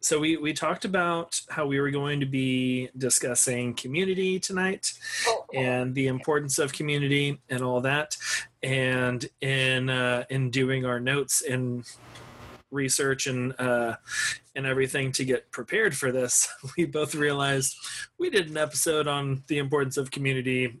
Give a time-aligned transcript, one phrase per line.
[0.00, 4.92] so we we talked about how we were going to be discussing community tonight
[5.26, 8.16] Oh, and the importance of community and all that.
[8.62, 11.84] And in uh, in doing our notes and
[12.70, 13.96] research and uh,
[14.54, 17.76] and everything to get prepared for this we both realized
[18.18, 20.78] we did an episode on the importance of community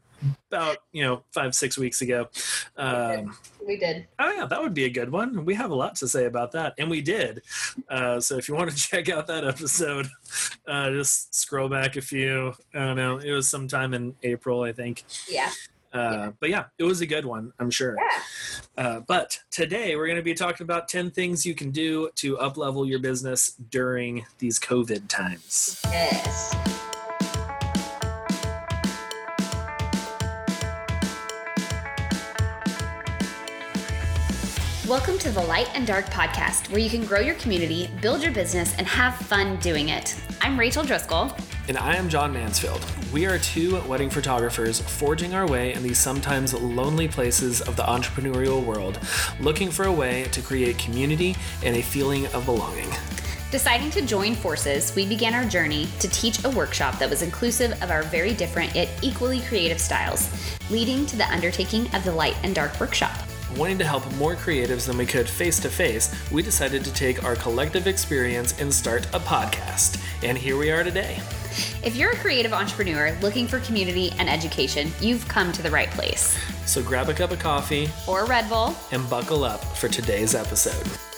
[0.50, 2.28] about you know five six weeks ago
[2.76, 3.36] um,
[3.66, 4.06] we did.
[4.18, 5.44] Oh yeah, that would be a good one.
[5.44, 7.42] We have a lot to say about that, and we did.
[7.88, 10.08] Uh, so if you want to check out that episode,
[10.66, 12.54] uh, just scroll back a few.
[12.74, 13.18] I don't know.
[13.18, 15.04] It was sometime in April, I think.
[15.28, 15.50] Yeah.
[15.92, 17.96] Uh, But yeah, it was a good one, I'm sure.
[17.98, 18.84] Yeah.
[18.84, 22.36] Uh, but today we're going to be talking about 10 things you can do to
[22.36, 25.80] uplevel your business during these COVID times.
[25.86, 26.69] Yes.
[34.90, 38.32] Welcome to the Light and Dark podcast, where you can grow your community, build your
[38.32, 40.20] business, and have fun doing it.
[40.40, 41.32] I'm Rachel Driscoll.
[41.68, 42.84] And I am John Mansfield.
[43.12, 47.84] We are two wedding photographers forging our way in these sometimes lonely places of the
[47.84, 48.98] entrepreneurial world,
[49.38, 52.90] looking for a way to create community and a feeling of belonging.
[53.52, 57.80] Deciding to join forces, we began our journey to teach a workshop that was inclusive
[57.80, 60.28] of our very different yet equally creative styles,
[60.68, 63.29] leading to the undertaking of the Light and Dark workshop.
[63.56, 67.24] Wanting to help more creatives than we could face to face, we decided to take
[67.24, 70.00] our collective experience and start a podcast.
[70.22, 71.20] And here we are today.
[71.82, 75.90] If you're a creative entrepreneur looking for community and education, you've come to the right
[75.90, 76.38] place.
[76.64, 78.74] So grab a cup of coffee Or Red Bull.
[78.92, 81.09] and buckle up for today's episode.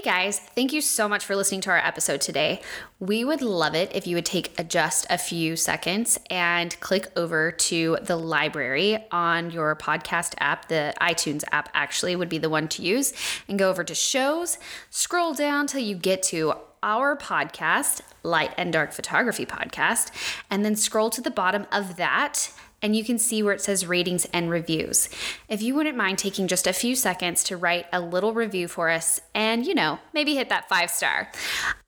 [0.00, 2.62] Hey guys, thank you so much for listening to our episode today.
[3.00, 7.12] We would love it if you would take a- just a few seconds and click
[7.16, 10.68] over to the library on your podcast app.
[10.68, 13.12] The iTunes app actually would be the one to use,
[13.46, 14.56] and go over to shows,
[14.88, 20.12] scroll down till you get to our podcast, Light and Dark Photography Podcast,
[20.48, 22.52] and then scroll to the bottom of that
[22.82, 25.08] and you can see where it says ratings and reviews.
[25.48, 28.88] If you wouldn't mind taking just a few seconds to write a little review for
[28.88, 31.30] us and, you know, maybe hit that five star,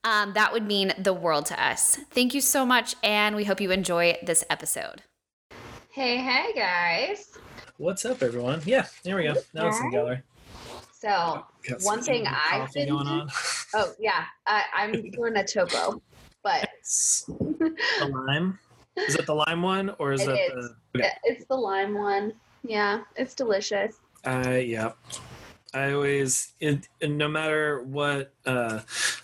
[0.04, 1.97] um, that would mean the world to us.
[2.10, 5.02] Thank you so much, and we hope you enjoy this episode.
[5.91, 7.38] Hey, hey, guys.
[7.76, 8.62] What's up, everyone?
[8.64, 9.34] Yeah, there we go.
[9.54, 10.22] Now it's in the gallery.
[10.92, 11.44] So,
[11.82, 13.28] one thing I've been going on.
[13.75, 16.00] oh yeah, I, I'm doing a topo,
[16.44, 16.69] but
[17.26, 18.58] the lime.
[18.97, 20.70] Is it the lime one or is It that is.
[20.92, 20.98] the?
[21.00, 21.10] Okay.
[21.25, 22.32] it's the lime one.
[22.62, 23.97] Yeah, it's delicious.
[24.25, 24.92] Uh, yeah.
[25.75, 28.81] I always, it, and no matter what, uh,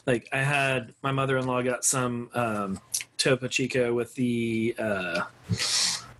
[0.07, 2.81] like I had my mother-in-law got some um,
[3.19, 5.25] Topo Chico with the uh,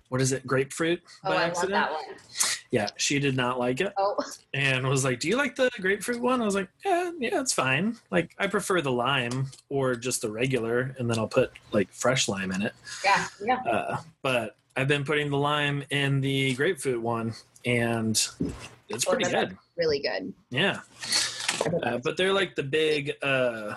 [0.09, 1.71] what is it, grapefruit Oh, by I accident.
[1.73, 2.15] love that one.
[2.71, 4.15] Yeah, she did not like it, Oh,
[4.53, 7.53] and was like, "Do you like the grapefruit one?" I was like, "Yeah, yeah, it's
[7.53, 7.97] fine.
[8.11, 12.27] Like, I prefer the lime or just the regular, and then I'll put like fresh
[12.27, 13.61] lime in it." yeah, yeah.
[13.67, 17.33] Uh, but I've been putting the lime in the grapefruit one,
[17.65, 18.11] and
[18.87, 19.57] it's Oh, pretty that's good.
[19.75, 20.31] Really good.
[20.51, 20.81] Yeah,
[21.83, 23.75] uh, but they're like the big, uh,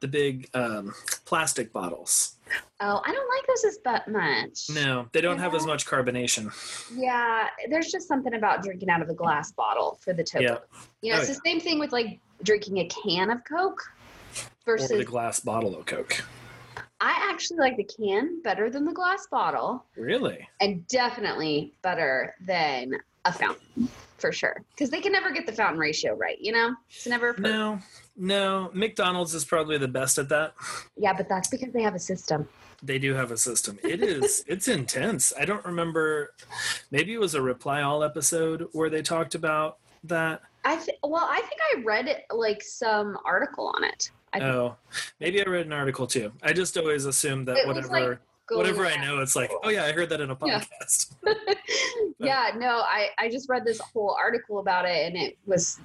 [0.00, 0.94] the big um,
[1.26, 2.36] plastic bottles.
[2.84, 4.68] Oh, I don't like those as that much.
[4.74, 6.52] No, they don't have as much carbonation.
[6.92, 10.42] Yeah, there's just something about drinking out of a glass bottle for the topo.
[10.44, 10.58] Yeah.
[11.00, 13.80] You know, Oh, it's the same thing with like drinking a can of Coke
[14.66, 16.24] Or the glass bottle of Coke.
[17.00, 20.48] I actually like the can better than the glass bottle Really?
[20.60, 22.94] and definitely better than
[23.24, 23.88] a fountain
[24.18, 24.60] for sure.
[24.70, 26.74] Because they can never get the fountain ratio right, you know?
[26.90, 27.48] It's never perfect.
[27.48, 27.78] No,
[28.16, 28.70] no.
[28.74, 30.54] McDonald's is probably the best at that.
[30.96, 32.48] Yeah, but that's because they have a system.
[32.82, 33.78] They do have a system.
[33.84, 34.44] It is.
[34.48, 35.32] it's intense.
[35.38, 36.34] I don't remember.
[36.90, 40.42] Maybe it was a reply all episode where they talked about that.
[40.64, 44.10] I th- well, I think I read like some article on it.
[44.32, 44.76] I Oh,
[45.20, 46.32] maybe I read an article too.
[46.42, 49.68] I just always assume that It whatever like, going whatever I know, it's like, oh
[49.70, 51.14] yeah, I heard that in a podcast.
[52.18, 55.78] yeah, no, I, I just read this whole article about it and it was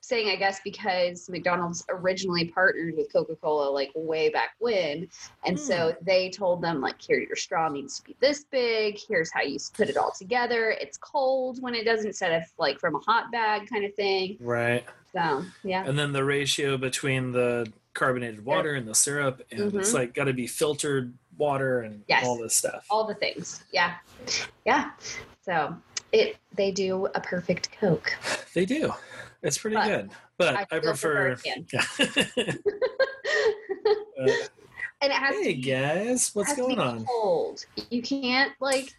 [0.00, 5.08] saying, I guess, because McDonald's originally partnered with Coca Cola like way back when.
[5.44, 8.98] And so they told them, like, here, your straw needs to be this big.
[9.08, 10.70] Here's how you put it all together.
[10.80, 14.36] It's cold when it doesn't, instead of like from a hot bag kind of thing.
[14.40, 14.84] Right.
[15.14, 15.84] So, yeah.
[15.86, 19.94] And then the ratio between the carbonated water and the syrup, and it's Mhm.
[19.94, 21.12] like got to be filtered
[21.42, 22.24] water and Yes.
[22.24, 22.86] all this stuff.
[22.88, 23.64] All the things.
[23.72, 23.94] Yeah.
[24.64, 24.92] Yeah.
[25.44, 25.76] So
[26.12, 28.16] it they do a perfect Coke.
[28.54, 28.92] They do.
[29.42, 30.10] It's pretty But good.
[30.38, 31.36] But I, still prefer.
[31.44, 31.56] Yeah.
[34.20, 34.26] Uh,
[35.02, 37.04] and it has hey be guys, what's has to be going on?
[37.06, 37.64] Cold.
[37.90, 38.94] You can't like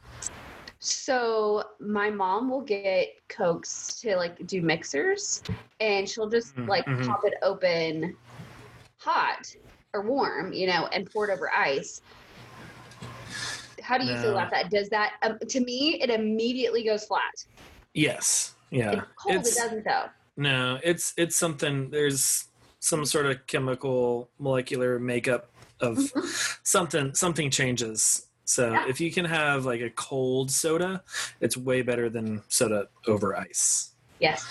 [0.79, 5.41] So my mom will get cokes to like do mixers,
[5.79, 7.05] and she'll just Mm, like mhm.
[7.07, 8.17] pop it open,
[8.97, 9.55] hot
[9.93, 12.01] or warm, you know, and pour it over ice.
[13.83, 14.69] How do you feel about that?
[14.71, 17.45] Does that um, to me it immediately goes flat?
[17.93, 18.55] Yes.
[18.71, 18.91] Yeah.
[18.93, 19.35] It's cold.
[19.35, 20.05] It's- it doesn't though.
[20.35, 21.89] No, it's it's something.
[21.91, 22.45] There's
[22.79, 25.49] some sort of chemical molecular makeup
[25.79, 25.99] of
[26.63, 27.13] something.
[27.13, 28.27] Something changes.
[28.45, 28.87] So Yeah.
[28.89, 31.03] if you can have like a cold soda,
[31.39, 33.91] it's way better than soda over ice.
[34.19, 34.43] Yes.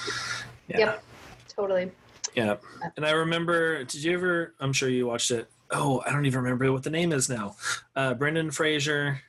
[0.69, 0.79] Yeah.
[0.79, 1.03] Yep.
[1.49, 1.91] Totally.
[2.35, 2.57] Yeah.
[2.97, 3.83] And I remember.
[3.85, 4.55] Did you ever?
[4.61, 5.51] I'm sure you watched it.
[5.73, 7.57] Oh, I don't even remember what the name is now.
[7.97, 9.21] Uh, Brendan Fraser,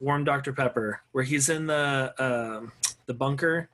[0.00, 2.72] Warm Dr Pepper, where he's in the um,
[3.06, 3.68] the bunker.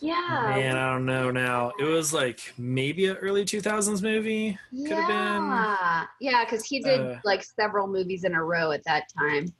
[0.00, 0.52] Yeah.
[0.54, 1.72] Man, I don't know now.
[1.80, 4.58] It was like maybe an early 2000s movie.
[4.70, 4.88] yeah.
[4.88, 6.08] could've been.
[6.20, 9.52] Yeah, because he did Uh, like several movies in a row at that time.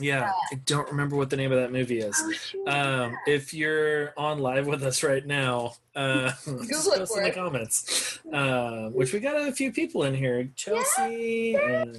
[0.00, 2.16] Yeah, I don't remember what the name of that movie is.
[2.22, 2.68] Oh, shoot.
[2.68, 6.32] Um, if you're on live with us right now, uh,
[6.68, 8.14] just it post in the comments.
[8.32, 11.96] Uh, which we got a few people in here: Chelsea and,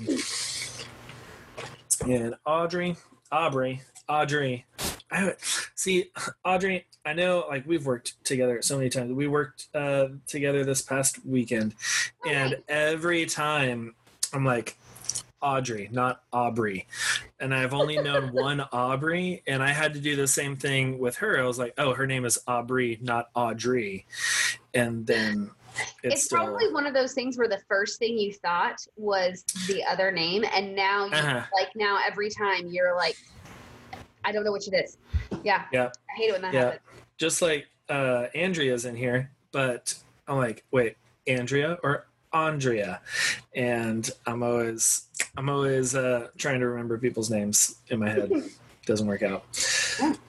[2.05, 2.95] and Audrey,
[3.31, 4.65] Aubrey, Audrey.
[5.11, 5.33] I
[5.73, 6.11] see
[6.45, 6.85] Audrey.
[7.03, 9.11] I know, like we've worked together so many times.
[9.11, 11.73] We worked uh, together this past weekend,
[12.27, 13.95] and every time
[14.31, 14.77] I'm like
[15.41, 16.87] Audrey, not Aubrey,
[17.39, 21.17] and I've only known one Aubrey, and I had to do the same thing with
[21.17, 21.39] her.
[21.39, 24.05] I was like, oh, her name is Aubrey, not Audrey,
[24.73, 28.33] and then it's, it's still probably one of those things where the first thing you
[28.33, 31.41] thought was the other name, and now you Uh-huh.
[31.57, 33.15] like now every time you're like,
[34.25, 34.97] I don't know which it is.
[35.43, 35.65] Yeah.
[35.71, 35.85] Yeah.
[35.87, 36.63] I hate it when that Yeah.
[36.65, 36.81] happens.
[37.17, 39.95] just like uh, Andrea's in here, but
[40.27, 40.97] I'm like, wait,
[41.27, 43.01] Andrea or Andrea,
[43.55, 48.31] and I'm always I'm always uh, trying to remember people's names in my head.
[48.85, 49.43] Doesn't work out,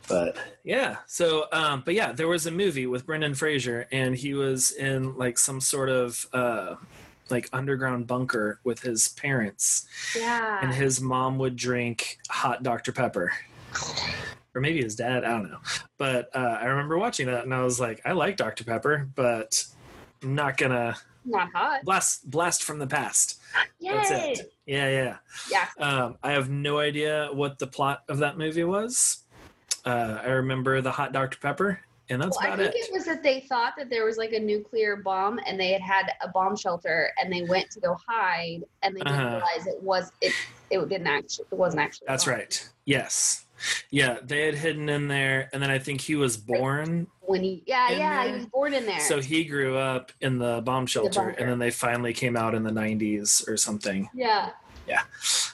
[0.06, 0.96] but yeah.
[1.06, 5.16] So, um, but yeah, there was a movie with Brendan Fraser, and he was in
[5.16, 6.74] like some sort of uh,
[7.30, 10.58] like underground bunker with his parents, Yeah.
[10.62, 13.32] and his mom would drink hot Dr Pepper
[14.54, 15.24] or maybe his dad.
[15.24, 15.60] I don't know.
[15.96, 19.64] But uh, I remember watching that, and I was like, I like Dr Pepper, but
[20.22, 21.84] I'm not gonna Not hot.
[21.84, 23.40] blast blast from the past.
[23.78, 23.92] Yay.
[23.94, 24.52] That's it.
[24.66, 25.16] Yeah, yeah.
[25.50, 25.66] Yeah.
[25.78, 29.24] Um, I have no idea what the plot of that movie was.
[29.84, 31.80] Uh, I remember the hot Dr Pepper,
[32.10, 32.68] and that's Well, about it.
[32.68, 32.88] I think it.
[32.90, 35.80] it was that they thought that there was like a nuclear bomb and they had
[35.82, 39.36] had a bomb shelter and they went to go hide and they didn't Uh-huh.
[39.36, 40.32] realize it was it
[40.70, 42.68] it didn't actually it wasn't actually That's right.
[42.84, 43.46] Yes.
[43.90, 47.62] Yeah, they had hidden in there, and then I think he was born when he
[47.66, 51.20] yeah yeah he was born in there So he grew up in the bomb shelter,
[51.20, 51.38] bunker.
[51.40, 54.08] and then they finally came out in the 90s or something.
[54.14, 54.50] yeah
[54.88, 55.02] Yeah.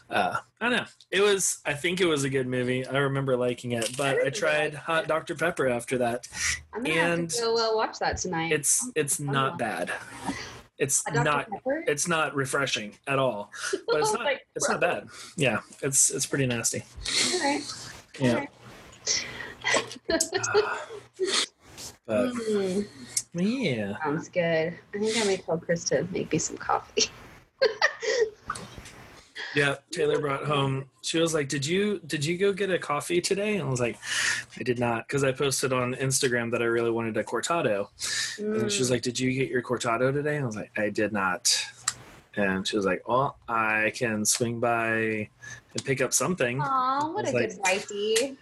[0.08, 0.84] Uh, I don't know.
[1.10, 2.86] It was, I think it was a good movie.
[2.86, 5.08] I remember liking it, but I really tried Hot it.
[5.08, 5.34] Dr.
[5.34, 6.28] Pepper after that.
[6.72, 8.52] I'm gonna And have to go uh, watch that tonight.
[8.52, 9.90] It's it's not bad.
[10.78, 11.84] It's not Pepper?
[11.88, 13.50] it's not refreshing at all,
[13.88, 15.08] but it's Oh not it's not bad.
[15.36, 16.84] Yeah, it's it's pretty nasty.
[17.34, 17.62] All right.
[18.18, 18.46] Yeah,
[22.06, 22.86] but Mm,
[23.34, 23.96] yeah.
[24.02, 24.74] sounds good.
[24.94, 27.06] I think I may tell Chris to make me some coffee.
[29.54, 30.84] Yeah, Taylor brought home.
[31.00, 33.80] She was like, "Did you did you go get a coffee today?" And I was
[33.80, 33.96] like,
[34.60, 37.88] "I did not," because I posted on Instagram that I really wanted a cortado.
[38.38, 38.90] And she was Mm.
[38.90, 41.56] like, "Did you get your cortado today?" And I was like, "I did not."
[42.36, 47.28] And she was like, "Oh, I can swing by and pick up something." Aw, what
[47.28, 48.36] a was good wifey.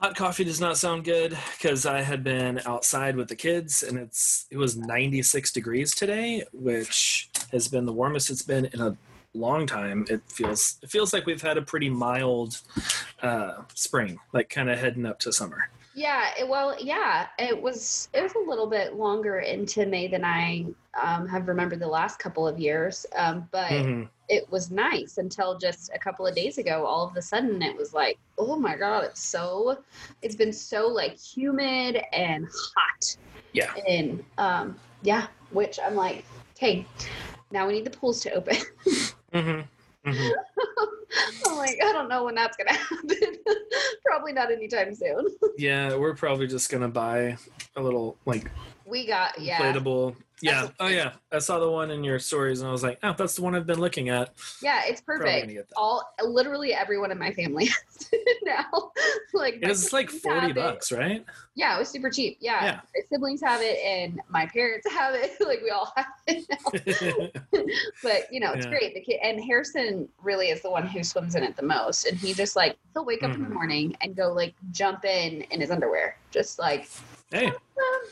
[0.00, 3.98] Hot coffee does not sound good because I had been outside with the kids and
[3.98, 8.96] it's it was 96 degrees today, which has been the warmest it's been in a
[9.34, 10.06] long time.
[10.08, 12.60] It feels it feels like we've had a pretty mild
[13.22, 15.68] uh, spring, like kind of heading up to summer.
[15.94, 20.24] Yeah, it, well, yeah, it was it was a little bit longer into May than
[20.24, 20.66] I
[21.00, 24.08] um, have remembered the last couple of years, um, but Mhm.
[24.28, 26.86] it was nice until just a couple of days ago.
[26.86, 29.78] All of a sudden, it was like, oh my god, it's so
[30.22, 33.16] it's been so like humid and hot.
[33.52, 33.74] Yeah.
[33.88, 36.24] and um, yeah, which I'm like,
[36.56, 36.86] okay,
[37.50, 38.56] now we need the pools to open.
[39.32, 39.64] Mhm.
[40.06, 40.30] Mhm.
[41.46, 43.36] I'm like, I don't know when that's gonna happen.
[44.04, 45.26] Probably not anytime soon.
[45.58, 47.36] Yeah, we're probably just gonna buy
[47.76, 48.50] a little like
[48.86, 49.58] We got yeah.
[49.60, 50.68] inflatable Yeah.
[50.80, 51.12] Oh yeah.
[51.32, 53.54] I saw the one in your stories and I was like, oh, that's the one
[53.54, 54.32] I've been looking at.
[54.62, 55.42] Yeah, it's perfect.
[55.42, 55.74] gonna get that.
[55.76, 58.90] All literally everyone in my family has it now.
[59.34, 60.54] like It is like forty have it.
[60.56, 61.24] bucks, right?
[61.54, 62.38] Yeah, it was super cheap.
[62.40, 62.64] Yeah.
[62.64, 62.80] Yeah.
[62.94, 65.32] My siblings have it and my parents have it.
[65.46, 67.40] like we all have it now.
[68.02, 68.70] but you know, it's Yeah.
[68.70, 68.94] great.
[68.94, 72.06] The kid and Harrison really is the one who swims in it the most.
[72.06, 73.52] And he just like he'll wake up in the Mhm.
[73.54, 76.16] morning and go like jump in in his underwear.
[76.30, 76.88] Just like
[77.30, 77.52] hey.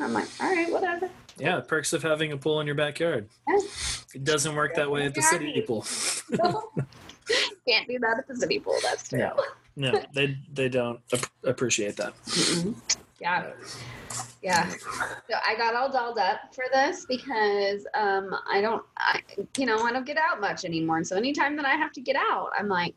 [0.00, 1.11] I'm like, all right, whatever.
[1.38, 3.28] Yeah, perks of having a pool in your backyard.
[3.49, 3.59] Yeah.
[4.14, 5.85] It doesn't work that way at the city pool.
[7.68, 8.76] Can't do that at the city pool.
[8.83, 9.18] That's true.
[9.18, 9.37] No.
[9.76, 12.12] No, they they don't ap- appreciate that.
[12.25, 12.75] Mm-mm.
[13.21, 13.50] Yeah.
[14.42, 14.68] Yeah.
[14.71, 19.21] So I got all dolled up for this because um I don't I
[19.57, 20.97] you know, I don't get out much anymore.
[20.97, 22.95] And so anytime that I have to get out, I'm like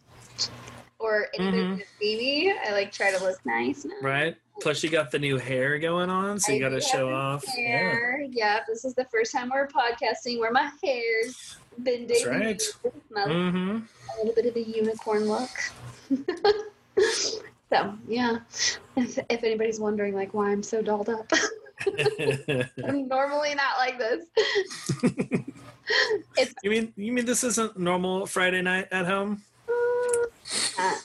[0.97, 1.83] or anybody Mhm.
[1.99, 3.85] see me, I like try to look nice.
[3.85, 3.93] now.
[4.01, 4.35] Right?
[4.61, 7.43] Plus, you got the new hair going on, so you got to show off.
[7.57, 8.27] Yeah, Hair.
[8.29, 8.59] Yeah.
[8.67, 12.61] this is the first time we're podcasting where my hair's been That's right.
[13.09, 13.77] my mm-hmm.
[13.77, 15.49] a little bit of a unicorn look.
[17.69, 18.37] so yeah,
[18.95, 21.31] if, if anybody's wondering like why I'm so dolled up,
[22.85, 24.25] I'm normally not like this.
[26.63, 29.41] you mean you mean this isn't normal Friday night at home?
[30.77, 30.95] uh,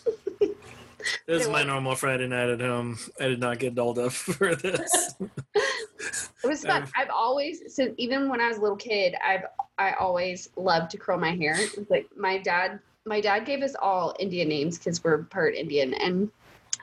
[1.26, 2.98] This is my normal Friday night at home.
[3.20, 5.14] I did not get dolled up for this.
[5.20, 6.82] it was fun.
[6.82, 9.44] I've- I've always since even when I was a little kid, I've
[9.78, 11.56] I always loved to curl my hair.
[11.90, 16.30] Like my dad, my dad gave us all Indian names because we're part Indian, and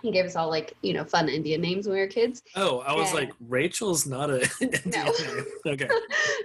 [0.03, 2.43] he gave us all like you know fun Indian names when we were kids.
[2.55, 3.21] Oh, I was Yeah.
[3.21, 5.03] like, Rachel's not a Indian No.
[5.05, 5.45] name.
[5.65, 5.89] Okay,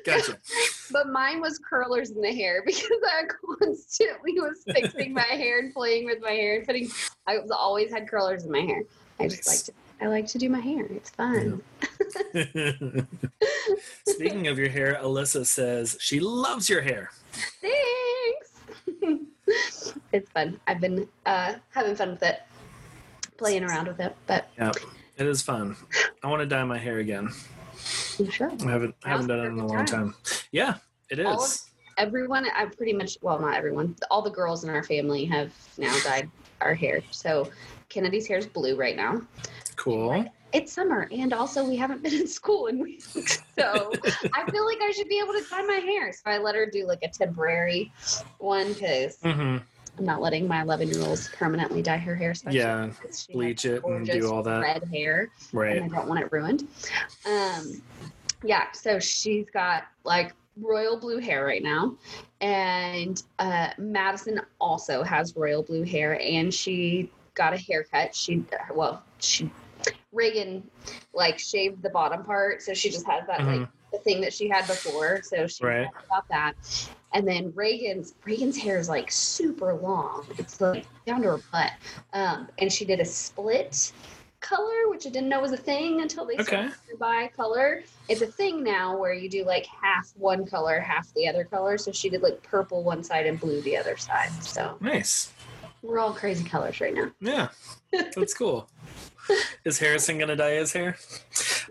[0.07, 0.39] gotcha.
[0.91, 3.25] But mine was curlers in the hair because I
[3.61, 6.89] constantly was fixing my hair and playing with my hair and putting.
[7.27, 8.85] I was always had curlers in my hair.
[9.21, 9.49] I just Nice.
[9.49, 9.73] like to.
[10.01, 10.87] I like to do my hair.
[10.87, 11.61] It's fun.
[14.07, 17.11] Speaking of your hair, Alyssa says she loves your hair.
[17.61, 19.35] Thanks.
[20.13, 20.59] it's fun.
[20.69, 22.41] I've been uh, having fun with it,
[23.39, 24.15] playing around with it.
[24.27, 24.73] But yeah,
[25.17, 25.77] it is fun.
[26.23, 27.31] I want to dye my hair again.
[28.19, 28.51] you sure.
[28.67, 30.15] I haven't I haven't done it in a long perfect time.
[30.53, 30.75] Yeah,
[31.11, 31.27] it is.
[31.27, 31.59] Of-
[31.97, 33.19] Everyone, I pretty much.
[33.23, 33.97] Well, not everyone.
[34.09, 36.31] All the girls in our family have now dyed
[36.61, 37.03] our hair.
[37.11, 37.51] So
[37.89, 39.23] Kennedy's hair is blue right now.
[39.75, 40.25] Cool.
[40.53, 43.17] it's summer and also we haven't been in school in weeks
[43.59, 43.93] so
[44.35, 46.67] i feel like i should be able to dye my hair so i let her
[46.67, 47.93] do like a temporary
[48.39, 49.59] one because hmm
[49.99, 52.91] i'm not letting my 11 year olds permanently dye her hair especially Yeah,
[53.33, 54.61] bleach it and do all that.
[54.61, 55.77] red hair Right.
[55.77, 56.67] and i don't want it ruined
[57.27, 57.83] um
[58.45, 61.97] yeah so she's got like royal blue hair right now
[62.41, 69.03] and uh madison also has royal blue hair and she got a haircut she well
[69.19, 69.51] she
[70.13, 70.69] reagan
[71.15, 74.49] like shaved the bottom part so she just has that like the thing that she
[74.49, 75.67] had before so she Mm-hmm.
[75.85, 75.89] Right.
[76.09, 76.55] about that
[77.13, 81.73] and then reagan's reagan's hair is like super long it's like down to her butt
[82.13, 83.93] um and she did a split
[84.41, 86.45] color which i didn't know was a thing until they Okay.
[86.45, 91.13] started buy color it's a thing now where you do like half one color half
[91.15, 94.31] the other color so she did like purple one side and blue the other side
[94.43, 95.33] so Nice.
[95.83, 97.49] we're all crazy colors right now Yeah,
[98.15, 98.69] that's cool.
[99.65, 100.97] Is Harrison gonna dye his hair?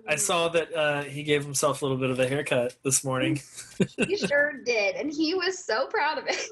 [0.08, 3.42] I saw that uh, he gave himself a little bit of a haircut this morning.
[4.08, 6.50] he sure did and he was so proud of it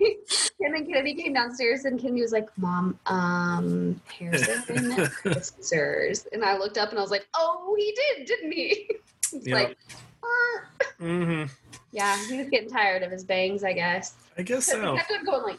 [0.60, 6.26] and then Kennedy came downstairs and Kennedy was like, Mom, um, Harrison sisters.
[6.32, 8.90] And I looked up and I was like, Oh, he did, didn't he?
[9.32, 9.54] It's Yeah.
[9.54, 9.78] like,
[10.22, 11.46] "Uh."
[11.92, 14.14] Yeah, he was getting tired of his bangs, I guess.
[14.36, 15.58] I guess So he kept on going like,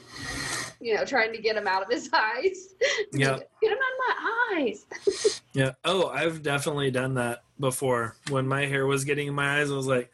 [0.82, 2.74] you know, trying to get him out of his eyes.
[3.12, 3.40] Yeah.
[3.62, 4.86] Get him out of my eyes.
[5.54, 5.74] Yeah.
[5.86, 8.16] Oh, I've definitely done that before.
[8.30, 10.12] When my hair was getting in my eyes, I was like,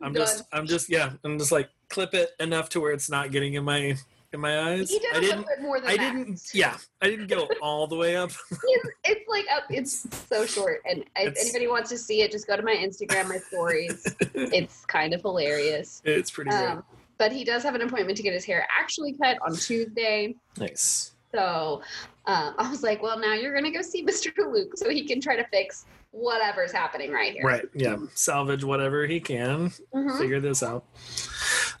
[0.00, 3.32] I'm just, I'm just, yeah, I'm just like clip it enough to where it's not
[3.32, 3.96] getting in my
[4.32, 4.90] in my eyes.
[4.90, 5.48] He did I a little didn't.
[5.48, 6.12] bit more than I that.
[6.14, 6.40] didn't.
[6.54, 8.30] Yeah, I didn't go all the way up.
[8.50, 9.64] It's, it's like up.
[9.70, 12.74] It's so short, and if It's- anybody wants to see it, just go to my
[12.74, 14.04] Instagram, my stories.
[14.34, 16.00] it's kind of hilarious.
[16.04, 16.50] It's pretty.
[16.50, 16.84] Um,
[17.18, 20.34] but he does have an appointment to get his hair actually cut on Tuesday.
[20.58, 21.12] Nice.
[21.34, 21.82] So
[22.26, 24.32] um, I was like, well, now you're going to go see Mr.
[24.38, 27.42] Luke so he can try to fix whatever's happening right here.
[27.44, 27.64] Right.
[27.74, 27.96] Yeah.
[28.14, 29.70] Salvage whatever he can.
[29.94, 30.18] Mhm.
[30.18, 30.84] Figure this out.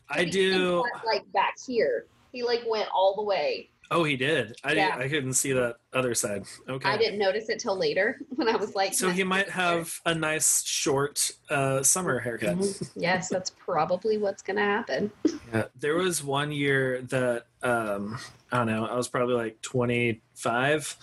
[0.08, 0.82] I do.
[0.94, 2.06] cut, like back here.
[2.32, 3.68] He like went all the way.
[3.90, 4.56] Oh, he did.
[4.64, 4.96] I Yeah.
[4.98, 6.44] I couldn't see that other side.
[6.66, 6.88] Okay.
[6.88, 10.14] I didn't notice it till later when I was like, So he might have a
[10.14, 12.56] nice short uh, summer haircut.
[12.96, 15.12] Yes, that's probably what's going to happen.
[15.52, 18.18] Yeah, there was one year that um,
[18.50, 18.86] I don't know.
[18.86, 20.96] I was probably like 25,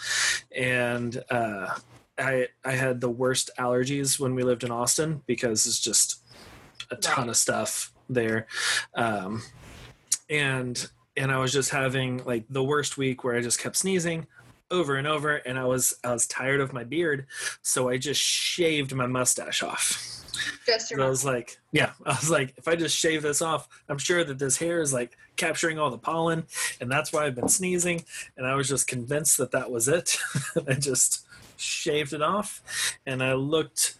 [0.55, 1.67] and uh,
[2.17, 6.23] I I had the worst allergies when we lived in Austin because it's just
[6.91, 7.29] a ton Right.
[7.29, 8.47] of stuff there,
[8.95, 9.41] um,
[10.29, 14.25] and and I was just having like the worst week where I just kept sneezing
[14.71, 17.27] over and over, and I was I was tired of my beard,
[17.61, 20.05] so I just shaved my mustache off.
[20.65, 23.67] Just your I was like, yeah, I was like, if I just shave this off,
[23.89, 26.45] I'm sure that this hair is like capturing all the pollen,
[26.79, 28.05] and that's why I've been sneezing.
[28.37, 30.17] And I was just convinced that that was it.
[30.67, 31.25] I just
[31.57, 33.95] shaved it off, and I looked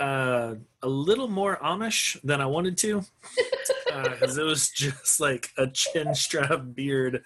[0.00, 3.04] uh, a little more Amish than I wanted to,
[4.02, 7.22] because it was just like a chin strap beard,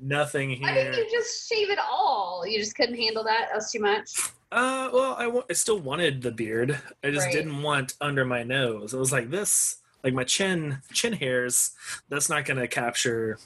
[0.00, 0.92] nothing here.
[0.92, 2.44] you just shave it all?
[2.46, 3.48] You just couldn't handle that.
[3.50, 4.12] That was too much.
[4.52, 6.78] Uh, well, I, I still wanted the beard.
[7.02, 7.32] I just Right.
[7.32, 8.94] didn't want under my nose.
[8.94, 11.72] It was like this, like my chin, chin hairs.
[12.08, 13.38] That's not going to capture.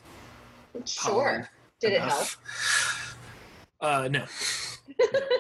[0.85, 1.49] Sure.
[1.81, 2.27] Did it help?
[3.81, 4.25] Uh, no.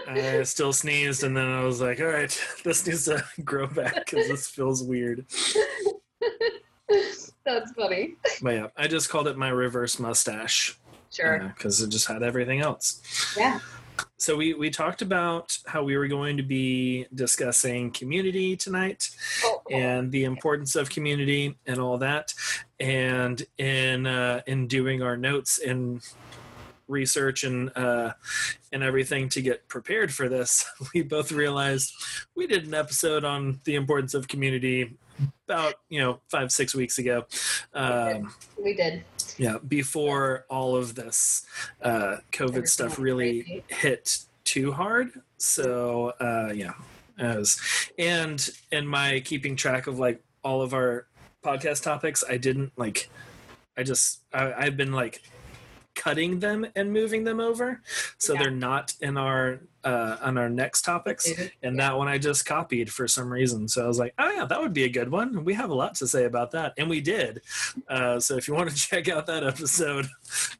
[0.09, 3.95] I still sneezed, and then I was like, "All right, this needs to grow back
[3.95, 5.27] because this feels weird."
[7.45, 8.15] That's funny.
[8.43, 10.79] But yeah, I just called it my reverse mustache
[11.11, 11.53] Sure.
[11.57, 13.00] because it just had everything else.
[13.37, 13.61] Yeah.
[14.17, 19.09] So we we talked about how we were going to be discussing community tonight.
[19.45, 22.35] Oh, and the importance of community and all that
[22.79, 26.03] and in uh, in doing our notes and
[26.87, 28.12] research and uh,
[28.72, 31.92] and everything to get prepared for this we both realized
[32.37, 34.96] we did an episode on the importance of community
[35.48, 37.25] about you know five six weeks ago
[37.75, 38.32] um,
[38.62, 39.02] we did.
[39.37, 41.46] yeah before all of this
[41.82, 43.64] uh, covid stuff really crazy.
[43.68, 46.72] hit too hard so uh, yeah
[47.18, 47.60] as
[47.98, 51.06] and in my keeping track of like all of our
[51.44, 53.08] podcast topics i didn't like
[53.76, 55.22] i just I, i've been like
[55.99, 57.83] cutting them and moving them over
[58.19, 58.43] so Yeah.
[58.43, 61.28] they're not in our uh on our next topics
[61.62, 63.69] and that one I just copied for some reason.
[63.69, 65.45] So I was like, oh yeah, that would be a good one.
[65.45, 67.43] We have a lot to say about that, and we did.
[67.88, 70.07] Uh, so if you want to check out that episode,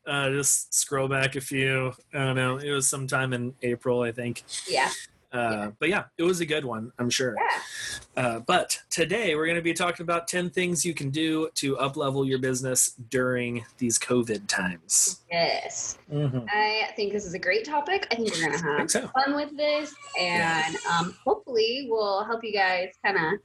[0.07, 1.93] uh, just scroll back a few.
[2.15, 2.59] I don't know.
[2.59, 4.45] It was sometime in April, I think.
[4.69, 4.91] Yeah.
[5.33, 7.37] Uh, but yeah, it was a good one, I'm sure.
[7.37, 8.23] Yeah.
[8.23, 11.77] Uh, but today we're going to be talking about 10 things you can do to
[11.77, 15.21] uplevel your business during these COVID times.
[15.31, 15.99] Yes.
[16.13, 16.47] Mm-hmm.
[16.51, 18.07] I think this is a great topic.
[18.11, 19.09] I think we're gonna have think so.
[19.09, 23.41] fun with this, and um, hopefully, we'll help you guys kind of,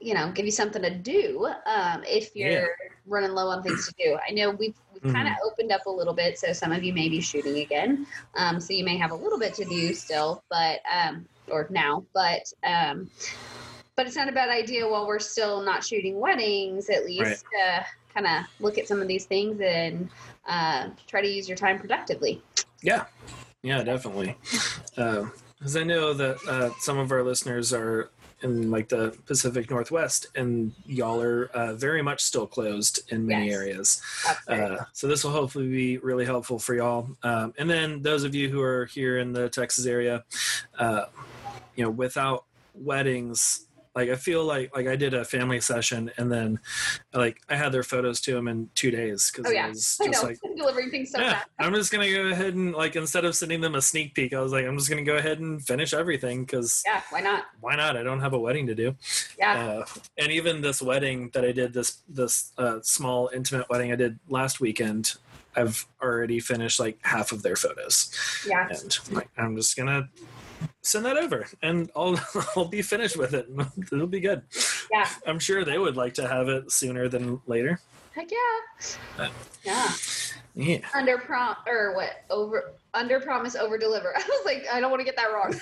[0.00, 2.66] you know, give you something to do um, if you're Yeah.
[3.06, 4.18] Running low on things to do.
[4.28, 5.46] I know we've, we've kind of Mm-hmm.
[5.46, 8.72] opened up a little bit, so some of you may be shooting again, um, so
[8.72, 12.52] you may have a little bit to do still, but um, or now, but.
[12.64, 13.10] Um,
[13.96, 17.80] but it's not a bad idea while we're still not shooting weddings, at least uh,
[18.12, 20.10] kind of look at some of these things and
[20.46, 22.42] uh, try to use your time productively.
[22.82, 23.04] Yeah,
[23.62, 24.36] yeah, definitely.
[24.94, 28.10] Because I know that uh, some of our listeners are
[28.42, 33.46] in like the Pacific Northwest, and y'all are uh, very much still closed in many
[33.46, 33.54] Yes.
[33.54, 34.02] areas.
[34.46, 37.08] Uh, so this will hopefully be really helpful for y'all.
[37.22, 40.24] Um, and then those of you who are here in the Texas area,
[40.78, 41.06] uh,
[41.74, 42.44] you know, without
[42.74, 43.65] weddings.
[43.96, 46.60] Like I feel like like I did a family session and then
[47.14, 49.66] like I had their photos to them in two days because Oh, yeah.
[49.66, 51.48] it was just know like delivering things so yeah, fast.
[51.58, 54.40] I'm just gonna go ahead and like instead of sending them a sneak peek, I
[54.40, 57.44] was like, I'm just gonna go ahead and finish everything because Yeah, why not?
[57.60, 57.96] why not?
[57.96, 58.94] I don't have a wedding to do.
[59.38, 59.86] Yeah, Uh,
[60.18, 64.18] and even this wedding that I did, this this uh, small intimate wedding I did
[64.28, 65.14] last weekend,
[65.56, 68.10] I've already finished like half of their photos,
[68.46, 70.10] yeah, and like, I'm just gonna
[70.82, 72.18] send that over, and I'll
[72.56, 73.48] I'll be finished with it.
[73.92, 74.42] It'll be good.
[74.90, 75.08] yeah.
[75.26, 77.80] I'm sure they would like to have it sooner than later.
[78.14, 79.24] Heck yeah.
[79.24, 79.28] Uh,
[79.64, 79.92] Yeah.
[80.58, 80.78] Yeah.
[80.94, 82.24] Under prom or what?
[82.30, 84.08] Over under promise, over deliver.
[84.16, 85.52] I was like, I don't want to get that wrong.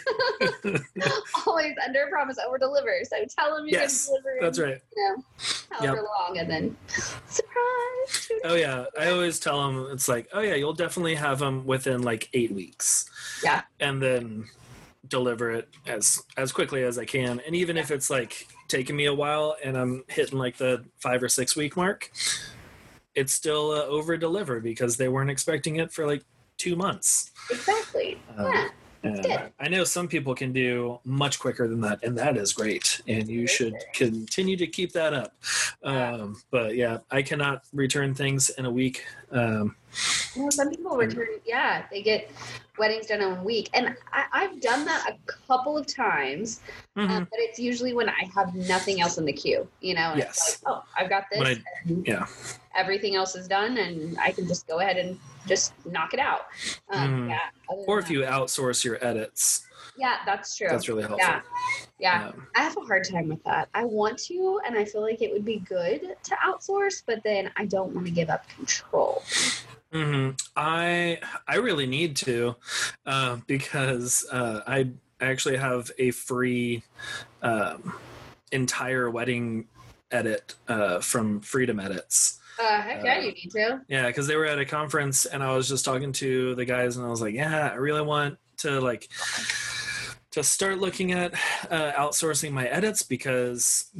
[1.46, 2.92] Always under promise, over deliver.
[3.02, 4.38] So tell them you Yes, can deliver.
[4.40, 4.80] That's right.
[4.96, 5.24] You know,
[5.70, 6.76] however long, and then
[7.28, 8.28] surprise.
[8.44, 12.02] Oh yeah, I always tell them it's like, oh yeah, you'll definitely have them within
[12.02, 13.10] like eight weeks.
[13.42, 13.62] Yeah.
[13.80, 14.44] and then
[15.08, 17.40] deliver it as as quickly as I can.
[17.46, 21.22] And even if it's like taking me a while and I'm hitting like the five
[21.22, 22.10] or six week mark,
[23.14, 26.24] it's still uh, over deliver because they weren't expecting it for like
[26.56, 27.30] two months.
[27.50, 28.18] Exactly.
[28.36, 28.68] Um, yeah.
[29.02, 29.52] good.
[29.60, 33.02] I know some people can do much quicker than that, and that is great.
[33.06, 35.34] And you should continue to keep that up.
[35.82, 39.04] Um, but yeah, I cannot return things in a week.
[39.30, 39.76] Um,
[40.36, 42.30] Well, some people return, yeah, they get
[42.78, 43.70] weddings done in a week.
[43.74, 46.60] And I, I've done that a couple of times,
[46.96, 50.12] um, but it's usually when I have nothing else in the queue, you know?
[50.16, 50.54] Yes.
[50.54, 51.40] It's like, oh, I've got this.
[51.40, 52.26] I- and yeah.
[52.76, 56.46] Everything else is done, and I can just go ahead and just knock it out.
[56.90, 57.30] Um, Mhm.
[57.30, 57.38] Yeah.
[57.68, 59.64] Or if you outsource your edits,
[59.96, 60.66] yeah, that's true.
[60.68, 61.18] that's really helpful.
[61.20, 61.40] yeah,
[62.00, 62.28] yeah.
[62.30, 63.68] Um, I have a hard time with that.
[63.74, 67.52] I want to, and I feel like it would be good to outsource, but then
[67.54, 69.22] I don't want to give up control.
[69.94, 72.56] Hmm I I really need to
[73.06, 76.82] uh, because uh, I actually have a free
[77.42, 77.94] um,
[78.50, 79.68] entire wedding
[80.10, 82.40] edit uh, from Freedom Edits.
[82.58, 83.80] Uh, heck yeah, Uh, you need to.
[83.88, 86.96] Yeah, because they were at a conference and I was just talking to the guys
[86.96, 89.08] and I was like, yeah, I really want to like
[90.32, 91.34] to start looking at
[91.70, 93.90] uh, outsourcing my edits because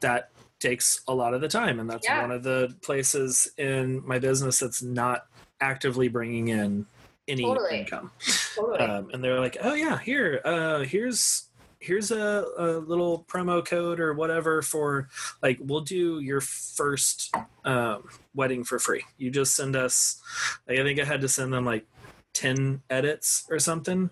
[0.00, 2.20] that takes a lot of the time and that's Yeah.
[2.22, 5.26] one of the places in my business that's not
[5.64, 6.86] actively bringing in
[7.26, 7.80] any Totally.
[7.80, 8.10] income.
[8.54, 8.78] Totally.
[8.78, 11.48] Um, and they're like, oh yeah, here, uh, here's
[11.80, 15.08] here's a, a little promo code or whatever for
[15.42, 19.04] like we'll do your first um, wedding for free.
[19.18, 20.20] You just send us.
[20.68, 21.86] Like, I think I had to send them like
[22.34, 24.10] ten edits or something,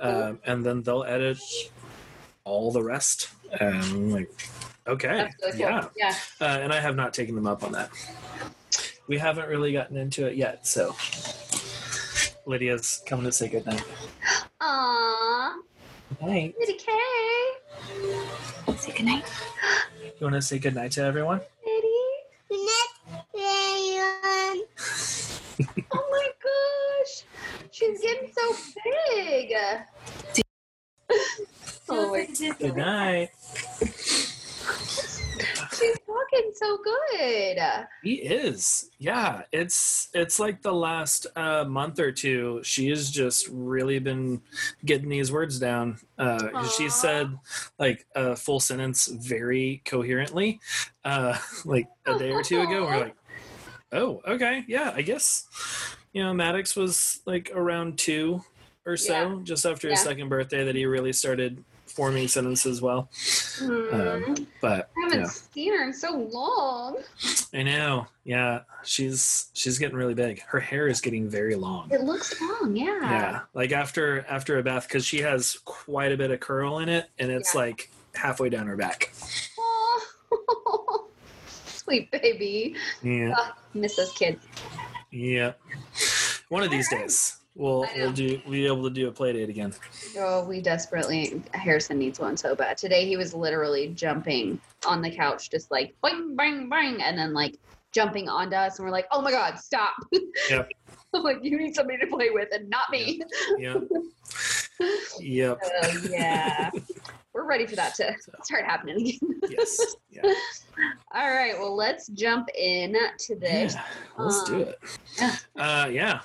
[0.00, 1.38] um, and then they'll edit
[2.44, 3.28] all the rest.
[3.60, 4.30] And I'm like,
[4.86, 5.54] okay, cool.
[5.56, 5.88] yeah.
[5.96, 6.14] Yeah.
[6.40, 7.90] Uh, and I have not taken them up on that.
[9.08, 10.96] We haven't really gotten into it yet, so
[12.44, 13.84] Lydia's coming to say goodnight.
[14.60, 15.54] Aww.
[16.20, 16.54] Night.
[16.58, 16.92] Little K.
[18.76, 19.24] Say goodnight.
[20.02, 21.40] You want to say goodnight to everyone?
[21.64, 21.92] Eddie.
[25.92, 27.24] Oh my gosh.
[27.70, 28.54] She's getting so
[29.14, 29.52] big.
[31.88, 32.26] oh my
[32.58, 33.30] Good night.
[35.78, 37.58] She's talking so good.
[38.02, 38.90] He is.
[38.98, 42.60] Yeah, it's it's like the last uh, month or two.
[42.62, 44.42] She has just really been
[44.84, 45.98] getting these words down.
[46.18, 47.36] Uh, she said
[47.78, 50.60] like a full sentence very coherently,
[51.04, 52.84] uh, like a day or two ago.
[52.84, 53.16] We're like,
[53.92, 55.46] oh, okay, yeah, I guess.
[56.12, 58.42] You know, Maddox was like around two
[58.86, 59.38] or so, Yeah.
[59.42, 61.62] just after his second birthday, that he really started
[61.96, 63.08] forming sentences well.
[63.58, 64.34] Hmm.
[64.60, 65.26] But I haven't yeah.
[65.26, 66.98] seen her in so long.
[67.54, 68.06] I know.
[68.24, 70.42] Yeah, she's she's getting really big.
[70.42, 71.88] Her hair is getting very long.
[71.90, 73.00] It looks long, yeah.
[73.00, 76.88] Yeah, like after after a bath because she has quite a bit of curl in
[76.90, 77.60] it, and it's Yeah.
[77.62, 79.12] like halfway down her back.
[79.58, 80.00] Aw.
[81.66, 82.74] Sweet baby.
[83.02, 84.44] Yeah, Ah, miss those kids.
[85.10, 85.52] yeah.
[86.48, 89.48] One of these days, we'll we'll do we'll be able to do a play date
[89.48, 89.74] again.
[90.18, 91.42] Oh, we desperately.
[91.54, 92.76] Harrison needs one so bad.
[92.78, 97.32] Today he was literally jumping on the couch, just like bang, bang, bang, and then
[97.32, 97.58] like
[97.92, 99.94] jumping onto us, and we're like, "Oh my god, stop!"
[100.50, 100.68] Yep.
[101.14, 103.20] I'm like, "You need somebody to play with, and not me."
[103.58, 103.82] Yep.
[105.20, 105.58] yep.
[106.10, 106.70] Yeah,
[107.32, 109.18] we're ready for that to start happening again.
[109.48, 109.96] Yes.
[110.10, 110.22] Yeah.
[111.14, 113.74] All right, well, let's jump in to this.
[113.74, 113.82] Yeah,
[114.18, 114.78] let's do Um, it.
[115.18, 115.36] yeah.
[115.56, 116.20] Uh, yeah.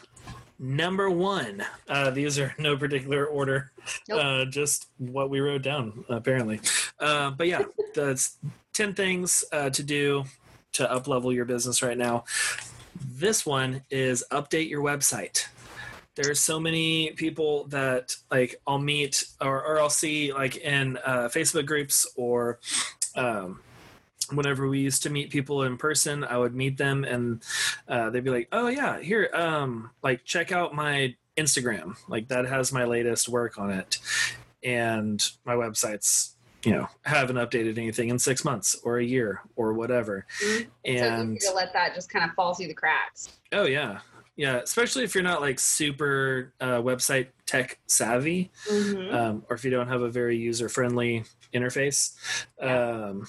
[0.63, 1.65] Number one.
[1.89, 3.71] Uh, these are no particular order.
[4.07, 4.21] Nope.
[4.23, 6.61] Uh, just what we wrote down, apparently.
[6.99, 7.63] Uh, but yeah,
[7.95, 8.37] that's
[8.73, 10.23] 10 things uh, to do
[10.73, 12.25] to up level your business right now.
[13.03, 15.47] This one is update your website.
[16.13, 21.29] There's so many people that like I'll meet or, or I'll see like in uh,
[21.33, 22.59] Facebook groups or
[23.15, 23.61] um,
[24.33, 27.43] whenever we used to meet people in person, I would meet them and
[27.87, 31.95] uh, they'd be like, "Oh yeah, here, um, like check out my Instagram.
[32.07, 33.97] Like that has my latest work on it,
[34.63, 36.31] and my websites,
[36.63, 40.67] you know, haven't updated anything in six months or a year or whatever." Mhm.
[40.85, 43.29] And so to let that just kind of fall through the cracks.
[43.51, 43.99] oh yeah,
[44.35, 49.13] yeah, especially if you're not like super uh, website tech savvy, Mhm.
[49.13, 52.13] um, or if you don't have a very user friendly interface.
[52.61, 53.27] Um,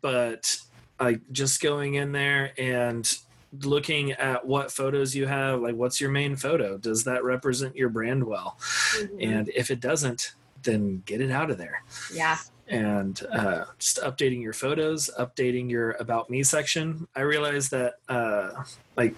[0.00, 0.56] but
[1.00, 3.18] like just going in there and
[3.62, 6.78] looking at what photos you have, like what's your main photo?
[6.78, 8.56] Does that represent your brand well?
[8.94, 9.16] Mhm.
[9.38, 11.82] And if it doesn't, then get it out of there.
[12.14, 17.06] yeah, And uh, just updating your photos, updating your about me section.
[17.16, 18.62] I realized that uh,
[18.96, 19.14] like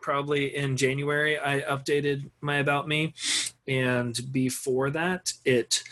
[0.00, 3.14] probably in January I updated my about me
[3.68, 5.84] and before that it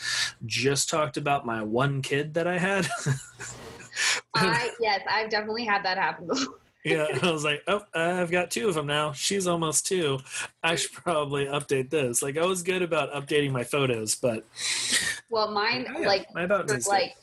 [0.45, 2.89] just talked about my one kid that I had.
[4.35, 6.55] I yes, I've definitely had that happen before.
[6.85, 9.13] yeah, I was like, oh, I've got two of them now.
[9.13, 10.19] She's almost two.
[10.63, 12.23] I should probably update this.
[12.23, 14.47] Like, I was good about updating my photos, but
[15.29, 17.17] Well, mine oh, yeah, like my about like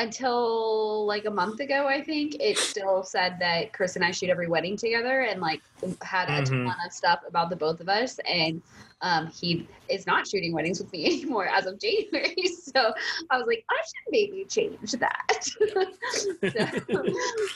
[0.00, 4.30] until like a month ago, I think it still said that Chris and I shoot
[4.30, 5.60] every wedding together, and like
[6.02, 6.64] had a Mhm.
[6.64, 8.18] ton of stuff about the both of us.
[8.28, 8.62] And
[9.02, 12.34] um, he is not shooting weddings with me anymore as of January.
[12.70, 12.92] So
[13.30, 15.38] I was like, I should maybe change that.
[16.52, 17.04] so,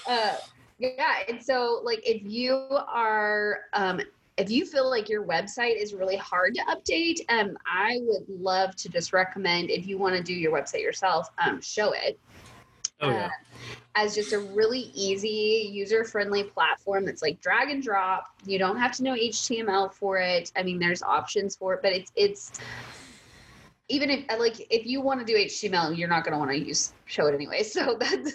[0.09, 0.37] uh,
[0.79, 2.55] yeah, and so like if you
[2.89, 4.01] are um,
[4.37, 8.75] if you feel like your website is really hard to update, um, I would love
[8.77, 12.17] to just recommend if you want to do your website yourself, um, Showit.
[13.01, 13.27] Oh yeah.
[13.27, 13.29] Uh,
[13.97, 18.27] as just a really easy, user friendly platform that's like drag and drop.
[18.45, 20.51] You don't have to know HTML for it.
[20.57, 22.53] I mean, there's options for it, but it's it's
[23.89, 26.51] even if uh, like if you want to do HTML, you're not going to want
[26.51, 27.63] to use Showit anyway.
[27.75, 28.33] So that's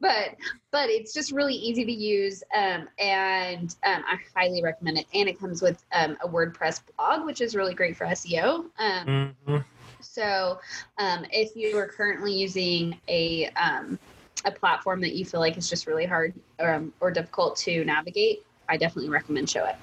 [0.00, 0.36] but
[0.70, 5.06] but it's just really easy to use, um, and um, I highly recommend it.
[5.12, 8.66] And it comes with um, a WordPress blog, which is really great for SEO.
[8.78, 9.64] Um, Mhm.
[10.00, 10.58] so,
[10.98, 13.98] um, if you are currently using a um,
[14.44, 18.44] a platform that you feel like is just really hard um, or difficult to navigate,
[18.68, 19.76] I definitely recommend Showit.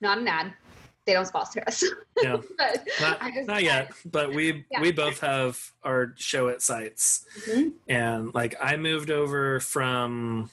[0.00, 0.52] Not an ad;
[1.08, 1.82] they don't sponsor us.
[2.22, 2.36] Yeah.
[3.00, 4.82] Not, just- not yet, but we Yeah.
[4.82, 7.72] we both have our Showit sites, Mhm.
[7.88, 10.50] and like I moved over from.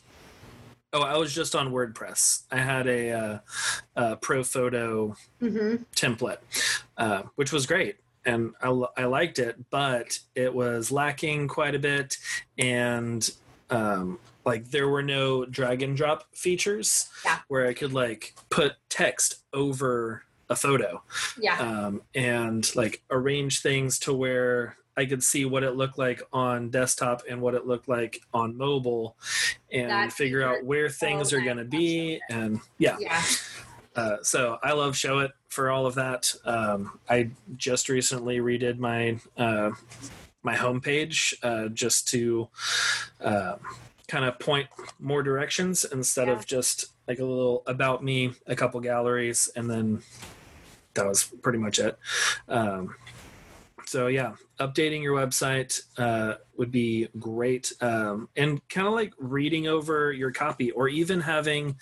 [0.94, 2.44] Oh, I was just on WordPress.
[2.52, 3.39] I had a, uh,
[3.98, 5.84] uh ProPhoto Mhm.
[5.94, 6.38] template,
[6.98, 7.98] uh, which was great.
[8.26, 12.18] And I, I liked it, but it was lacking quite a bit.
[12.58, 13.30] And
[13.70, 17.39] um, like there were no drag and drop features Yeah.
[17.50, 21.01] where I could like put text over a photo
[21.39, 21.58] Yeah.
[21.58, 26.69] um, and like arrange things to where I could see what it looked like on
[26.69, 29.17] desktop and what it looked like on mobile
[29.71, 32.21] and figure out where things are going to be.
[32.29, 33.21] And yeah, yeah.
[33.95, 36.34] uh, so I love Showit for all of that.
[36.45, 39.71] Um, I just recently redid my uh,
[40.43, 42.47] my homepage uh, just to
[43.19, 43.55] uh,
[44.08, 44.68] kind of point
[45.00, 46.36] more directions instead Yeah.
[46.36, 50.02] of just like a little about me, a couple galleries, and then
[50.94, 51.98] that was pretty much it.
[52.48, 52.96] Um,
[53.86, 59.68] so yeah, updating your website uh, would be great, um, and kind of like reading
[59.68, 61.76] over your copy, or even having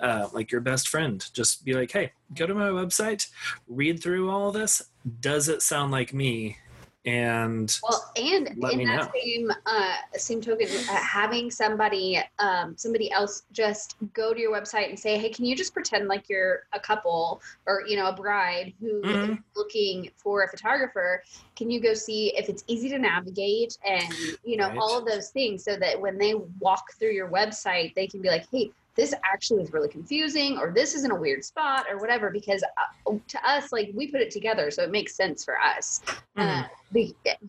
[0.00, 3.28] uh, like your best friend just be like, "Hey, go to my website,
[3.68, 4.82] read through all this.
[5.20, 6.56] Does it sound like me?"
[7.06, 9.10] And Well, and in that know.
[9.14, 14.90] same uh, same token, uh, having somebody um, somebody else just go to your website
[14.90, 18.12] and say, "Hey, can you just pretend like you're a couple or you know a
[18.12, 19.42] bride who is Mhm.
[19.56, 21.22] looking for a photographer?
[21.56, 24.12] Can you go see if it's easy to navigate and
[24.44, 24.78] you know Right.
[24.78, 28.28] all of those things so that when they walk through your website, they can be
[28.28, 31.96] like, "Hey." This actually is really confusing, or this is in a weird spot, or
[31.96, 32.28] whatever.
[32.28, 36.02] Because uh, to us, like we put it together, so it makes sense for us.
[36.36, 36.64] Uh,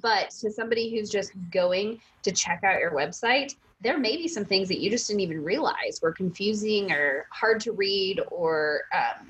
[0.01, 4.45] but to somebody who's just going to check out your website, there may be some
[4.45, 9.27] things that you just didn't even realize were confusing or hard to read, or um,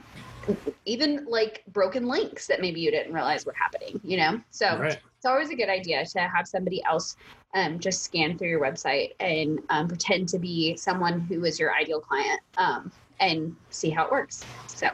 [0.85, 3.99] even like broken links that maybe you didn't realize were happening.
[4.03, 4.99] You know, so right.
[5.17, 7.15] it's always a good idea to have somebody else
[7.53, 11.73] um, just scan through your website and um, pretend to be someone who is your
[11.73, 14.45] ideal client um, and see how it works.
[14.67, 14.89] So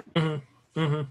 [0.75, 1.01] hmm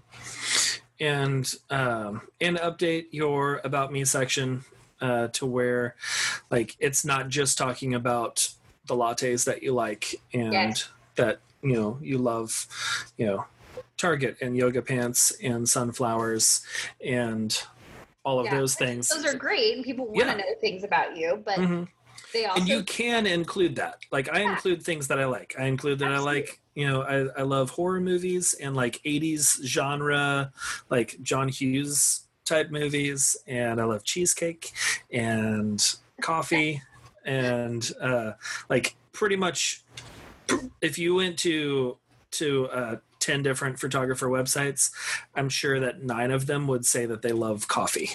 [0.99, 4.65] And um, and update your about me section
[4.99, 5.95] uh, to where
[6.49, 8.49] like it's not just talking about
[8.85, 10.89] the lattes that you like and Yes.
[11.15, 12.67] that you know you love,
[13.17, 13.45] you know,
[13.97, 16.61] Target and yoga pants and sunflowers
[17.03, 17.61] and
[18.23, 18.57] all of Yeah.
[18.59, 19.07] those things.
[19.09, 20.35] those are great, and people want to Yeah.
[20.35, 21.87] know things about you, but Mhm.
[22.33, 24.51] they also and you can include that like i Yeah.
[24.51, 26.37] include things that i like i include that Absolutely.
[26.37, 30.51] i like you know I, I love horror movies and like 80s genre
[30.89, 34.71] like john hughes type movies and i love cheesecake
[35.11, 35.81] and
[36.21, 36.81] coffee
[37.25, 38.33] and uh
[38.69, 39.83] like pretty much
[40.81, 41.97] if you went to
[42.31, 42.95] to uh
[43.27, 44.91] 10 different photographer websites
[45.35, 48.11] i'm sure that nine of them would say that they love coffee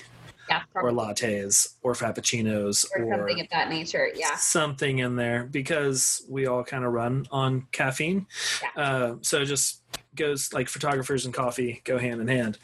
[0.48, 4.10] yeah, or lattes or frappuccinos or or something of that nature.
[4.14, 8.26] Yeah, something in there because we all kind of run on caffeine.
[8.60, 8.82] Yeah.
[8.82, 9.82] Uh, so it just
[10.14, 12.58] goes like photographers and coffee go hand in hand.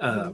[0.00, 0.32] Uh,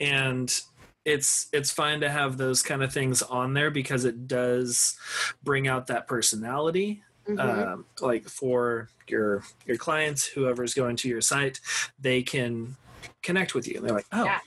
[0.00, 0.60] and
[1.04, 4.96] it's it's fine to have those kind of things on there because it does
[5.42, 7.40] bring out that personality Mhm.
[7.40, 11.60] um, like for your your clients whoever's going to your site
[11.98, 12.76] they can
[13.22, 13.80] connect with you.
[13.80, 14.38] They're like oh Yeah.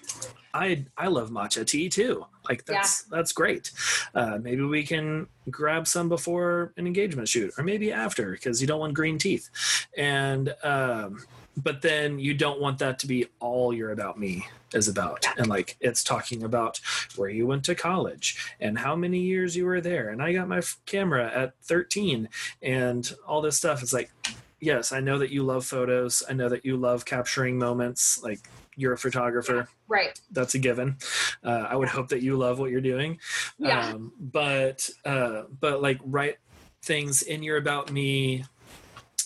[0.53, 2.25] i i love matcha tea too.
[2.47, 3.71] Like that's that's great.
[4.15, 8.67] Uh, maybe we can grab some before an engagement shoot or maybe after because you
[8.67, 9.49] don't want green teeth.
[9.97, 11.23] And um,
[11.57, 15.47] but then you don't want that to be all you're about me is about and
[15.47, 16.79] like it's talking about
[17.15, 20.09] where you went to college and how many years you were there.
[20.09, 22.29] And i got my f- camera at 13
[22.61, 23.81] and all this stuff.
[23.83, 24.11] Is like
[24.59, 26.23] yes i know that you love photos.
[26.29, 28.21] I know that you love capturing moments.
[28.23, 28.39] Like
[28.75, 29.67] you're a photographer.
[29.87, 30.19] Right.
[30.31, 30.97] that's a given.
[31.43, 33.19] Uh, i would hope that you love what you're doing.
[33.57, 33.89] Yeah.
[33.89, 36.37] um, but uh, but like write
[36.81, 38.45] things in your about me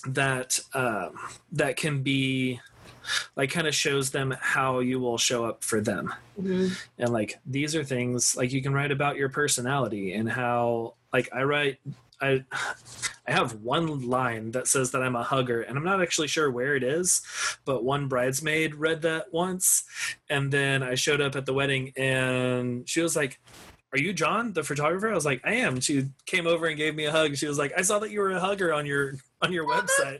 [0.08, 1.18] that um,
[1.52, 2.60] that can be
[3.36, 6.14] like kind of shows them how you will show up for them.
[6.42, 6.76] Mhm.
[6.98, 11.30] and like these are things like you can write about your personality and how like
[11.32, 11.78] i write
[12.22, 12.44] i
[13.28, 16.50] i have one line that says that i'm a hugger and i'm not actually sure
[16.50, 17.22] where it is
[17.66, 19.84] but one bridesmaid read that once
[20.30, 23.40] and then i showed up at the wedding and she was like
[23.92, 25.12] are you john the photographer?
[25.12, 25.80] I was like i am.
[25.80, 27.38] She came over and gave me a hug.
[27.38, 29.82] She was like i saw that you were a hugger on your on your Oh,
[29.82, 30.20] website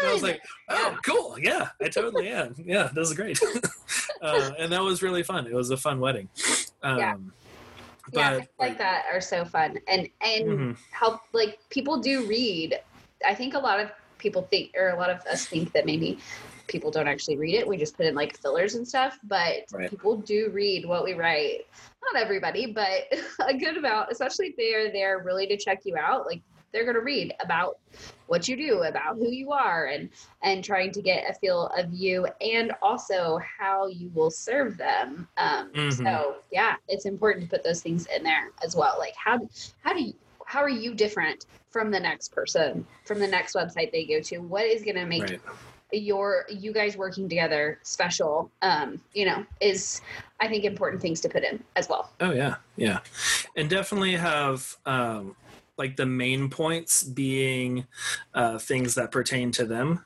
[0.00, 1.36] and I was like, oh, cool.
[1.38, 2.54] Yeah, I totally am.
[2.58, 3.38] Yeah, this is great.
[4.22, 5.46] uh, and that was really fun.
[5.46, 6.28] It was a fun wedding.
[6.82, 7.16] Um, Yeah.
[8.12, 12.26] But, yeah, things like that are so fun, and and mhm, help like people do
[12.26, 12.80] read.
[13.24, 16.18] I think a lot of people think, or a lot of us think that maybe
[16.66, 17.66] people don't actually read it.
[17.66, 19.88] We just put in like fillers and stuff, but Right.
[19.88, 21.60] people do read what we write.
[22.12, 23.04] Not everybody, but
[23.46, 26.26] a good amount, especially if they're there really to check you out.
[26.26, 27.78] Like they're going to read about
[28.26, 30.08] what you do, about who you are, and
[30.42, 35.28] and trying to get a feel of you, and also how you will serve them.
[35.36, 35.92] Um, Mhm.
[36.02, 38.96] So yeah, it's important to put those things in there as well.
[38.98, 39.40] Like how
[39.82, 40.14] how do you
[40.46, 44.38] how are you different from the next person from the next website they go to?
[44.38, 45.40] What is going to make right.
[45.92, 48.50] your you guys working together special?
[48.60, 50.00] Um, you know, is
[50.40, 52.10] I think important things to put in as well.
[52.20, 53.00] Oh yeah, yeah,
[53.56, 55.36] and definitely have um,
[55.78, 57.86] like the main points being
[58.34, 60.04] uh, things that pertain to them,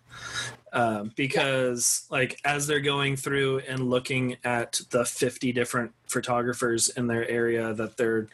[0.72, 7.06] um, because like as they're going through and looking at the fifty different photographers in
[7.06, 8.28] their area that they're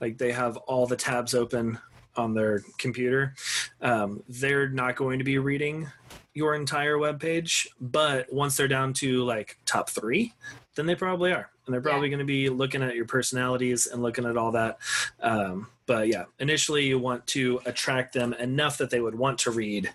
[0.00, 1.78] like they have all the tabs open
[2.16, 3.34] on their computer,
[3.80, 5.88] um, they're not going to be reading
[6.34, 7.68] your entire web page.
[7.80, 10.32] But once they're down to like top three
[10.74, 11.48] then they probably are.
[11.66, 14.78] And they're probably going to be looking at your personalities and looking at all that.
[15.20, 19.50] Um, but yeah initially you want to attract them enough that they would want to
[19.50, 19.92] read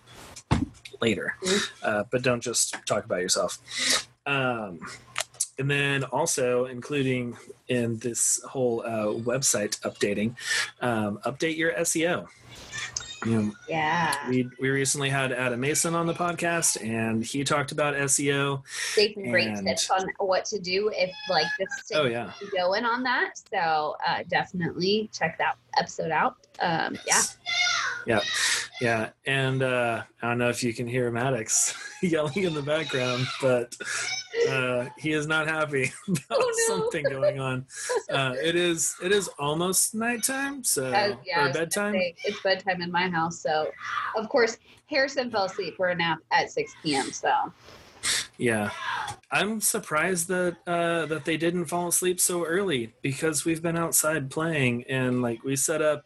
[1.01, 1.35] later.
[1.43, 1.69] Mhm.
[1.83, 3.57] uh, but don't just talk about yourself.
[4.25, 4.79] Um,
[5.59, 10.35] and then also including in this whole uh, website updating
[10.81, 12.27] um, update your seo
[13.25, 17.71] you know, Yeah, we we recently had Adam Mason on the podcast, and he talked
[17.71, 18.61] about SEO.
[18.95, 23.03] gave some great tips on what to do if like this Oh yeah, going on
[23.03, 23.33] that.
[23.51, 26.35] So uh, definitely check that episode out.
[26.61, 27.21] Um, yeah.
[28.05, 28.23] Yeah,
[28.81, 29.09] yeah.
[29.25, 33.75] And uh, I don't know if you can hear Maddox yelling in the background, but
[34.47, 36.51] uh, he is not happy about Oh, no.
[36.67, 37.65] something going on.
[38.09, 41.93] Uh, it is it is almost nighttime, so Uh, yeah, or bedtime.
[41.93, 43.39] say, It's bedtime in my house.
[43.41, 43.69] So,
[44.17, 44.57] of course,
[44.87, 47.11] Harrison fell asleep for a nap at 6 p.m.
[47.11, 47.31] So,
[48.37, 48.71] Yeah,
[49.31, 54.31] I'm surprised that uh, that they didn't fall asleep so early because we've been outside
[54.31, 56.05] playing and like we set up.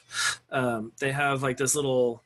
[0.52, 2.24] Um, they have like this little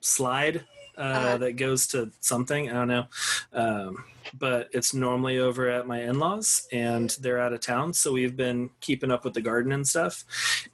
[0.00, 0.64] slide
[0.98, 1.38] uh, Uh-huh.
[1.38, 3.06] that goes to something I don't know,
[3.52, 4.04] um,
[4.38, 8.70] but it's normally over at my in-laws and they're out of town, so we've been
[8.80, 10.24] keeping up with the garden and stuff,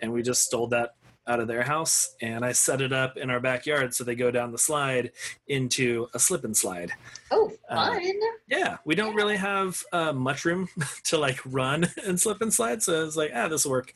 [0.00, 0.94] and we just stole that
[1.28, 4.30] out of their house and I set it up in our backyard so they go
[4.30, 5.10] down the slide
[5.48, 6.92] into a slip and slide.
[7.30, 8.12] oh, Uh, fun.
[8.48, 10.68] Yeah, we don't really have uh, much room
[11.04, 13.92] to like run and slip and slide, so it's like, ah, this will work.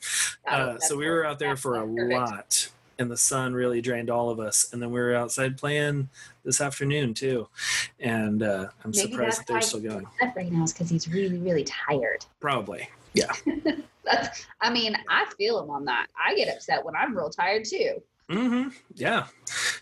[0.47, 2.11] Oh, Uh, so we were out there for a perfect.
[2.11, 4.67] lot, and the sun really drained all of us.
[4.73, 6.09] And then we were outside playing
[6.43, 7.47] this afternoon too,
[8.01, 10.05] and uh, I'm Maybe surprised that they're still going.
[10.35, 12.25] Right now is because he's really, really tired.
[12.41, 12.89] Probably,
[14.03, 16.07] That's, I mean, I feel him on that.
[16.17, 18.01] I get upset when I'm real tired too.
[18.29, 19.27] hmm Yeah,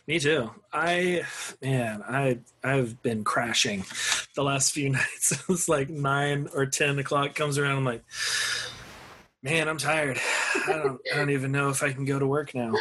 [0.08, 0.52] me too.
[0.74, 1.24] I
[1.62, 3.86] man, I I've been crashing
[4.36, 5.44] the last few nights.
[5.50, 7.78] it's like nine or ten o'clock comes around.
[7.78, 8.04] I'm like,
[9.44, 10.20] man, I'm tired.
[10.68, 12.74] I don't I don't even know if I can go to work now.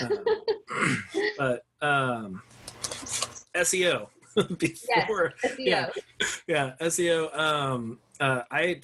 [0.00, 1.02] Um,
[1.38, 2.42] but um,
[3.54, 4.08] SEO
[4.58, 5.58] before SEO.
[5.58, 5.88] Yeah.
[6.46, 8.80] yeah seo um uh i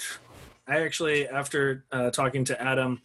[0.66, 3.00] i actually after uh talking to adam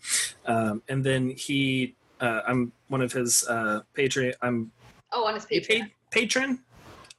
[0.45, 4.72] um and then he uh i'm one of his uh patron i'm
[5.12, 5.82] Oh, on his a Patreon.
[5.82, 6.60] pa- patron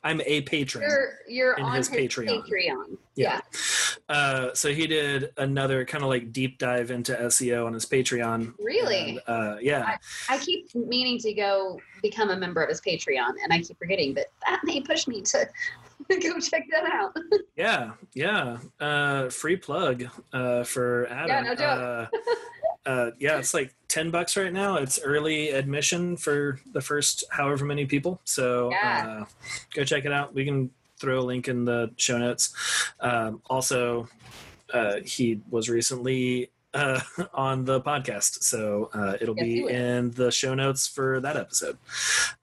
[0.04, 2.44] i'm a patron You're you're in on his his, Patreon.
[2.46, 2.96] Patreon.
[3.16, 3.40] Yeah.
[4.08, 4.14] Yeah.
[4.14, 8.54] uh so he did another kind of like deep dive into seo on his patreon
[8.60, 9.10] Really?
[9.10, 9.96] And, uh yeah
[10.28, 14.14] I keep meaning to go become a member of his Patreon, and I keep forgetting,
[14.14, 15.46] but that may push me to
[16.22, 17.16] go check that out.
[17.56, 18.56] Yeah, yeah.
[18.80, 21.28] Uh, free plug uh, for Adam.
[21.28, 22.10] Yeah, no joke.
[22.86, 24.76] Uh, uh, yeah, it's like ten bucks right now.
[24.76, 28.18] It's early admission for the first however many people.
[28.24, 29.20] So Yeah.
[29.22, 29.24] uh,
[29.74, 30.32] go check it out.
[30.32, 32.54] We can throw a link in the show notes.
[33.00, 34.08] Um, also,
[34.72, 37.00] uh, he was recently uh,
[37.34, 38.42] on the podcast.
[38.42, 41.76] So uh, it'll Yes, be in the show notes for that episode.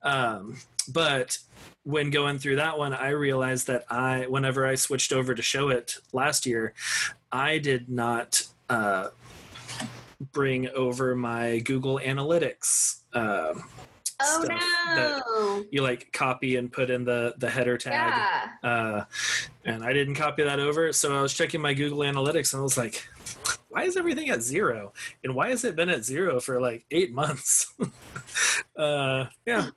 [0.04, 0.58] Um,
[0.90, 1.40] but
[1.88, 5.98] when going through that one, I realized that I, whenever I switched over to Showit
[6.12, 6.74] last year,
[7.32, 9.08] I did not uh,
[10.34, 13.04] bring over my Google Analytics.
[13.14, 13.64] Um,
[14.20, 14.60] Oh stuff
[14.96, 15.64] that no!
[15.70, 18.68] you like copy and put in the the header tag Yeah.
[18.68, 19.04] uh,
[19.64, 20.92] and I didn't copy that over.
[20.92, 23.08] So I was checking my Google Analytics and I was like,
[23.70, 24.92] why is everything at zero?
[25.24, 27.72] And why has it been at zero for like eight months?
[28.76, 29.68] uh, yeah.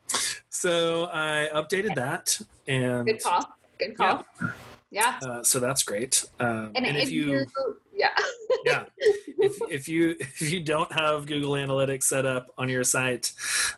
[0.65, 2.39] So I updated that
[2.69, 3.49] and Good call.
[3.79, 4.27] Good call.
[4.91, 5.19] Yeah.
[5.23, 6.23] uh, so that's great.
[6.39, 7.47] Um, And, and if you, you,
[7.95, 8.11] yeah,
[8.67, 13.33] yeah, if, if you if you don't have Google Analytics set up on your site,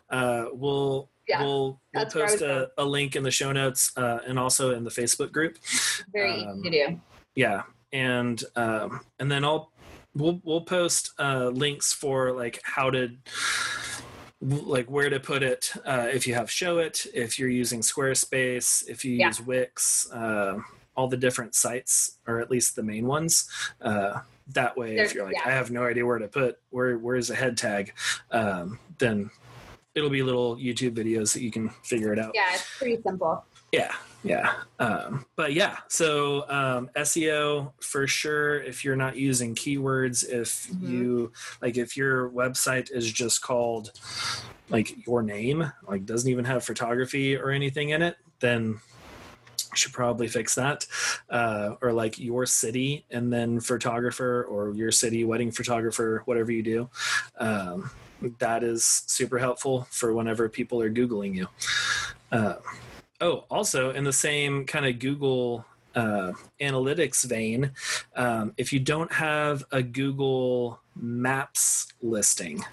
[0.09, 3.53] uh, we'll Yeah, we'll we'll that's where I post a, a link in the show
[3.53, 5.57] notes uh, and also in the Facebook group.
[6.11, 7.01] very Um, easy to do.
[7.35, 7.61] yeah
[7.93, 9.71] and um and then i'll
[10.15, 13.09] we'll we'll post uh links for like how to
[14.43, 19.05] like where to put it uh if you have Showit if you're using squarespace if
[19.05, 19.27] you Yeah.
[19.27, 20.59] use wix uh,
[20.95, 23.49] all the different sites or at least the main ones
[23.81, 24.19] uh
[24.49, 25.43] that way if you're like yeah.
[25.47, 27.93] i have no idea where to put where where's a head tag
[28.31, 29.29] um then
[29.95, 33.45] it'll be little youtube videos that you can figure it out Yeah, it's pretty simple.
[33.73, 33.91] Yeah,
[34.23, 34.53] yeah.
[34.79, 38.61] Um, but yeah, so um, SEO for sure.
[38.61, 40.87] If you're not using keywords, if Mhm.
[40.87, 43.91] you like, if your website is just called
[44.69, 48.79] like your name, like doesn't even have photography or anything in it, then
[49.57, 50.85] you should probably fix that.
[51.29, 56.61] Uh, or like your city and then photographer or your city wedding photographer, whatever you
[56.61, 56.89] do.
[57.39, 57.89] Um,
[58.37, 61.47] that is super helpful for whenever people are Googling you.
[62.31, 62.55] Uh,
[63.23, 65.65] oh, also in the same kind of Google
[65.95, 67.71] uh, analytics vein,
[68.15, 72.63] um, if you don't have a Google Maps listing,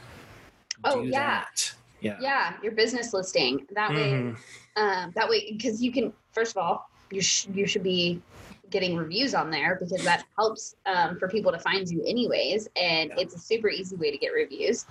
[0.84, 1.10] Oh, yeah.
[1.18, 1.74] that.
[2.00, 2.16] Yeah.
[2.20, 3.66] Yeah, your business listing.
[3.74, 4.36] That way, Mhm.
[4.76, 6.12] um, that way, because you can.
[6.32, 8.22] First of all, you sh- you should be
[8.70, 13.10] getting reviews on there because that helps um, for people to find you anyways, and
[13.10, 13.16] Yeah.
[13.20, 14.86] it's a super easy way to get reviews.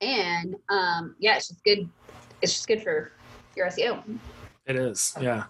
[0.00, 1.88] And um, yeah, it's just good.
[2.42, 3.10] It's just good for
[3.56, 4.04] your SEO.
[4.66, 5.44] It is, yeah.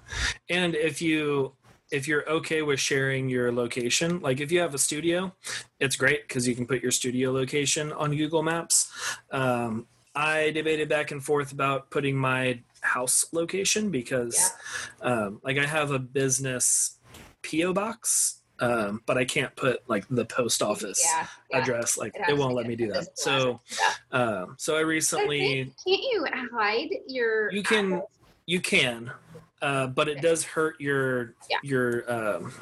[0.48, 1.54] And if you
[1.90, 5.34] if you're okay with sharing your location, like if you have a studio,
[5.78, 8.90] it's great because you can put your studio location on Google Maps.
[9.30, 14.52] Um, I debated back and forth about putting my house location because,
[15.02, 16.98] um, like, I have a business
[17.42, 21.58] PO box, um, but I can't put like the post office Yeah, yeah.
[21.58, 21.96] address.
[21.98, 23.18] Like, It it, won't let me do that.
[23.18, 23.60] So,
[24.12, 24.18] yeah.
[24.18, 25.64] um, so I recently.
[25.64, 27.52] can't, can't you hide your?
[27.52, 28.02] You can- address?
[28.46, 29.12] You can,
[29.60, 31.58] uh, but it does hurt your Yeah.
[31.62, 32.52] your um,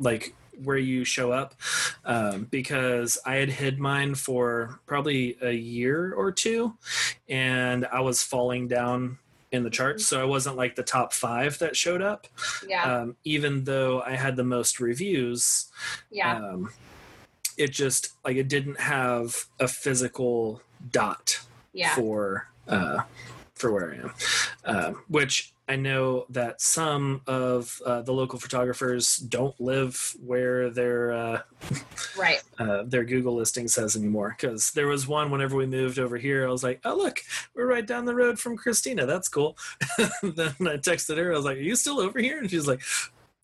[0.00, 0.34] like
[0.64, 1.54] where you show up
[2.04, 6.76] um, because I had hid mine for probably a year or two,
[7.28, 9.18] and I was falling down
[9.52, 12.26] in the charts, so I wasn't like the top five that showed up.
[12.66, 15.68] Yeah, Um, even though I had the most reviews,
[16.10, 16.70] yeah, um,
[17.56, 20.60] it just like it didn't have a physical
[20.90, 21.40] dot
[21.72, 21.94] yeah.
[21.94, 23.02] for uh,
[23.58, 24.14] for where I am,
[24.64, 31.12] um, which I know that some of uh, the local photographers don't live where their
[31.12, 31.42] uh,
[32.16, 32.42] Right.
[32.58, 34.34] uh, their Google listing says anymore.
[34.38, 37.20] Because there was one whenever we moved over here, I was like, "Oh look,
[37.54, 39.06] we're right down the road from Christina.
[39.06, 39.58] That's cool."
[40.22, 41.32] then I texted her.
[41.32, 42.80] I was like, "Are you still over here?" And she's like,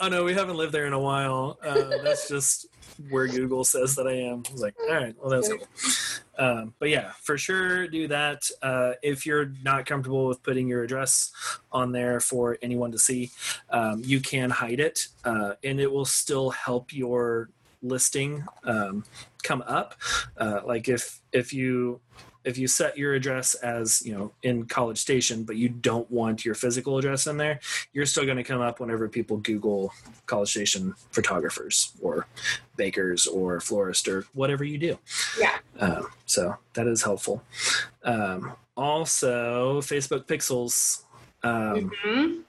[0.01, 1.59] "Oh no, we haven't lived there in a while.
[1.63, 2.67] Uh, that's just
[3.11, 5.67] where Google says that I am." I was like, "All right, well that's cool."
[6.39, 8.51] Um, but yeah, for sure, do that.
[8.63, 11.33] Uh, if you're not comfortable with putting your address
[11.71, 13.31] on there for anyone to see,
[13.71, 17.51] um, you can hide it, uh, and it will still help your
[17.83, 19.05] listing um,
[19.43, 19.95] come up.
[20.37, 22.01] Uh, like if if you
[22.45, 26.45] if you set your address as you know in College Station, but you don't want
[26.45, 27.61] your physical address in there,
[27.93, 29.93] you're still going to come up whenever people Google
[30.27, 32.27] College Station photographers or
[32.77, 34.99] bakers or florist or whatever you do.
[35.39, 35.57] Yeah.
[35.81, 37.43] Um, so that is helpful.
[38.03, 41.03] Um, also, Facebook Pixels.
[41.43, 42.41] Um, Mhm.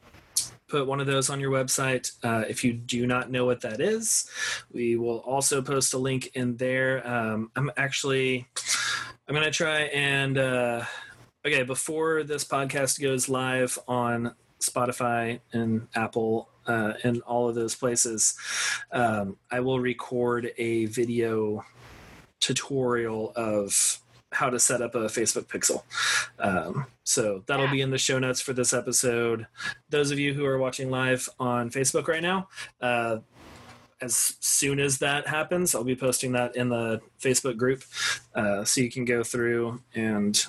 [0.68, 2.12] put one of those on your website.
[2.24, 4.28] Uh, if you do not know what that is,
[4.72, 7.06] we will also post a link in there.
[7.08, 8.48] Um, I'm actually,
[9.28, 10.86] I'm to try and, uh,
[11.46, 17.76] okay, before this podcast goes live on Spotify and Apple uh, and all of those
[17.76, 18.38] places,
[18.92, 21.66] um, I will record a video
[22.40, 24.00] tutorial of
[24.32, 25.84] how to set up a Facebook pixel.
[26.38, 27.72] Um, so that'll Yeah.
[27.72, 29.48] be in the show notes for this episode.
[29.90, 32.48] Those of you who are watching live on Facebook right now,
[32.80, 33.20] uh,
[34.06, 37.82] as soon as that happens, I'll be posting that in the Facebook group,
[38.36, 40.46] uh, so you can go through and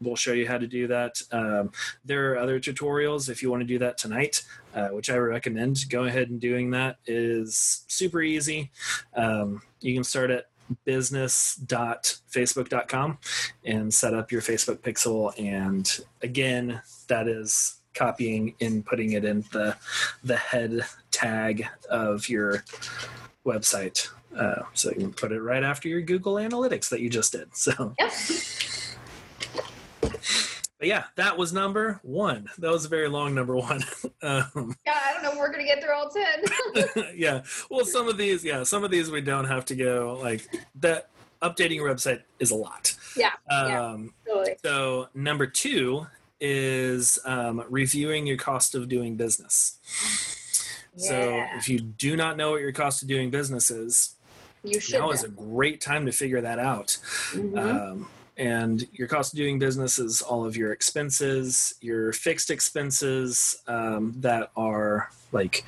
[0.00, 1.20] we'll show you how to do that.
[1.32, 1.72] Um,
[2.04, 4.44] there are other tutorials if you want to do that tonight,
[4.74, 5.88] uh, which I recommend.
[5.88, 8.70] Go ahead and doing that is super easy.
[9.16, 10.44] Um, you can start at
[10.84, 13.18] business.facebook.com
[13.64, 15.36] and set up your Facebook pixel.
[15.38, 19.76] And again, that is copying and putting it in the
[20.22, 22.62] the head tag of your
[23.44, 24.08] website.
[24.36, 27.54] Uh, so you can put it right after your Google Analytics that you just did.
[27.56, 28.12] So Yep.
[30.02, 32.48] but yeah, that was number one.
[32.58, 33.82] That was a very long number one.
[34.22, 35.32] um, Yeah, I don't know.
[35.32, 37.14] if We're gonna get through all ten.
[37.16, 37.42] yeah.
[37.70, 40.46] Well, some of these, yeah, some of these we don't have to go like
[40.76, 41.08] that.
[41.40, 42.92] Updating your website is a lot.
[43.16, 43.80] Yeah, yeah.
[43.80, 44.56] Um, totally.
[44.64, 46.04] So number two
[46.40, 49.78] is um, reviewing your cost of doing business.
[50.96, 54.16] So if you do not know what your cost of doing business is,
[54.64, 54.98] You should.
[54.98, 56.98] now is a great time to figure that out.
[57.32, 57.58] Mhm.
[57.58, 58.08] Um,
[58.38, 64.14] and your cost of doing business is all of your expenses, your fixed expenses um,
[64.18, 65.64] that are like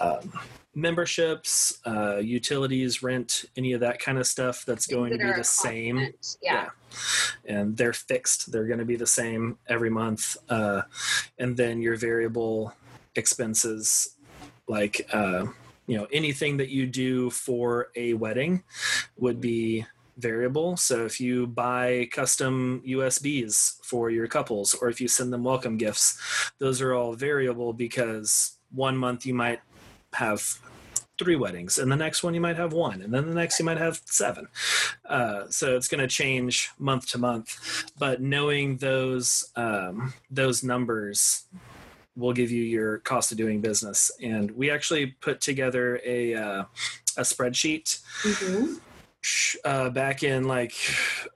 [0.00, 0.32] um,
[0.74, 5.44] memberships, uh, utilities, rent, any of that kind of stuff that's going to be the
[5.44, 5.98] same.
[5.98, 6.38] constant.
[6.42, 6.68] Yeah.
[7.44, 8.50] And they're fixed.
[8.50, 10.36] They're going to be the same every month.
[10.48, 10.82] Uh,
[11.38, 12.72] and then your variable
[13.16, 14.16] expenses,
[14.66, 15.46] like, uh,
[15.86, 18.62] you know, anything that you do for a wedding
[19.18, 19.84] would be
[20.18, 20.76] variable.
[20.76, 25.76] So if you buy custom USBs for your couples or if you send them welcome
[25.76, 26.18] gifts,
[26.58, 29.60] those are all variable because one month you might
[30.14, 30.58] have
[31.18, 33.64] three weddings and the next one you might have one and then the next you
[33.64, 34.46] might have seven
[35.06, 41.46] uh, so it's going to change month to month but knowing those um, those numbers
[42.14, 46.62] will give you your cost of doing business and we actually put together a uh,
[47.16, 48.80] a spreadsheet Mhm.
[49.64, 50.74] Uh, back in like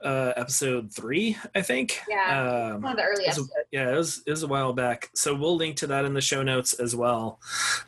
[0.03, 2.71] uh, episode three i think Yeah.
[2.75, 3.51] um, One of the early It's a- episodes.
[3.71, 5.09] yeah, it was, it was a while back.
[5.15, 7.39] So we'll link to that in the show notes as well.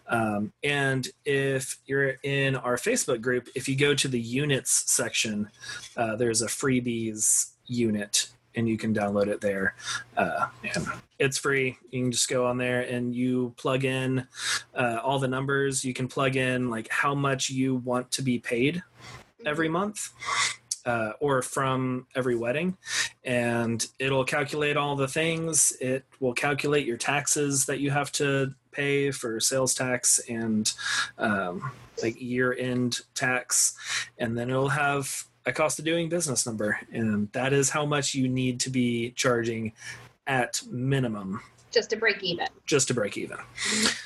[0.08, 5.49] Um, and if you're in our Facebook group, if you go to the units section,
[5.97, 9.76] uh, there's a freebies unit and you can download it there.
[10.16, 10.88] Uh, and
[11.20, 11.78] it's free.
[11.91, 14.26] You can just go on there and you plug in
[14.74, 15.84] uh, all the numbers.
[15.84, 18.82] You can plug in like how much you want to be paid
[19.46, 20.10] every month
[20.86, 22.78] uh, or from every wedding.
[23.24, 25.76] And it'll calculate all the things.
[25.82, 30.72] It will calculate your taxes that you have to pay for sales tax and
[31.18, 31.72] um,
[32.04, 33.76] like year end tax.
[34.18, 36.80] And then it'll have a cost of doing business number.
[36.91, 39.74] And that is how much you need to be charging
[40.28, 41.41] at minimum
[41.76, 42.47] just to break even.
[42.65, 43.38] just to break even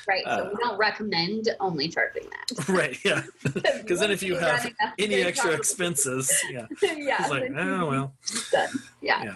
[0.06, 0.24] Right.
[0.24, 2.68] So Uh, we don't recommend only charging that.
[2.68, 3.22] right yeah
[3.82, 7.16] because then if you have any extra expenses yeah yeah.
[7.20, 8.12] it's like oh well
[8.52, 8.68] done.
[9.00, 9.24] Yeah.
[9.24, 9.34] Yeah.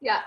[0.00, 0.22] Yeah.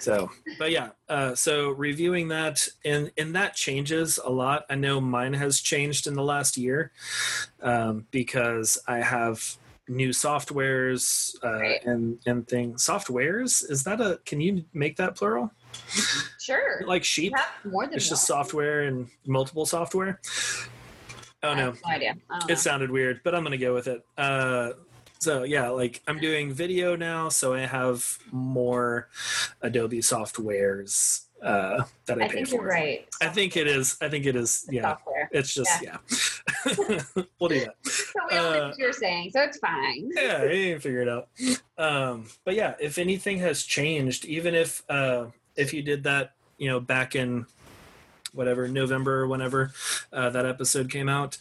[0.00, 5.00] so but yeah uh, so reviewing that and and that changes a lot i know
[5.00, 6.92] mine has changed in the last year
[7.60, 9.56] um, because i have
[9.88, 11.84] new softwares uh, Right.
[11.84, 15.52] and and things softwares is that a can you make that plural
[16.40, 16.82] Sure.
[16.86, 17.32] like sheep
[17.64, 18.38] more than it's just one.
[18.38, 20.20] software and multiple software
[21.42, 22.16] oh no no idea.
[22.42, 22.54] It know.
[22.54, 24.04] sounded weird, but I'm gonna go with it.
[24.16, 24.70] Uh,
[25.18, 29.08] so yeah, like I'm doing video now, so I have more
[29.62, 32.54] Adobe softwares uh, that I, I pay think for.
[32.56, 33.08] you're right.
[33.22, 33.96] I think it is.
[34.00, 34.66] I think it is.
[34.70, 35.28] Yeah, Software.
[35.32, 35.98] it's just yeah.
[37.40, 37.74] we'll do that.
[37.84, 40.10] So we all know Uh, what you're saying, so it's fine.
[40.16, 41.28] Yeah, you can figure it out.
[41.78, 46.68] Um, but yeah, if anything has changed, even if uh, if you did that, you
[46.68, 47.46] know, back in
[48.32, 49.72] whatever November or whenever
[50.12, 51.38] uh, that episode came out,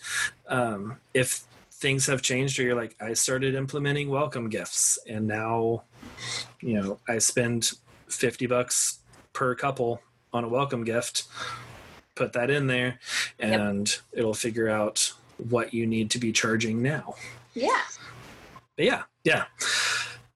[0.48, 5.84] um, if things have changed or you're like, I started implementing welcome gifts and now,
[6.62, 7.72] you know, I spend
[8.08, 9.00] fifty bucks
[9.34, 10.02] per couple
[10.32, 11.26] on a welcome gift.
[12.16, 13.00] Put that in there,
[13.40, 15.12] and it'll figure out
[15.50, 17.16] what you need to be charging now.
[17.54, 17.82] Yeah.
[18.78, 19.46] But yeah, yeah.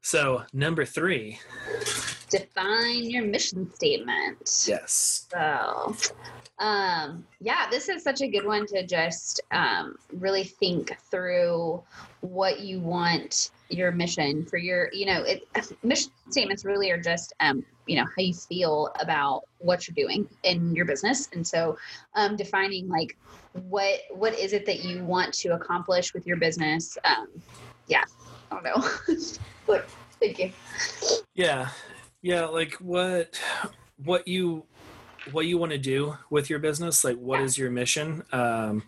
[0.09, 1.39] So number three,
[2.31, 4.65] Define your mission statement.
[4.67, 5.95] yes, So,
[6.57, 11.83] um, yeah, this is such a good one to just um, really think through
[12.21, 15.43] what you want your mission for your, you know, it,
[15.83, 20.27] mission statements really are just, um, you know, how you feel about what you're doing
[20.41, 21.29] in your business.
[21.33, 21.77] And so,
[22.15, 23.15] um, defining like
[23.67, 26.97] what what is it that you want to accomplish with your business?
[27.05, 27.27] Um,
[27.85, 28.05] yeah,
[28.51, 29.15] I don't know.
[30.19, 30.51] Thank you.
[31.33, 31.69] yeah,
[32.21, 32.45] yeah.
[32.45, 33.39] Like what,
[34.03, 34.65] what you,
[35.31, 37.03] what you want to do with your business.
[37.03, 37.45] Like what Yeah.
[37.45, 38.23] is your mission?
[38.31, 38.83] Um,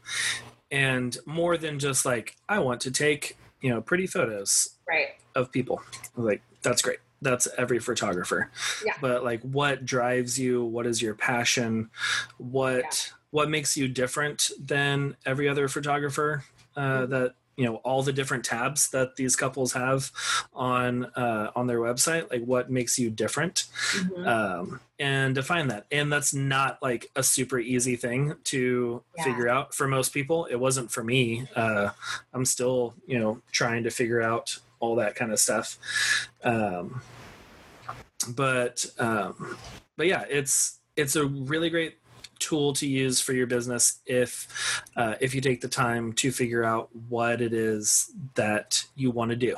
[0.72, 5.10] and more than just like i want to take you know pretty photos Right.
[5.36, 5.82] of people
[6.16, 8.50] like that's great that's every photographer
[8.86, 8.94] Yeah.
[9.02, 11.90] but like what drives you what is your passion
[12.38, 16.46] what what makes you different than every other photographer
[16.78, 17.10] uh, Mhm.
[17.10, 20.12] that you know all the different tabs that these couples have
[20.54, 24.26] on uh, on their website like what makes you different Mhm.
[24.28, 25.86] um, and define that.
[25.92, 29.24] And that's not like a super easy thing to Yeah.
[29.24, 30.46] figure out for most people.
[30.46, 31.48] It wasn't for me.
[31.56, 31.90] Uh,
[32.34, 35.78] I'm still, you know, trying to figure out all that kind of stuff.
[36.44, 37.02] Um,
[38.30, 39.58] but um,
[39.98, 41.98] but yeah, it's it's a really great
[42.42, 46.64] tool to use for your business if uh, if you take the time to figure
[46.64, 49.56] out what it is that you want to do.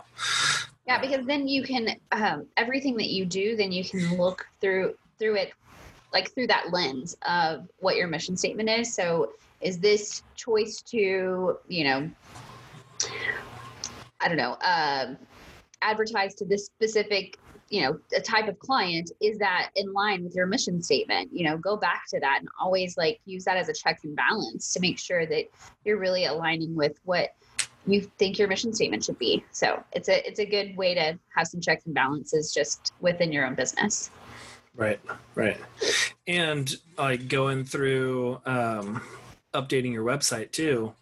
[0.85, 4.95] Yeah, because then you can um, everything that you do, then you can look through
[5.17, 5.53] through it,
[6.11, 8.93] like through that lens of what your mission statement is.
[8.93, 9.31] So,
[9.61, 12.11] is this choice to you know,
[14.19, 15.17] I don't know, um,
[15.81, 17.37] advertise to this specific
[17.73, 21.43] you know a type of client is that in line with your mission statement you
[21.43, 24.71] know go back to that and always like use that as a check and balance
[24.73, 25.45] to make sure that
[25.83, 27.33] you're really aligning with what
[27.85, 29.43] you think your mission statement should be.
[29.51, 33.31] So it's a it's a good way to have some checks and balances just within
[33.31, 34.09] your own business.
[34.75, 34.99] Right,
[35.35, 35.57] right.
[36.27, 39.01] And like going through um,
[39.53, 40.93] updating your website too,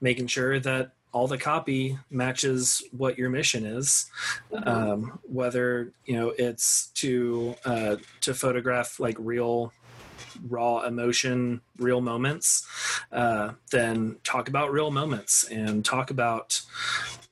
[0.00, 4.10] making sure that all the copy matches what your mission is.
[4.64, 9.72] Um, whether you know it's to uh, to photograph like real
[10.48, 12.66] raw emotion real moments
[13.12, 16.62] uh, then talk about real moments and talk about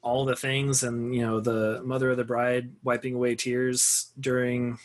[0.03, 4.79] all the things and you know the mother of the bride wiping away tears during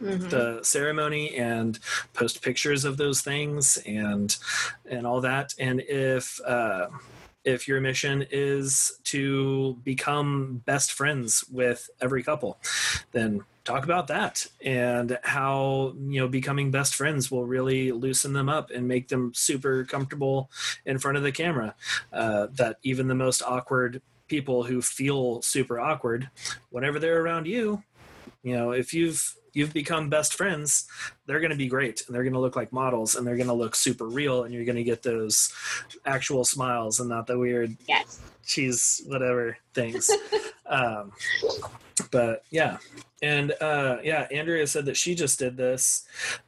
[0.00, 0.30] Mhm.
[0.30, 1.78] the ceremony and
[2.14, 4.36] post pictures of those things and
[4.88, 6.86] and all that and if uh
[7.48, 12.58] if your mission is to become best friends with every couple
[13.12, 18.48] then talk about that and how you know becoming best friends will really loosen them
[18.48, 20.50] up and make them super comfortable
[20.86, 21.74] in front of the camera.
[22.10, 26.30] Uh, that even the most awkward people who feel super awkward
[26.70, 27.82] whenever they're around you
[28.42, 30.86] you know if you've you've become best friends
[31.26, 33.46] they're going to be great and they're going to look like models and they're going
[33.48, 35.52] to look super real and you're going to get those
[36.06, 38.20] actual smiles and not the weird Yes.
[38.44, 40.10] cheese whatever things
[40.66, 41.12] um,
[42.10, 42.76] but yeah
[43.22, 46.06] and uh, yeah andrea said that she just did this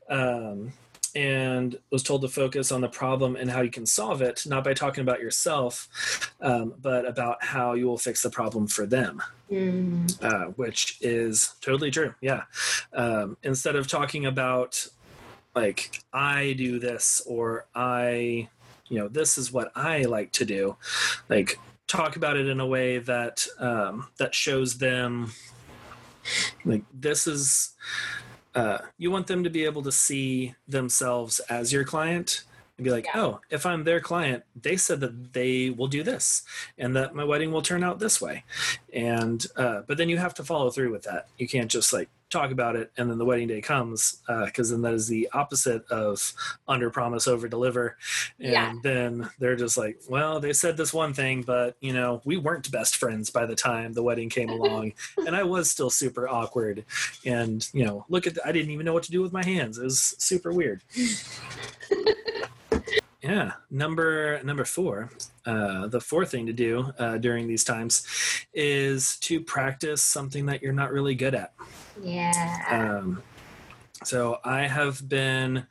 [0.09, 0.73] um,
[1.15, 4.65] and was told to focus on the problem and how you can solve it not
[4.65, 9.23] by talking about yourself um, but about how you will fix the problem for them
[9.51, 10.23] Mm.
[10.23, 12.15] uh, which is totally true.
[12.21, 12.45] Yeah.
[12.93, 14.87] Um, instead of talking about
[15.57, 18.49] like I do this or I,
[18.89, 20.77] you know, this is what I like to do,
[21.29, 21.59] like
[21.89, 25.33] talk about it in a way that um, that shows them
[26.65, 27.75] like this is.
[28.55, 32.43] Uh, you want them to be able to see themselves as your client
[32.81, 33.21] and be like, Yeah.
[33.23, 36.43] oh, if I'm their client, they said that they will do this
[36.79, 38.45] and that my wedding will turn out this way.
[38.93, 41.29] And uh, but then you have to follow through with that.
[41.39, 44.83] You can't just like talk about it and then the wedding day comes because then
[44.83, 46.33] that is the opposite of
[46.69, 47.97] under promise over deliver.
[48.39, 48.73] And Yeah.
[48.85, 52.71] then they're just like well they said this one thing but you know we weren't
[52.71, 54.93] best friends by the time the wedding came along.
[55.27, 56.85] And i was still super awkward
[57.27, 59.45] and you know look at the, i didn't even know what to do with my
[59.45, 59.77] hands.
[59.79, 60.83] It was super weird
[63.23, 65.11] yeah number number four
[65.47, 68.07] uh, the fourth thing to do uh, during these times
[68.55, 71.53] is to practice something that you're not really good at
[72.03, 72.99] Yeah.
[73.01, 73.23] um,
[74.05, 75.67] so i have been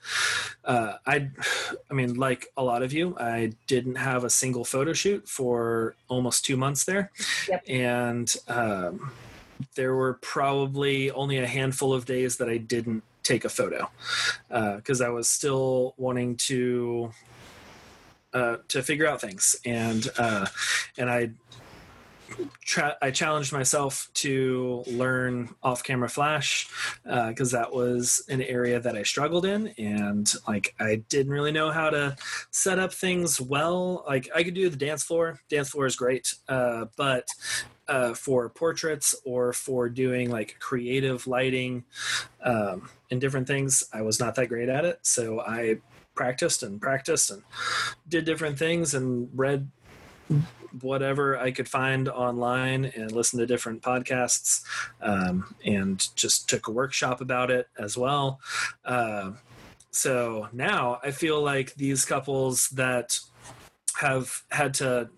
[0.65, 1.29] uh, i
[1.89, 5.95] i mean like a lot of you i didn't have a single photo shoot for
[6.07, 7.11] almost two months there
[7.47, 7.63] Yep.
[7.67, 9.11] and um,
[9.75, 13.89] there were probably only a handful of days that i didn't take a photo
[14.77, 17.11] because i was still wanting to
[18.33, 20.45] uh, to figure out things and uh,
[20.97, 21.29] and i
[22.61, 26.69] tra- I challenged myself to learn off-camera flash
[27.03, 31.71] because that was an area that I struggled in, and like I didn't really know
[31.71, 32.15] how to
[32.51, 34.03] set up things well.
[34.07, 35.39] Like I could do the dance floor.
[35.49, 37.27] Dance floor is great, uh, but
[37.87, 41.83] uh, for portraits or for doing like creative lighting
[42.43, 44.99] um, and different things, I was not that great at it.
[45.01, 45.79] So I
[46.23, 47.41] practiced and practiced and
[48.09, 49.69] did different things and read
[50.81, 54.61] whatever I could find online and listen to different podcasts
[55.01, 58.41] um, and just took a workshop about it as well.
[58.83, 59.31] Uh,
[59.91, 63.17] so now I feel like these couples that
[64.01, 65.09] have had to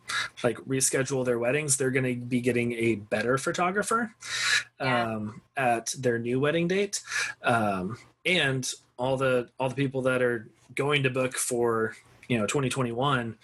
[0.43, 4.11] like reschedule their weddings they're going to be getting a better photographer
[4.79, 5.15] Yeah.
[5.15, 7.01] um, at their new wedding date
[7.43, 8.63] um, and
[9.01, 11.95] all the all the people that are going to book for
[12.27, 13.35] you know 2021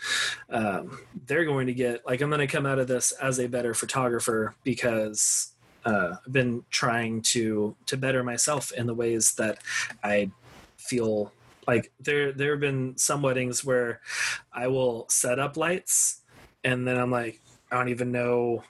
[0.52, 3.48] um, they're going to get like i'm going to come out of this as a
[3.48, 5.54] better photographer because
[5.86, 9.58] uh, i've been trying to to better myself in the ways that
[10.04, 10.30] i
[10.78, 11.34] feel
[11.68, 14.00] like there there have been some weddings where
[14.54, 16.22] i will set up lights
[16.64, 17.42] and then i'm like
[17.72, 18.64] i don't even know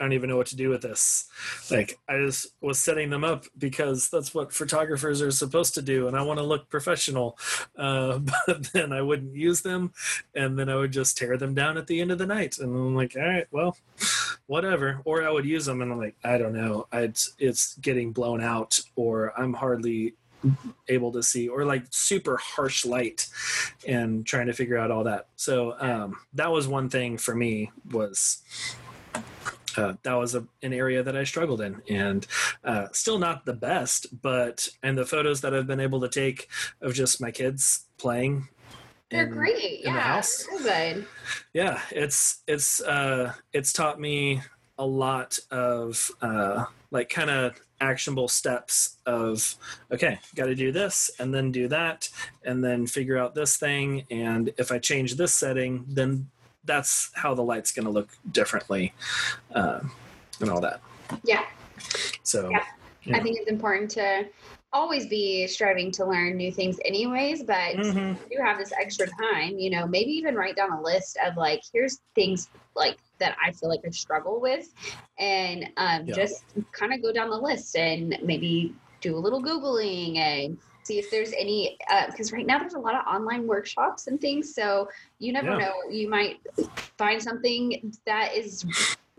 [0.00, 1.28] I don't even know what to do with this.
[1.70, 6.08] Like I just was setting them up because that's what photographers are supposed to do,
[6.08, 7.38] and I want to look professional.
[7.76, 9.92] Uh, but then I wouldn't use them,
[10.34, 12.58] and then I would just tear them down at the end of the night.
[12.58, 13.76] And I'm like, all right, well,
[14.46, 15.02] whatever.
[15.04, 18.40] Or I would use them, and I'm like, I don't know, I'd, it's getting blown
[18.40, 20.14] out, or I'm hardly
[20.88, 23.26] able to see or like super harsh light
[23.86, 27.70] and trying to figure out all that so um, that was one thing for me
[27.90, 28.42] was
[29.78, 32.26] uh, that was a, an area that I struggled in, and
[32.64, 34.20] uh, still not the best.
[34.22, 36.48] But and the photos that I've been able to take
[36.80, 38.48] of just my kids playing,
[39.10, 39.80] They're in- great.
[39.84, 40.22] in the Yeah.
[40.62, 41.06] good.
[41.52, 44.42] Yeah, it's it's uh, it's taught me
[44.78, 49.56] a lot of uh, like kind of actionable steps of
[49.90, 52.08] okay, got to do this and then do that
[52.44, 56.28] and then figure out this thing, and if I change this setting, then
[56.64, 58.92] that's how the light's going to look differently,
[59.54, 59.80] uh,
[60.40, 60.80] and all that.
[61.24, 61.44] Yeah.
[62.22, 63.16] So Yeah.
[63.16, 64.28] I think it's important to
[64.72, 68.16] always be striving to learn new things anyways, but Mhm.
[68.24, 71.36] if you have this extra time, you know, maybe even write down a list of
[71.36, 74.72] like, here's things like that I feel like I struggle with
[75.18, 76.14] and um, Yeah.
[76.14, 80.56] just kind of go down the list and maybe do a little Googling and
[80.90, 84.54] see if there's any, because right now there's a lot of online workshops and things.
[84.54, 84.88] So
[85.20, 85.58] you never Yeah.
[85.58, 86.40] know, you might
[86.98, 88.66] find something that is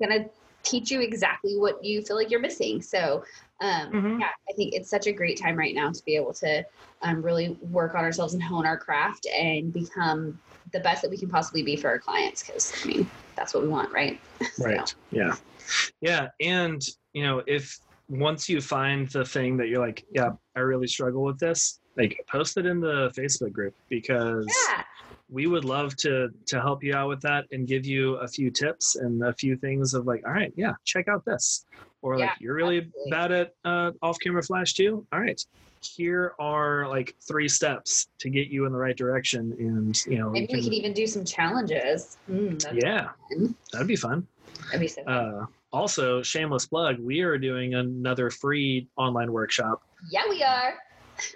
[0.02, 0.30] to
[0.64, 2.82] teach you exactly what you feel like you're missing.
[2.82, 3.24] So,
[3.62, 4.20] um, Mhm.
[4.20, 6.66] yeah, I think it's such a great time right now to be able to
[7.04, 10.40] um, really work on ourselves and hone our craft and become
[10.74, 12.44] the best that we can possibly be for our clients.
[12.44, 14.20] Because I mean, that's what we want, right?
[14.54, 14.94] So, Right.
[15.12, 15.36] Yeah.
[16.02, 16.28] Yeah.
[16.42, 16.82] And,
[17.14, 17.80] you know, if
[18.12, 22.20] once you find the thing that you're like, yeah, I really struggle with this, like
[22.30, 24.84] post it in the Facebook group because yeah,
[25.30, 28.52] we would love to to help you out with that and give you a few
[28.52, 31.66] tips and a few things of like, all right, yeah, check out this.
[32.02, 33.12] Or like you're really absolutely.
[33.12, 35.06] bad at uh, off camera flash too.
[35.14, 35.42] All right.
[35.82, 40.28] Here are like three steps to get you in the right direction and you know
[40.28, 42.18] we maybe we can- could even do some challenges.
[42.30, 43.10] Mm, that'd, yeah
[43.72, 44.28] that'd be fun
[44.66, 45.04] that'd be so.
[45.04, 45.14] Fun.
[45.14, 45.46] uh,
[45.82, 50.74] also, shameless plug, we are doing another free online workshop yeah, we are.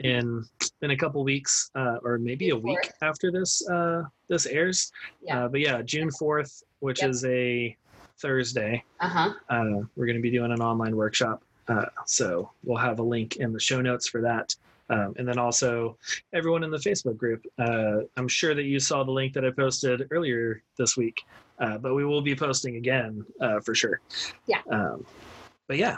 [0.01, 0.43] in
[0.81, 2.91] in a couple weeks, uh, or maybe a week 4th.
[3.07, 4.91] after this uh, this airs.
[5.21, 5.45] Yeah.
[5.45, 7.09] Uh, but yeah, June fourth, which Yep.
[7.11, 7.77] is a
[8.19, 9.33] Thursday, Uh huh.
[9.49, 11.43] uh, we're going to be doing an online workshop.
[11.67, 14.55] Uh, so we'll have a link in the show notes for that.
[14.89, 15.97] Um, and then also
[16.33, 17.45] everyone in the Facebook group.
[17.57, 21.23] Uh, I'm sure that you saw the link that I posted earlier this week,
[21.59, 23.99] uh, but we will be posting again uh, for sure.
[24.47, 24.61] Yeah.
[24.71, 25.05] Um,
[25.67, 25.97] but yeah.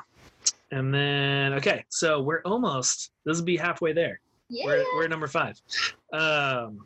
[0.71, 4.19] And then, okay, so we're almost, this will be halfway there.
[4.49, 4.65] Yeah.
[4.65, 5.61] We're, we're at number five.
[6.13, 6.85] Um,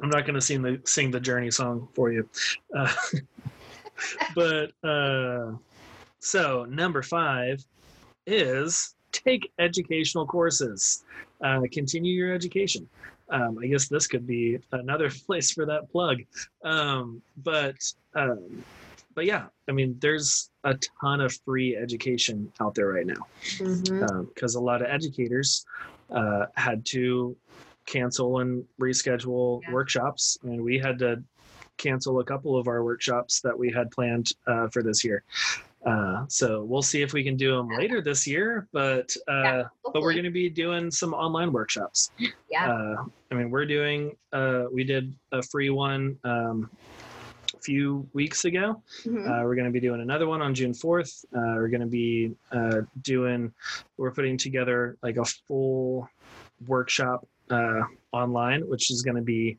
[0.00, 2.28] I'm not going to sing the sing the Journey song for you,
[2.76, 2.92] uh,
[4.34, 5.52] but uh,
[6.18, 7.64] so number five
[8.26, 11.04] is take educational courses.
[11.42, 12.88] Uh, continue your education.
[13.30, 16.18] Um, I guess this could be another place for that plug.
[16.64, 17.76] Um, but
[18.14, 18.64] um,
[19.14, 23.26] but yeah, I mean, there's a ton of free education out there right now
[24.34, 25.64] because a lot of educators
[26.10, 27.36] uh, had to
[27.86, 29.72] cancel and reschedule Yeah.
[29.72, 31.22] workshops, and we had to
[31.78, 35.24] cancel a couple of our workshops that we had planned uh, for this year.
[35.86, 39.62] Uh, so we'll see if we can do them later this year, but uh, Yeah,
[39.92, 42.10] but we're going to be doing some online workshops.
[42.50, 42.72] Yeah.
[42.72, 44.16] Uh, I mean, we're doing.
[44.32, 46.68] Uh, we did a free one um,
[47.54, 48.82] a few weeks ago.
[49.04, 49.26] Mhm.
[49.28, 51.24] Uh, we're going to be doing another one on June 4th.
[51.26, 53.52] Uh, we're going to be uh, doing,
[53.96, 56.08] we're putting together like a full
[56.66, 57.80] workshop uh,
[58.12, 59.56] online, which is going to be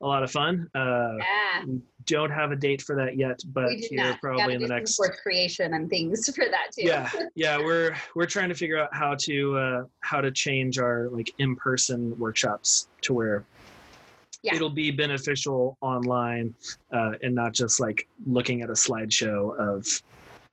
[0.00, 0.68] a lot of fun.
[0.74, 1.64] Uh, yeah.
[2.06, 4.96] don't have a date for that yet, but here probably in the next.
[4.96, 6.82] course creation and things for that too.
[6.86, 11.08] Yeah, yeah, we're we're trying to figure out how to uh, how to change our
[11.10, 13.44] like in person workshops to where
[14.42, 14.54] Yeah.
[14.56, 16.54] it'll be beneficial online
[16.92, 19.86] uh, and not just like looking at a slideshow of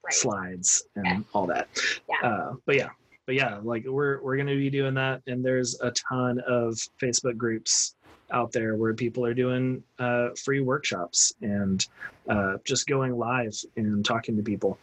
[0.04, 0.14] Right.
[0.14, 1.20] slides and Yeah.
[1.34, 1.68] all that.
[2.08, 2.30] Yeah.
[2.30, 2.90] Uh, but yeah,
[3.28, 7.38] but yeah, like we're we're gonna be doing that, and there's a ton of Facebook
[7.38, 7.96] groups
[8.32, 11.86] out there where people are doing uh, free workshops and
[12.30, 14.80] uh, just going live and talking to people.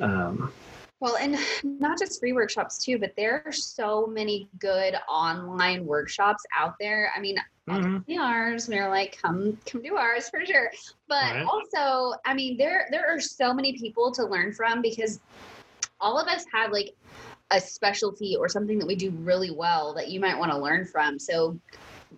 [0.00, 0.50] Um,
[1.00, 6.42] well, and not just free workshops too, but there are so many good online workshops
[6.56, 7.12] out there.
[7.14, 7.36] I mean,
[7.68, 8.02] mhm.
[8.18, 10.70] ours, we are like, come come do ours for sure.
[11.06, 11.46] But Right.
[11.46, 15.20] also, I mean, there there are so many people to learn from because
[16.00, 16.94] all of us have like
[17.50, 20.84] a specialty or something that we do really well that you might want to learn
[20.86, 21.18] from.
[21.18, 21.58] So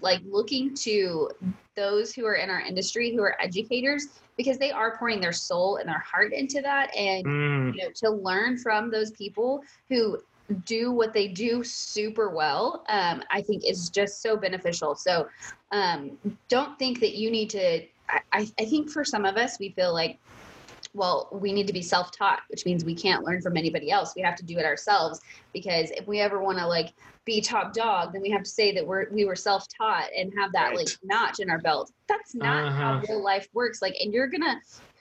[0.00, 1.30] like looking to
[1.76, 4.06] those who are in our industry who are educators
[4.36, 7.90] because they are pouring their soul and their heart into that and Mm, you know
[7.94, 10.18] to learn from those people who
[10.64, 15.26] do what they do super well um, i think is just so beneficial so
[15.72, 16.16] um,
[16.48, 19.70] don't think that you need to I, I I think for some of us we
[19.70, 20.18] feel like
[20.96, 24.14] well we need to be self-taught which means we can't learn from anybody else.
[24.16, 25.20] We have to do it ourselves
[25.52, 26.92] because if we ever want to like
[27.24, 30.52] be top dog then we have to say that we're we were self-taught and have
[30.52, 31.92] that like notch in our belt.
[32.08, 33.02] That's not how Uh-huh.
[33.08, 33.82] real life works.
[33.82, 34.56] Like and you're gonna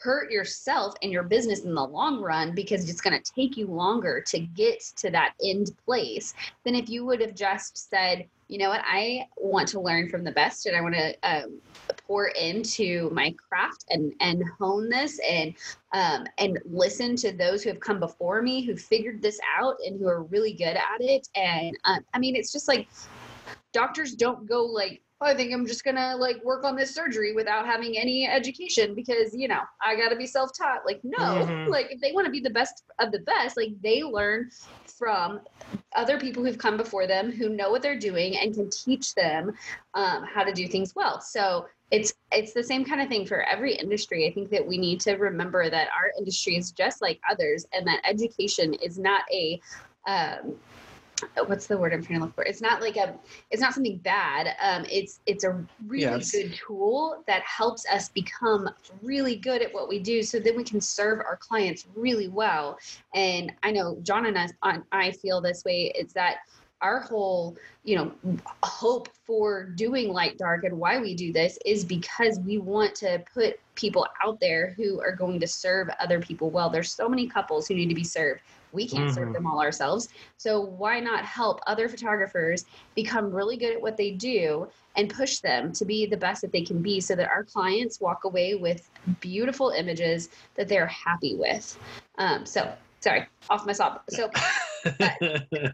[0.06, 3.66] hurt yourself and your business in the long run because it's going to take you
[3.66, 8.60] longer to get to that end place than if you would have just said you
[8.60, 8.84] know what?
[8.86, 11.60] I want to learn from the best and i want to um,
[12.08, 15.56] pour into my craft and and hone this and
[15.94, 20.00] um, and listen to those who have come before me who figured this out and
[20.00, 21.28] who are really good at it.
[21.36, 22.88] And um, i mean it's just like
[23.74, 27.34] doctors don't go like oh, i think i'm just gonna like work on this surgery
[27.34, 30.86] without having any education because you know i gotta be self-taught.
[30.86, 31.70] Like no Mhm.
[31.70, 34.50] like if they want to be the best of the best like they learn
[34.98, 35.42] from
[35.96, 39.52] other people who've come before them who know what they're doing and can teach them
[39.94, 41.20] um, how to do things well.
[41.22, 44.28] So it's it's the same kind of thing for every industry.
[44.28, 47.88] I think that we need to remember that our industry is just like others and
[47.88, 49.60] that education is not a
[50.08, 50.56] um,
[51.48, 52.44] what's the word i'm trying to look for?
[52.44, 53.16] It's not like a
[53.52, 54.56] it's not something bad.
[54.62, 56.32] Um, it's it's a really Yes.
[56.32, 58.70] good tool that helps us become
[59.02, 62.78] really good at what we do so then we can serve our clients really well.
[63.14, 66.38] And i know john and on, i feel this way is that
[66.82, 68.12] our whole you know
[68.64, 73.24] hope for doing light dark and why we do this is because we want to
[73.34, 76.70] put people out there who are going to serve other people well.
[76.70, 78.42] There's so many couples who need to be served
[78.76, 79.34] we can't serve Mhm.
[79.34, 80.10] them all ourselves.
[80.38, 85.40] So why not help other photographers become really good at what they do and push
[85.40, 88.56] them to be the best that they can be so that our clients walk away
[88.56, 91.78] with beautiful images that they're happy with?
[92.18, 94.30] Um, so sorry off my soap so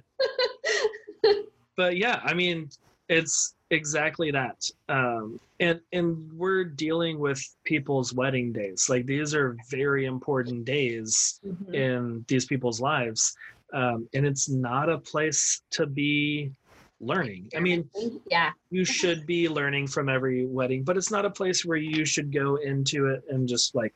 [1.77, 2.69] but yeah, I mean,
[3.07, 4.63] it's exactly that.
[4.89, 8.87] Um, and and we're dealing with people's wedding days.
[8.89, 11.73] Like these are very important days Mhm.
[11.73, 13.35] in these people's lives,
[13.73, 16.51] um, and it's not a place to be
[16.99, 17.49] learning.
[17.55, 17.89] I mean,
[18.29, 22.05] yeah you should be learning from every wedding, but it's not a place where you
[22.05, 23.93] should go into it and just like,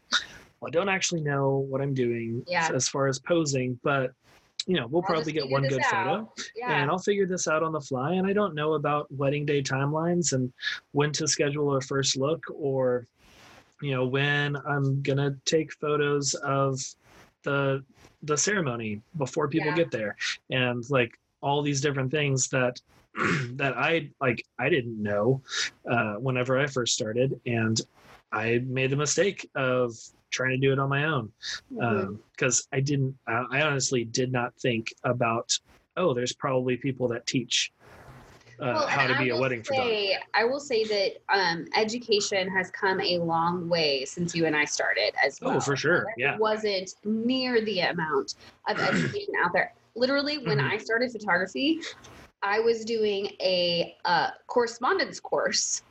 [0.59, 2.69] well, I don't actually know what I'm doing Yeah.
[2.73, 4.11] as far as posing, but
[4.67, 7.63] you know, we'll I'll probably get one good photo yeah and I'll figure this out
[7.63, 8.13] on the fly.
[8.13, 10.51] And I don't know about wedding day timelines and
[10.91, 13.07] when to schedule a first look or,
[13.81, 16.79] you know, when I'm gonna take photos of
[17.43, 17.83] the
[18.23, 19.75] the ceremony before people Yeah.
[19.75, 20.15] get there,
[20.49, 21.11] and like
[21.41, 22.79] all these different things that
[23.55, 25.41] that I like I didn't know
[25.89, 27.79] uh, whenever I first started, and
[28.35, 29.93] I made the mistake of
[30.29, 31.31] trying to do it on my own
[32.35, 33.15] because I didn't.
[33.27, 35.57] I honestly did not think about.
[35.97, 37.71] Oh, there's probably people that teach
[38.59, 39.93] uh, Well, how to be a wedding photographer.
[39.95, 44.55] say, I will say that um, education has come a long way since you and
[44.55, 46.37] I started as Oh, for sure, There yeah.
[46.37, 48.33] wasn't near the amount
[48.67, 49.73] of education out there.
[49.95, 50.71] Literally, when Mhm.
[50.73, 51.79] I started photography,
[52.41, 55.81] I was doing a uh, correspondence course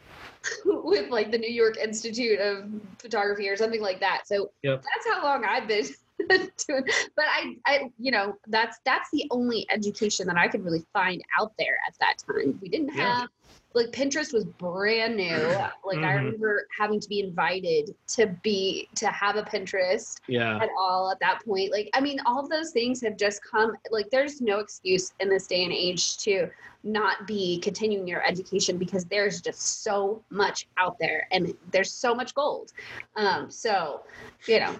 [0.64, 4.22] with like the New York Institute of Photography or something like that.
[4.26, 4.82] So Yep.
[4.82, 5.86] that's how long I've been
[6.28, 6.84] doing.
[7.16, 11.22] But I, I, you know, that's that's the only education that I could really find
[11.38, 12.58] out there at that time.
[12.60, 13.26] We didn't Yeah.
[13.74, 15.48] Like Pinterest was brand new.
[15.84, 16.24] Like I Mhm.
[16.24, 21.18] remember having to be invited to be to have a Pinterest Yeah, at all at
[21.20, 21.72] that point.
[21.72, 25.28] Like, I mean, all of those things have just come, like, there's no excuse in
[25.28, 26.48] this day and age to
[26.84, 32.14] not be continuing your education because there's just so much out there and there's so
[32.14, 32.70] much gold.
[33.16, 34.02] Um, so,
[34.46, 34.76] you know,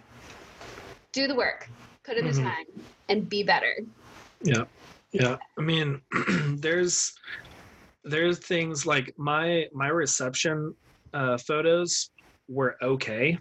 [1.13, 1.69] do the work,
[2.05, 2.45] put in the Mhm.
[2.45, 3.75] time, and be better.
[4.43, 4.65] yeah,
[5.13, 5.37] yeah.
[5.59, 6.03] I mean,
[6.59, 7.17] there's
[8.05, 10.75] there's things like my my reception
[11.13, 12.11] uh, photos
[12.49, 13.39] were okay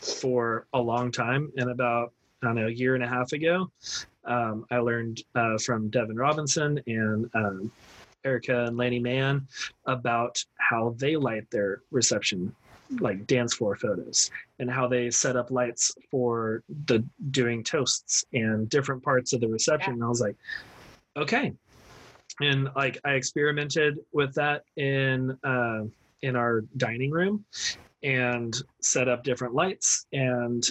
[0.00, 3.70] for a long time, and about I don't know a year and a half ago,
[4.24, 7.72] um, I learned uh, from Devin Robinson and um,
[8.24, 9.46] Erica and Lanny Mann
[9.86, 12.54] about how they light their reception
[13.00, 18.68] like dance floor photos and how they set up lights for the doing toasts and
[18.68, 19.94] different parts of the reception.
[19.94, 20.36] And I was like,
[21.16, 21.52] okay.
[22.40, 25.82] And like I experimented with that in uh,
[26.22, 27.44] in our dining room
[28.02, 30.64] and set up different lights and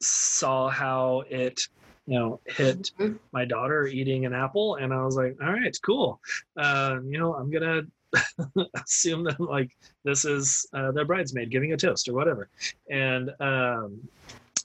[0.00, 1.60] saw how it
[2.06, 3.18] you know hit Mhm.
[3.32, 4.76] my daughter eating an apple.
[4.76, 6.20] And i was like all right cool.
[6.56, 7.82] Uh, you know i'm gonna
[8.82, 9.70] assume that like
[10.04, 12.48] this is uh, the bridesmaid giving a toast or whatever.
[12.90, 14.00] And um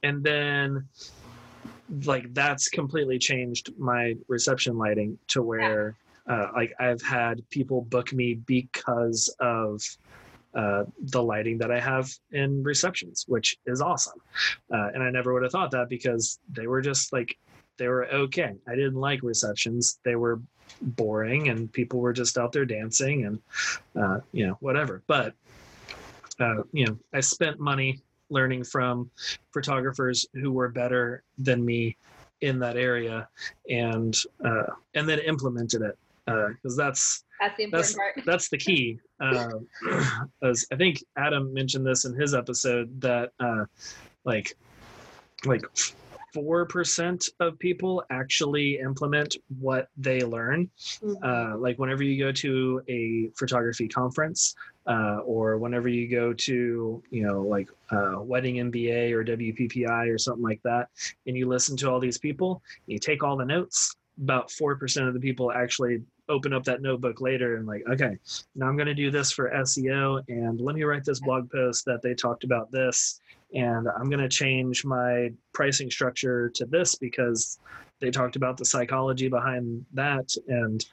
[0.04, 0.88] and then
[2.06, 5.96] like that's completely changed my reception lighting to where
[6.30, 9.82] uh, like i've had people book me because of
[10.56, 14.20] uh, the lighting that I have in receptions, which is awesome.
[14.72, 17.38] Uh, and I never would have thought that because they were just like,
[17.78, 18.54] they were okay.
[18.68, 20.00] I didn't like receptions.
[20.04, 20.40] They were
[20.82, 23.40] boring and people were just out there dancing and,
[24.00, 25.02] uh, you know, whatever.
[25.08, 25.34] But,
[26.40, 29.10] uh, you know, I spent money learning from
[29.52, 31.98] photographers who were better than me
[32.42, 33.28] in that area
[33.70, 34.16] and,
[34.46, 35.98] uh, and then implemented it.
[36.26, 38.14] Because that's That's the important That's- part.
[38.26, 39.00] that's the key.
[39.20, 39.68] Um,
[40.44, 43.66] as I think Adam mentioned this in his episode that uh,
[44.26, 44.56] like
[45.46, 45.62] like
[46.34, 50.70] four percent of people actually implement what they learn.
[51.02, 51.16] Mhm.
[51.24, 54.56] Uh, like whenever you go to a photography conference,
[54.88, 60.18] uh, or whenever you go to you know like uh, wedding MBA or WPPI or
[60.18, 60.88] something like that,
[61.28, 63.96] and you listen to all these people, you take all the notes.
[64.22, 66.00] About four percent of the people actually
[66.30, 68.18] open up that notebook later and like, okay,
[68.56, 71.86] now I'm going to do this for SEO, and let me write this blog post
[71.86, 73.20] that they talked about this,
[73.54, 77.60] and I'm going to change my pricing structure to this because
[78.00, 80.86] they talked about the psychology behind that, and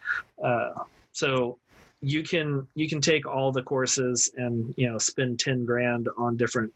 [0.45, 0.71] uh,
[1.13, 1.59] so
[2.03, 6.35] you can you can take all the courses and you know spend 10 grand on
[6.35, 6.73] different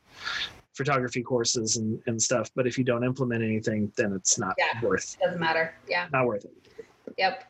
[0.74, 4.78] photography courses and, and stuff but if you don't implement anything then it's not Yeah.
[4.82, 5.74] worth it Doesn't matter.
[5.88, 6.08] Yeah.
[6.12, 6.52] not worth it
[7.16, 7.44] Yep.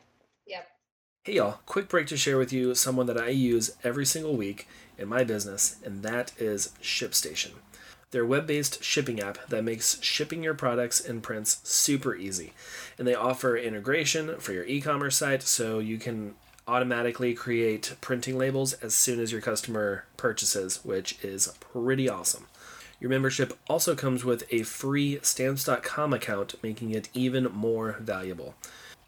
[0.47, 0.67] Yep.
[1.25, 4.67] Hey y'all, quick break to share with you someone that I use every single week
[4.95, 7.53] in my business, and that is ShipStation.
[8.11, 12.53] They're a web based shipping app that makes shipping your products and prints super easy.
[12.99, 16.35] And they offer integration for your e commerce site so you can
[16.67, 22.45] automatically create printing labels as soon as your customer purchases, which is pretty awesome.
[22.99, 28.53] Your membership also comes with a free stamps.com account, making it even more valuable.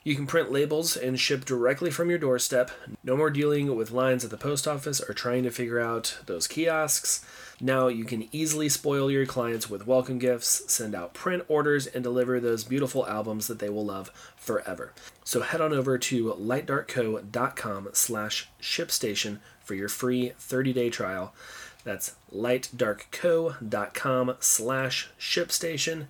[0.08, 2.72] You can print labels and ship directly from your doorstep.
[3.03, 6.47] No more dealing with lines at the post office or trying to figure out those
[6.47, 7.26] kiosks.
[7.60, 12.05] Now you can easily spoil your clients with welcome gifts, send out print orders, and
[12.05, 14.93] deliver those beautiful albums that they will love forever.
[15.26, 21.36] So head on over to lightdarkco.com slash shipstation for your free 30-day trial.
[21.84, 26.05] That's lightdarkco.com slash shipstation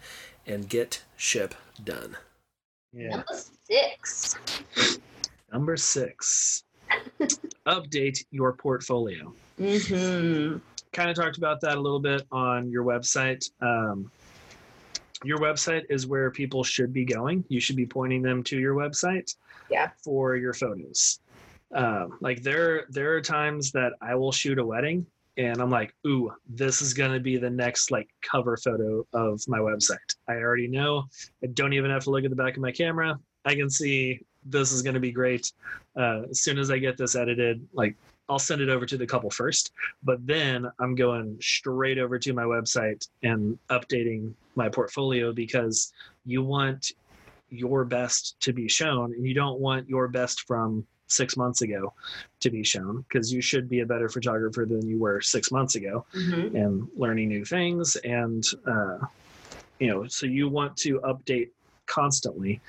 [0.45, 2.17] and get ship done.
[2.93, 3.25] yeah Number
[3.70, 4.36] six.
[5.51, 6.63] Number six,
[7.68, 9.34] update your portfolio.
[9.59, 10.57] Mm-hmm.
[10.93, 13.49] Kind of talked about that a little bit on your website.
[13.61, 14.11] Um,
[15.24, 17.43] your website is where people should be going.
[17.49, 19.36] You should be pointing them to your website
[19.70, 19.89] Yeah.
[20.03, 21.20] for your photos.
[21.74, 25.05] Um, like there, there are times that I will shoot a wedding
[25.38, 29.41] and I'm like, ooh, this is going to be the next like cover photo of
[29.47, 29.97] my website.
[30.28, 31.05] I already know.
[31.43, 33.20] I don't even have to look at the back of my camera.
[33.47, 35.51] I can see this is going to be great.
[35.95, 37.95] Uh, as soon as I get this edited, like
[38.29, 39.71] I'll send it over to the couple first,
[40.03, 45.93] but then I'm going straight over to my website and updating my portfolio because
[46.25, 46.91] you want
[47.49, 51.93] your best to be shown and you don't want your best from six months ago
[52.41, 55.75] to be shown because you should be a better photographer than you were six months
[55.75, 56.55] ago Mm-hmm.
[56.57, 58.97] and learning new things and uh,
[59.79, 61.51] you know so you want to update
[61.85, 62.59] constantly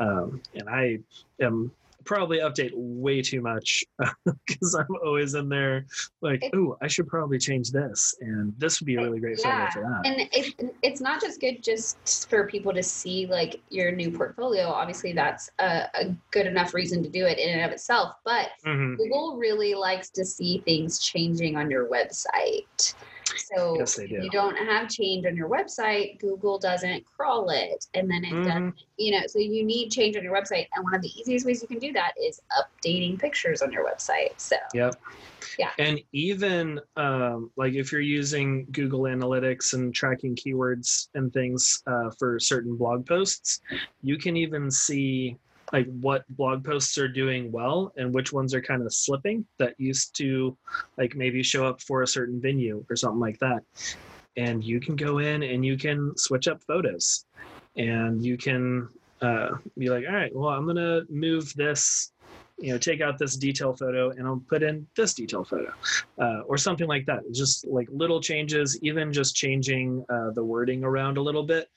[0.00, 0.98] um, and i
[1.40, 1.70] am
[2.06, 3.84] probably update way too much
[4.46, 5.84] because i'm always in there
[6.22, 9.68] like oh i should probably change this and this would be a really great Yeah,
[9.68, 13.60] photo for that And it, it's not just good just for people to see like
[13.68, 14.66] your new portfolio.
[14.68, 18.14] Obviously, that's a, a good enough reason to do it in and of itself.
[18.24, 18.96] But Mhm.
[18.96, 22.94] Google really likes to see things changing on your website.
[23.40, 24.06] So Yes, do.
[24.06, 28.44] you don't have change on your website, Google doesn't crawl it, and then it Mhm.
[28.44, 28.74] doesn't.
[28.96, 31.62] You know, so you need change on your website, and one of the easiest ways
[31.62, 34.34] you can do that is updating pictures on your website.
[34.38, 35.00] So Yep.
[35.58, 35.70] Yeah.
[35.78, 42.10] And even um, like if you're using Google Analytics and tracking keywords and things uh,
[42.18, 43.60] for certain blog posts,
[44.02, 45.36] you can even see
[45.72, 49.74] like what blog posts are doing well and which ones are kind of slipping that
[49.78, 50.56] used to
[50.98, 53.62] like maybe show up for a certain venue or something like that.
[54.36, 57.24] And you can go in and you can switch up photos.
[57.76, 58.88] And you can
[59.22, 62.12] uh, be like all right well i'm gonna move this
[62.58, 65.70] you know take out this detail photo and i'll put in this detail photo
[66.20, 67.20] uh, or something like that.
[67.32, 71.68] Just like little changes even just changing uh, the wording around a little bit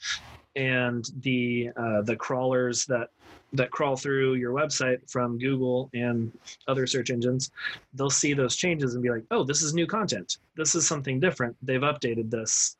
[0.56, 3.10] and the uh, the crawlers that
[3.54, 6.32] that crawl through your website from Google and
[6.68, 7.52] other search engines,
[7.94, 10.38] they'll see those changes and be like, "Oh, this is new content.
[10.56, 11.56] This is something different.
[11.62, 12.78] They've updated this."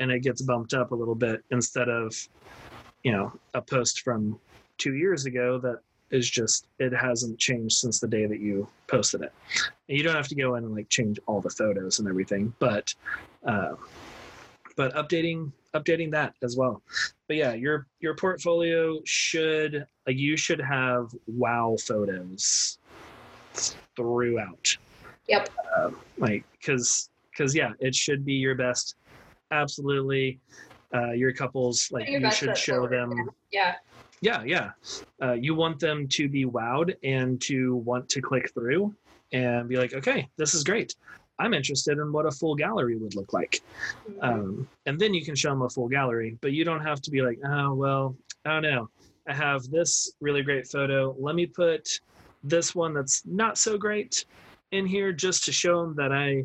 [0.00, 2.16] And it gets bumped up a little bit instead of,
[3.04, 4.40] you know, a post from
[4.78, 5.78] 2 years ago that
[6.10, 9.32] is just it hasn't changed since the day that you posted it.
[9.88, 12.54] And you don't have to go in and like change all the photos and everything,
[12.58, 12.94] but
[13.46, 13.74] uh,
[14.76, 16.82] but updating updating that as well.
[17.28, 22.78] But yeah your your portfolio should like you should have wow photos
[23.96, 24.76] throughout.
[25.28, 25.48] Yep.
[25.76, 28.96] um, like because because yeah it should be your best.
[29.50, 30.40] Absolutely.
[30.94, 33.74] Uh, your couples like Your you should show forward, them Yeah.
[34.20, 34.70] yeah yeah.
[35.20, 38.94] Uh, you want them to be wowed and to want to click through
[39.32, 40.94] and be like okay this is great
[41.38, 43.60] i'm interested in what a full gallery would look like.
[44.08, 44.22] Mhm.
[44.22, 47.10] um, and then you can show them a full gallery but you don't have to
[47.10, 48.88] be like oh well i don't know.
[49.26, 51.16] I have this really great photo.
[51.18, 51.88] Let me put
[52.42, 54.26] this one that's not so great
[54.70, 56.44] in here just to show them that i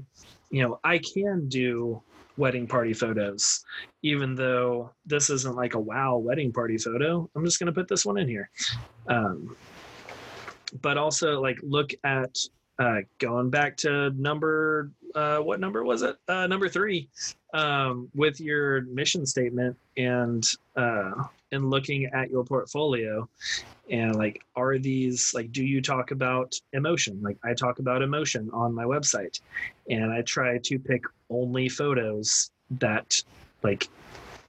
[0.50, 2.02] you know i can do
[2.38, 3.66] wedding party photos
[4.02, 7.30] even though this isn't like a wow wedding party photo.
[7.36, 8.50] I'm just going to put this one in here.
[9.08, 9.58] Um,
[10.82, 12.38] but also like look at
[12.80, 16.18] uh, going back to number uh, what number was it?
[16.28, 17.10] Uh, number three
[17.54, 20.44] um, with your mission statement and
[20.76, 21.12] uh,
[21.52, 23.28] and looking at your portfolio
[23.90, 27.20] and like are these like do you talk about emotion?
[27.22, 29.42] Like i talk about emotion on my website
[29.90, 33.22] and i try to pick only photos that
[33.64, 33.90] like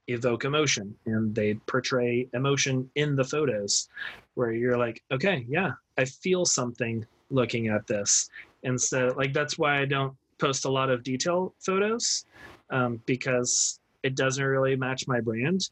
[0.08, 3.88] evoke emotion and they portray emotion in the photos
[4.34, 8.28] where you're like okay yeah i feel something looking at this
[8.62, 12.24] instead like that's why i don't post a lot of detail photos
[12.70, 15.70] um, because it doesn't really match my brand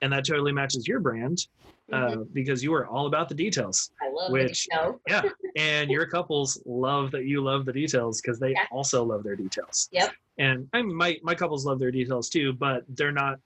[0.00, 1.46] and that totally matches your brand
[1.92, 2.26] uh, Mhm.
[2.32, 4.68] because you are all about the details I love which-
[5.08, 5.22] yeah
[5.56, 8.64] and your couples love that you love the details because they Yeah.
[8.70, 10.12] also love their details Yep.
[10.38, 13.38] and I mean, my my couples love their details too but they're not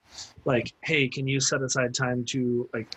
[0.45, 2.89] like hey can you set aside time to like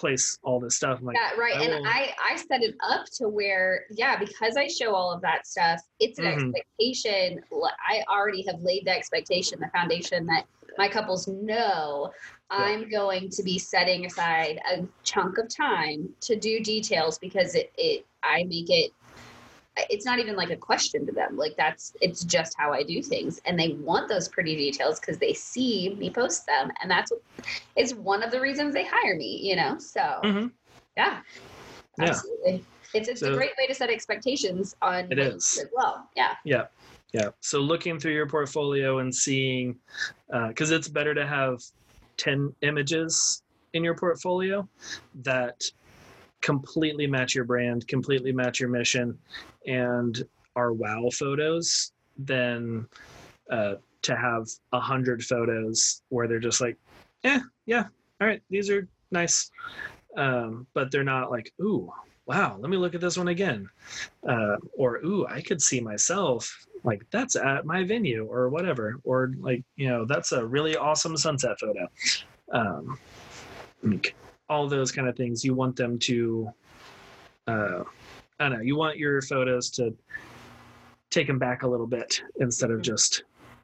[0.00, 1.54] place all this stuff I'm like yeah, right.
[1.54, 5.20] I and I I set it up to where yeah, because I show all of
[5.22, 6.54] that stuff, it's an Mhm.
[6.54, 7.44] expectation.
[7.88, 10.46] I already have laid the expectation, the foundation that
[10.78, 12.10] my couples know
[12.50, 17.70] I'm going to be setting aside a chunk of time to do details because it,
[17.76, 18.92] it I make it
[19.76, 23.02] it's not even like a question to them like that's it's just how i do
[23.02, 27.10] things and they want those pretty details because they see me post them and that's
[27.10, 27.22] what
[27.76, 30.50] is one of the reasons they hire me you know so Mhm.
[30.96, 31.20] yeah
[31.98, 32.06] Yeah.
[32.08, 35.58] absolutely it's, it's a great way to set expectations on It is.
[35.62, 36.66] as well yeah Yeah.
[37.12, 37.30] Yeah.
[37.40, 39.76] So looking through your portfolio and seeing,
[40.48, 41.58] because it's better to have
[42.18, 43.42] 10 images
[43.74, 44.68] in your portfolio
[45.22, 45.60] that
[46.40, 49.18] completely match your brand, completely match your mission,
[49.66, 50.22] and
[50.56, 52.86] are wow photos than
[53.50, 56.76] uh, to have a hundred photos where they're just like,
[57.22, 57.84] yeah, yeah,
[58.20, 59.50] all right, these are nice.
[60.16, 61.92] Um, but they're not like, ooh,
[62.26, 63.68] wow, let me look at this one again.
[64.28, 68.98] Uh, or, ooh, I could see myself like that's at my venue or whatever.
[69.04, 71.88] Or like, you know, that's a really awesome sunset photo.
[72.52, 72.98] Um,
[74.50, 75.44] all those kind of things.
[75.44, 76.52] You want them to,
[77.46, 77.84] uh,
[78.38, 79.96] I don't know, you want your photos to
[81.08, 83.22] take them back a little bit instead of just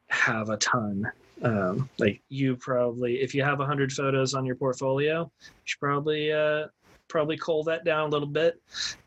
[0.09, 1.11] have a ton.
[1.43, 5.81] Um, like you probably, if you have a hundred photos on your portfolio, you should
[5.81, 6.69] probably uh,
[7.09, 8.63] probably cull that down a little bit.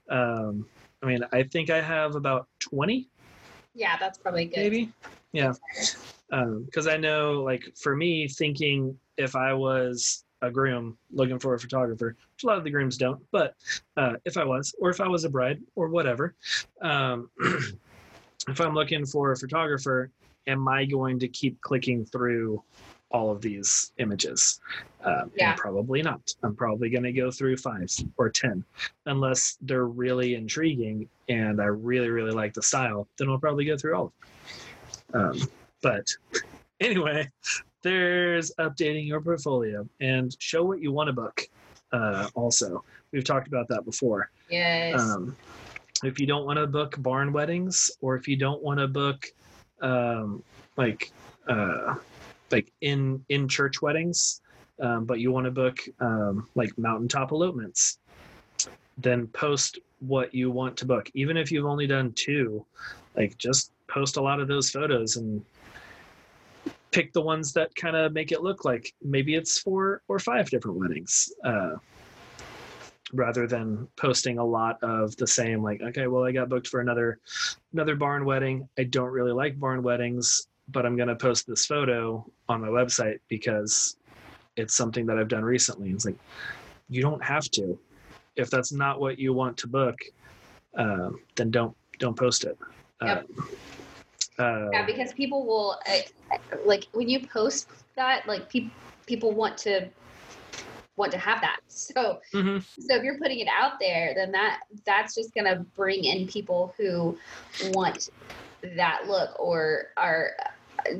[0.09, 0.67] Um,
[1.01, 3.09] I mean, I think I have about twenty,
[3.73, 4.91] yeah that's probably good maybe.
[5.31, 5.53] Yeah,
[6.29, 11.59] because I know, like for me, thinking if I was a groom looking for a
[11.59, 13.55] photographer, which a lot of the grooms don't, but
[13.97, 16.35] uh, if I was, or if I was a bride, or whatever,
[16.81, 17.29] um,
[18.47, 20.11] if I'm looking for a photographer,
[20.47, 22.63] am I going to keep clicking through
[23.11, 24.59] all of these images?
[25.03, 25.55] Um, Yeah.
[25.55, 26.33] Probably not.
[26.43, 28.63] I'm probably going to go through five or 10,
[29.05, 33.77] unless they're really intriguing and I really, really like the style, then I'll probably go
[33.77, 34.11] through all of
[35.11, 35.21] them.
[35.21, 35.49] Um,
[35.81, 36.07] but
[36.79, 37.29] anyway,
[37.81, 41.41] there's updating your portfolio and show what you want to book.
[41.91, 42.83] uh, also.
[43.11, 44.29] We've talked about that before.
[44.49, 44.99] Yes.
[44.99, 45.35] Um,
[46.03, 49.25] if you don't want to book barn weddings, or if you don't want to book
[49.81, 50.43] um,
[50.77, 51.11] like
[51.47, 51.95] uh,
[52.51, 54.41] like in in church weddings,
[54.79, 57.97] um, but you want to book um, like mountaintop elopements,
[58.97, 61.09] then post what you want to book.
[61.13, 62.65] Even if you've only done two,
[63.15, 65.43] like just post a lot of those photos and
[66.91, 70.49] pick the ones that kind of make it look like maybe it's four or five
[70.49, 71.31] different weddings.
[71.43, 71.75] Uh,
[73.13, 76.79] rather than posting a lot of the same like okay well i got booked for
[76.79, 77.19] another
[77.73, 81.65] another barn wedding i don't really like barn weddings but i'm going to post this
[81.65, 83.97] photo on my website because
[84.57, 86.17] it's something that i've done recently it's like
[86.87, 87.79] you don't have to
[88.35, 89.97] if that's not what you want to book
[90.77, 92.57] uh, then don't don't post it
[93.01, 93.25] Yep.
[93.29, 93.43] uh,
[94.39, 98.71] uh, yeah, because people will uh, like when you post that, like people
[99.07, 99.89] people want to
[100.95, 101.59] want to have that.
[101.69, 102.65] So mhm.
[102.79, 106.73] so if you're putting it out there, then that that's just gonna bring in people
[106.77, 107.17] who
[107.59, 108.09] want
[108.75, 110.31] that look or are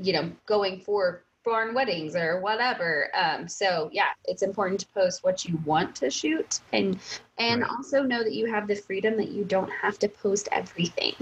[0.01, 3.09] you know going for barn weddings or whatever.
[3.15, 6.99] Um, so yeah, it's important to post what you want to shoot and
[7.37, 7.69] and Right.
[7.77, 11.13] also know that you have the freedom that you don't have to post everything.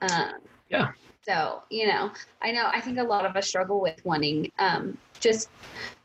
[0.00, 0.32] Um,
[0.68, 0.92] Yeah.
[1.26, 4.96] So you know, I know I think a lot of us struggle with wanting um,
[5.18, 5.48] just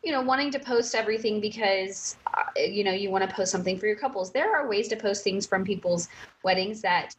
[0.04, 3.78] you know wanting to post everything because uh, you know you want to post something
[3.78, 4.32] for your couples.
[4.32, 6.08] There are ways to post things from people's
[6.44, 7.16] weddings that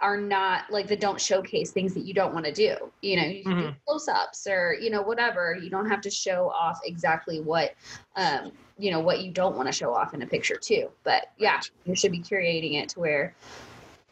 [0.00, 2.74] are not like that don't showcase things that you don't want to do.
[3.02, 5.58] You know, you can do close-ups or you know whatever.
[5.60, 7.74] You don't have to show off exactly what
[8.16, 10.88] um, you know what you don't want to show off in a picture too.
[11.04, 13.34] But yeah, you should be curating it to where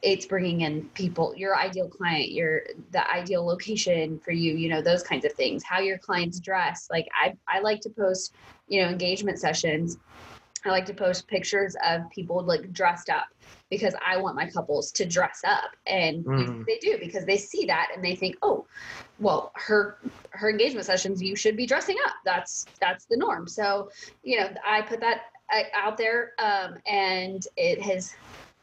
[0.04, 2.60] it's bringing in people your ideal client your
[2.90, 6.86] the ideal location for you you know those kinds of things how your clients dress.
[6.90, 8.34] Like i i like to post
[8.68, 9.96] you know engagement sessions.
[10.66, 13.26] I like to post pictures of people like dressed up
[13.70, 15.70] because i want my couples to dress up.
[15.86, 16.64] And Mhm.
[16.66, 18.66] they do because they see that and they think oh
[19.18, 19.98] well her
[20.32, 22.14] her engagement sessions you should be dressing up.
[22.26, 23.48] That's that's the norm.
[23.48, 23.90] So
[24.22, 25.22] you know i put that
[25.54, 28.10] uh, out there um, and it has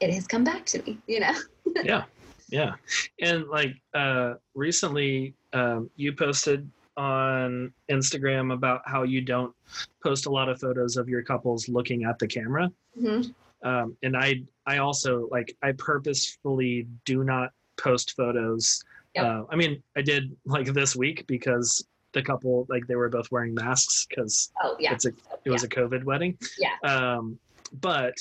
[0.01, 1.33] it has come back to me you know?
[1.83, 2.03] Yeah
[2.51, 2.73] yeah.
[3.21, 9.55] And like uh recently um you posted on instagram about how you don't
[10.03, 12.69] post a lot of photos of your couples looking at the camera.
[13.01, 13.33] Mhm.
[13.63, 18.83] um and i i also like i purposefully do not post photos.
[19.15, 19.25] Yep.
[19.25, 23.31] uh, i mean i did like this week because the couple like they were both
[23.31, 24.93] wearing masks because oh yeah.
[24.93, 25.13] it's a
[25.45, 26.37] it was a covid wedding.
[26.59, 26.75] Yeah.
[26.83, 27.39] um
[27.79, 28.15] but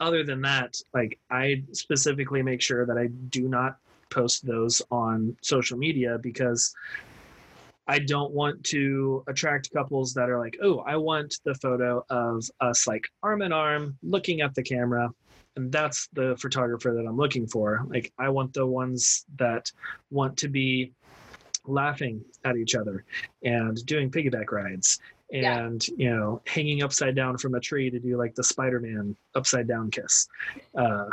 [0.00, 3.76] other than that like i specifically make sure that i do not
[4.10, 6.74] post those on social media because
[7.88, 12.48] i don't want to attract couples that are like oh i want the photo of
[12.60, 15.10] us like arm in arm looking at the camera.
[15.56, 17.82] And that's the photographer that i'm looking for.
[17.88, 19.72] Like i want the ones that
[20.10, 20.92] want to be
[21.64, 23.04] laughing at each other
[23.42, 25.58] and doing piggyback rides Yeah.
[25.58, 29.66] and you know hanging upside down from a tree to do like the spider-man upside
[29.66, 30.28] down kiss
[30.78, 31.06] uh,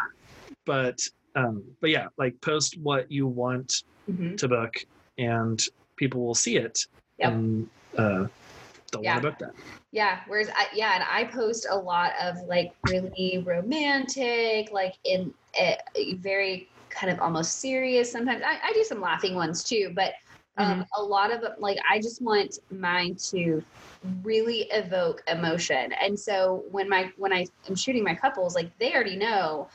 [0.66, 1.00] but
[1.36, 4.38] um, but yeah like post what you want Mhm.
[4.38, 4.76] to book
[5.18, 5.60] and
[5.98, 6.80] people will see it
[7.18, 7.32] Yep.
[7.32, 8.26] and uh,
[8.92, 9.14] they'll Yeah.
[9.14, 9.56] want to book that
[9.92, 15.34] yeah whereas I, yeah and i post a lot of like really romantic like in
[15.60, 15.78] a,
[16.16, 20.14] very kind of almost serious sometimes I, I do some laughing ones too but
[20.58, 23.64] um, a lot of like i just want mine to
[24.24, 25.94] really evoke emotion.
[25.94, 29.68] And so when my when i am shooting my couples like they already know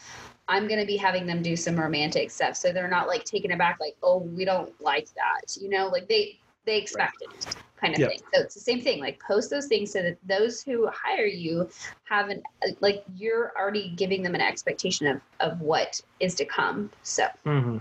[0.48, 2.56] i'm going to be having them do some romantic stuff.
[2.56, 5.88] So they're not like taken aback like oh we don't like that you know?
[5.88, 8.08] Like they they expect it kind of Yeah.
[8.08, 8.18] thing.
[8.34, 11.68] So it's the same thing like post those things so that those who hire you
[12.04, 12.42] have an
[12.80, 17.26] like you're already giving them an expectation of of what is to come so.
[17.44, 17.78] Hmm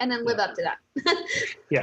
[0.00, 0.78] and then live up to that
[1.70, 1.82] yeah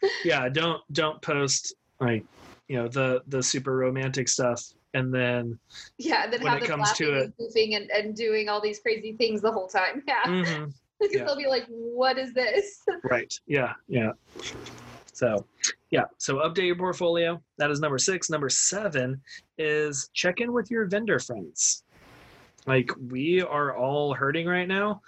[0.24, 0.48] Yeah.
[0.48, 2.24] don't don't post like
[2.68, 4.62] you know the the super romantic stuff
[4.94, 5.58] and then
[5.98, 8.48] Yeah, and then when have it them comes to laughing and goofing and, and doing
[8.48, 10.02] all these crazy things the whole time.
[10.08, 10.22] Yeah.
[10.26, 10.72] Mhm.
[11.00, 11.24] Because yeah.
[11.26, 12.82] they'll be like, what is this?
[13.04, 13.32] Right.
[13.46, 13.74] Yeah.
[13.86, 14.10] Yeah.
[15.12, 15.46] So,
[15.92, 16.06] yeah.
[16.16, 17.40] So update your portfolio.
[17.56, 18.28] That is number six.
[18.30, 19.20] Number seven
[19.58, 21.84] is check in with your vendor friends.
[22.66, 25.00] Like we are all hurting right now.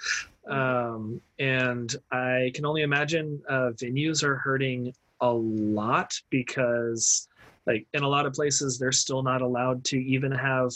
[0.48, 7.28] Um, and I can only imagine uh, venues are hurting a lot because,
[7.66, 10.72] like, in a lot of places, they're still not allowed to even have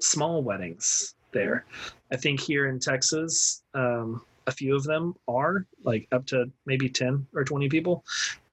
[0.00, 1.64] small weddings there.
[2.10, 6.88] I think here in Texas, um, a few of them are like up to maybe
[6.88, 8.04] 10 or 20 people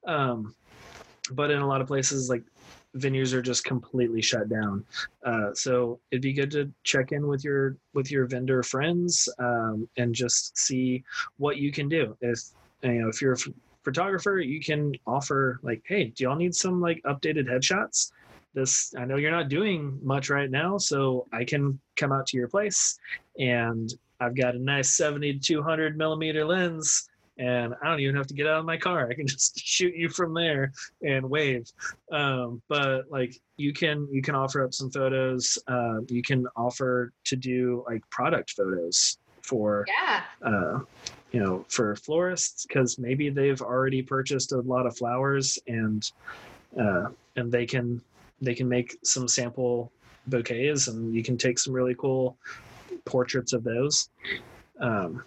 [0.07, 0.56] um,
[1.31, 2.44] but in a lot of places like
[2.97, 4.83] venues are just completely shut down.
[5.25, 9.87] Uh, so it'd be good to check in with your with your vendor friends um,
[9.97, 11.03] and just see
[11.37, 12.17] what you can do.
[12.21, 12.41] If
[12.83, 16.55] you know if you're a ph- photographer, you can offer like, hey, do y'all need
[16.55, 18.11] some like updated headshots?
[18.53, 22.37] This I know you're not doing much right now, so I can come out to
[22.37, 22.97] your place
[23.37, 27.09] and I've got a nice 70 to 200 millimeter lens
[27.39, 29.09] and I don't even have to get out of my car.
[29.09, 30.71] I can just shoot you from there
[31.01, 31.71] and wave.
[32.11, 35.57] Um, but like you can you can offer up some photos.
[35.67, 40.21] Uh, you can offer to do like product photos for Yeah.
[40.43, 40.79] uh,
[41.31, 46.11] you know for florists because maybe they've already purchased a lot of flowers and
[46.79, 47.05] uh,
[47.35, 48.01] and they can
[48.41, 49.91] they can make some sample
[50.27, 52.37] bouquets and you can take some really cool
[53.05, 54.09] portraits of those.
[54.79, 55.23] Um,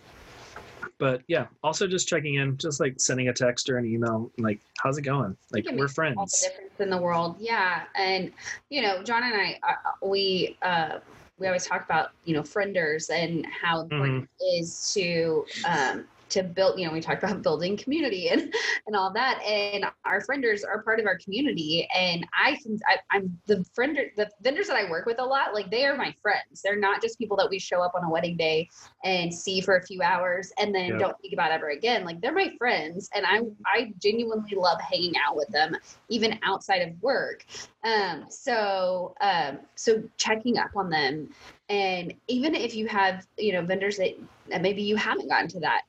[1.03, 4.61] but yeah, also just checking in, just like sending a text or an email, like,
[4.79, 5.37] how's it going?
[5.51, 6.15] Like, we're friends.
[6.17, 7.35] All the difference in the world.
[7.41, 7.83] Yeah.
[7.97, 8.31] And,
[8.71, 11.01] you know, John and I, uh, we, uh,
[11.41, 16.43] we always talk about, you know, frienders and how important it is to, um, to
[16.43, 18.53] build, you know, we talked about building community and,
[18.87, 19.43] and all that.
[19.43, 21.89] And our frienders are part of our community.
[21.95, 25.55] And I can, I, I'm the friender, the vendors that I work with a lot,
[25.55, 26.63] like they are my friends.
[26.63, 28.69] They're not just people that we show up on a wedding day
[29.05, 30.99] and see for a few hours and then Yeah.
[30.99, 32.05] don't think about ever again.
[32.05, 33.09] Like they're my friends.
[33.15, 35.77] And I, I genuinely love hanging out with them
[36.09, 37.45] even outside of work.
[37.85, 41.29] Um, so, um, so checking up on them,
[41.69, 44.11] and even if you have, you know, vendors that,
[44.49, 45.83] that maybe you haven't gotten to that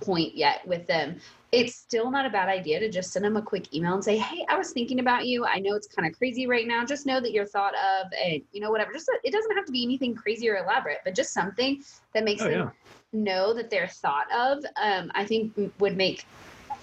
[0.00, 1.20] point yet with them,
[1.52, 4.16] it's still not a bad idea to just send them a quick email and say,
[4.16, 5.44] "Hey, I was thinking about you.
[5.44, 6.84] I know it's kind of crazy right now.
[6.84, 8.92] Just know that you're thought of, and you know, whatever.
[8.92, 11.82] Just it doesn't have to be anything crazy or elaborate, but just something
[12.14, 12.70] that makes Oh, them yeah.
[13.12, 14.64] know that they're thought of.
[14.80, 16.24] Um, I think would make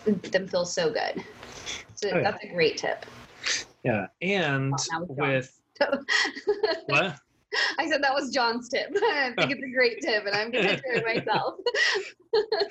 [0.05, 1.23] them feel so good.
[1.95, 2.23] So Oh, yeah.
[2.31, 3.05] that's a great tip.
[3.83, 4.07] Yeah.
[4.21, 5.59] And now with
[6.87, 7.15] what?
[7.79, 8.89] I said that was John's tip.
[8.95, 11.55] I think it's a great tip, and I'm gonna do it myself.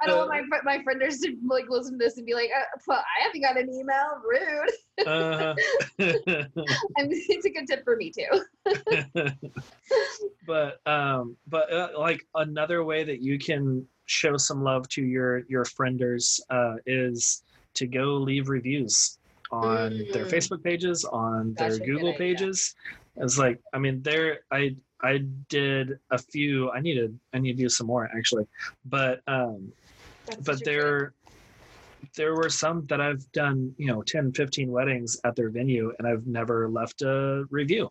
[0.00, 2.64] I don't want my my frienders to like listen to this and be like, uh,
[2.86, 4.20] well, "I haven't got an email.
[4.24, 4.70] Rude."
[5.06, 5.54] Uh,
[6.98, 8.26] I mean, it's a good tip for me too.
[10.46, 15.42] but um but uh, like another way that you can show some love to your
[15.48, 17.42] your frienders uh is
[17.74, 19.18] to go leave reviews
[19.50, 20.32] on their Mm.
[20.32, 22.74] facebook pages on That's their google pages
[23.20, 25.18] it's like i mean there i i
[25.48, 28.44] did a few i needed i need to do some more actually.
[28.84, 29.72] But um
[30.26, 31.14] That's but there
[32.16, 36.06] there were some that i've done you know 10 15 weddings at their venue and
[36.06, 37.90] i've never left a review.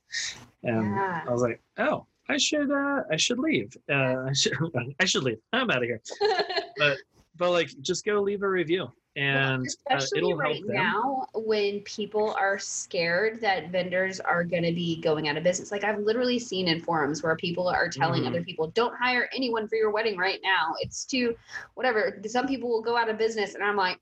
[0.64, 1.22] And Yeah.
[1.28, 3.76] i was like oh i should uh i should leave.
[3.90, 4.54] Uh i should
[5.02, 5.40] i should leave.
[5.54, 6.02] I'm out of here.
[6.78, 6.98] But
[7.38, 8.88] but like just go leave a review
[9.18, 14.72] and uh, Especially it'll right now when people are scared that vendors are going to
[14.72, 15.72] be going out of business.
[15.72, 18.28] Like I've literally seen in forums where people are telling Mhm.
[18.28, 20.76] other people, don't hire anyone for your wedding right now.
[20.82, 21.36] It's too,
[21.74, 22.22] whatever.
[22.28, 23.56] Some people will go out of business.
[23.56, 24.00] And I'm like,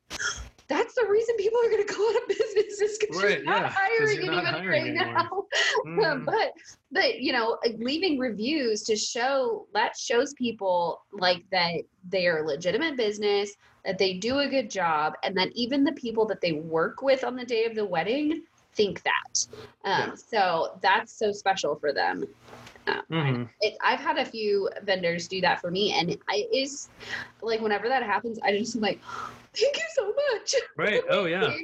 [0.68, 3.46] that's the reason people are going to go out of business is because Right, you're
[3.46, 5.16] not yeah, hiring you're not anybody hiring right anymore.
[5.16, 5.46] now.
[5.86, 6.26] Mhm.
[6.26, 6.52] but
[6.92, 11.74] but you know leaving reviews to show that shows people like that
[12.10, 15.92] they are a legitimate business that they do a good job and that even the
[15.94, 18.44] people that they work with on the day of the wedding
[18.76, 19.48] think that
[19.86, 20.16] um, Yeah.
[20.16, 22.24] so that's so special for them
[22.88, 23.50] uh, Mhm.
[23.62, 26.20] it, I've had a few vendors do that for me, and it
[26.54, 26.90] is
[27.42, 29.00] like whenever that happens, I just am like,
[29.54, 30.56] thank you so much.
[30.78, 31.02] right.
[31.10, 31.56] Oh yeah.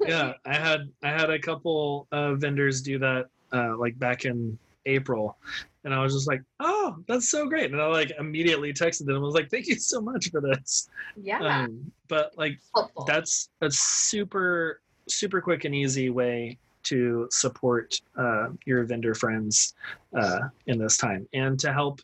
[0.00, 4.58] Yeah i had i had a couple uh vendors do that uh like back in
[4.86, 5.36] april
[5.84, 7.72] and i was just like oh that's so great.
[7.72, 9.16] And i like immediately texted them.
[9.16, 10.88] I was like thank you so much for this.
[11.16, 12.58] Yeah, um but like
[13.06, 19.74] that's a super super quick and easy way to support uh, your vendor friends
[20.16, 22.00] uh, in this time and to help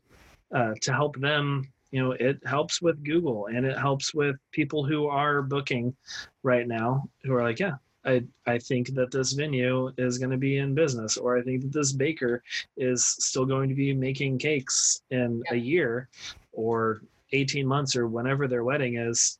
[0.54, 4.84] uh, to help them you know it helps with google and it helps with people
[4.84, 5.94] who are booking
[6.42, 7.74] right now who are like yeah
[8.04, 11.62] i i think that this venue is going to be in business or i think
[11.62, 12.42] that this baker
[12.76, 16.08] is still going to be making cakes in a year
[16.52, 17.02] or
[17.32, 19.38] 18 months or whenever their wedding is.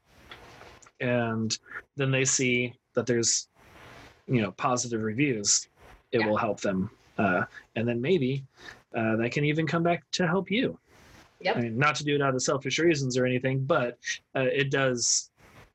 [1.01, 1.57] And
[1.97, 3.49] then they see that there's
[4.31, 5.69] you know positive reviews
[6.13, 6.27] it Yeah.
[6.27, 7.45] will help them uh,
[7.77, 8.45] and then maybe
[8.97, 10.79] uh, that can even come back to help you
[11.41, 11.57] Yep.
[11.57, 13.99] i mean not to do it out of selfish reasons or anything but
[14.37, 15.31] uh, it does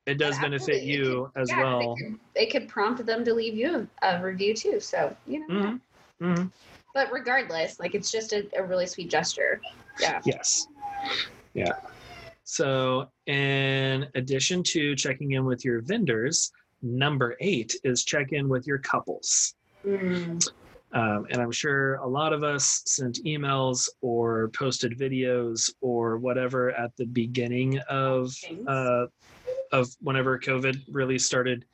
[0.05, 0.91] it does benefit Absolutely.
[0.91, 1.97] It you could- as yeah, well
[2.35, 4.79] It could, prompt them to leave you a review too.
[4.79, 5.81] So you know, Mhm.
[6.21, 6.51] Mhm.
[6.93, 9.59] but regardless, like it's just a, a really sweet gesture.
[9.99, 10.21] Yeah.
[10.23, 10.67] Yes.
[11.55, 11.71] Yeah.
[12.43, 16.51] So, in addition to checking in with your vendors,
[16.85, 19.55] number eight is check in with your couples.
[19.85, 20.47] Mm.
[20.93, 26.71] Um, and I'm sure a lot of us sent emails or posted videos or whatever
[26.71, 28.33] at the beginning of
[28.67, 29.07] uh,
[29.71, 31.65] of whenever COVID really started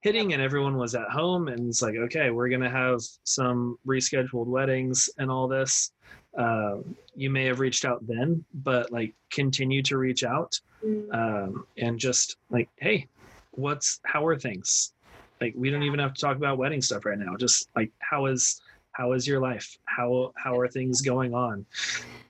[0.00, 4.46] hitting and everyone was at home and it's like, okay, we're gonna have some rescheduled
[4.46, 5.92] weddings and all this.
[6.36, 6.76] Uh,
[7.14, 11.14] you may have reached out then, but like continue to reach out Mm.
[11.14, 13.06] um, and just like, hey,
[13.56, 14.92] what's how are things?
[15.40, 17.36] Like we don't even have to talk about wedding stuff right now.
[17.36, 18.60] Just like how is
[18.92, 19.76] how is your life?
[19.86, 21.66] How how are things going on?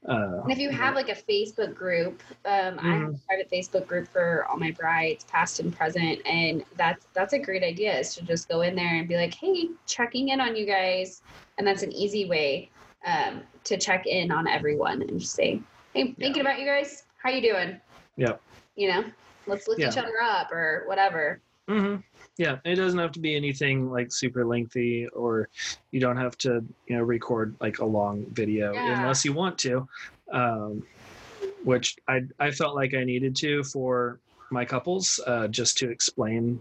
[0.09, 3.86] Uh, And if you have like a Facebook group, um, I have a private Facebook
[3.86, 7.98] group for all my brides, past and present, and that's that's a great idea.
[7.98, 11.23] Is to just go in there and be like, "Hey, checking in on you guys,"
[11.59, 12.70] and that's an easy way
[13.05, 15.61] um, to check in on everyone and just say,
[15.93, 17.05] "Hey, thinking about you guys.
[17.23, 17.81] How you doing?"
[18.16, 18.40] Yep.
[18.77, 19.05] You know,
[19.47, 19.90] let's lift Yeah.
[19.90, 21.40] each other up or whatever.
[21.68, 21.97] hmm
[22.39, 25.48] Yeah, it doesn't have to be anything like super lengthy, or
[25.90, 29.01] you don't have to, you know, record like a long video Yeah.
[29.01, 29.89] unless you want to.
[30.32, 30.82] Um,
[31.64, 34.20] which I I felt like I needed to for
[34.51, 36.60] my couples, uh, just to explain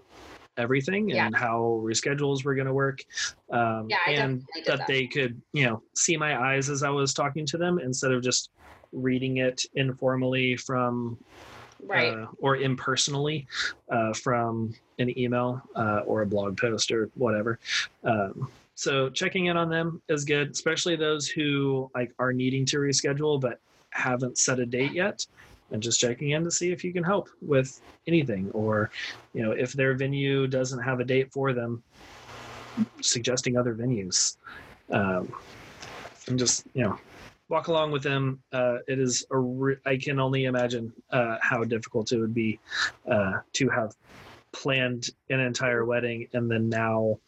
[0.57, 1.25] everything Yeah.
[1.25, 3.03] and how reschedules were going to work,
[3.51, 4.87] um, Yeah, and that, that.
[4.87, 8.23] they could, you know, see my eyes as I was talking to them instead of
[8.23, 8.49] just
[8.91, 11.17] reading it informally from
[11.83, 12.13] Right.
[12.13, 13.47] uh, or impersonally
[13.91, 17.59] uh, from an email uh, or a blog post or whatever.
[18.03, 22.77] Um, so checking in on them is good, especially those who like are needing to
[22.77, 23.59] reschedule but
[23.91, 25.25] haven't set a date yet.
[25.71, 28.91] And just checking in to see if you can help with anything, or
[29.33, 31.83] you know, if their venue doesn't have a date for them,
[33.01, 34.37] suggesting other venues.
[34.91, 35.33] Um,
[36.27, 36.99] and just you know,
[37.49, 38.41] walk along with them.
[38.51, 42.59] Uh, it is a re- I can only imagine uh, how difficult it would be
[43.09, 43.93] uh, to have
[44.51, 47.19] planned an entire wedding and then now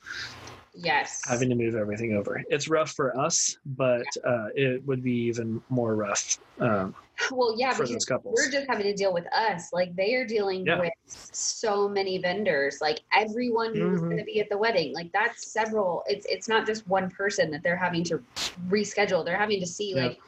[0.77, 1.21] yes.
[1.27, 2.43] having to move everything over.
[2.49, 6.95] It's rough for us, but uh, it would be even more rough um,
[7.31, 8.35] well, yeah, for those couples.
[8.37, 9.69] we're just having to deal with us.
[9.73, 10.79] Like they are dealing Yeah.
[10.79, 12.77] with so many vendors.
[12.81, 14.05] Like everyone who's Mhm.
[14.05, 14.93] going to be at the wedding.
[14.93, 16.03] Like that's several.
[16.07, 18.23] It's it's not just one person that they're having to
[18.69, 19.25] reschedule.
[19.25, 20.05] They're having to see Yeah.
[20.07, 20.19] like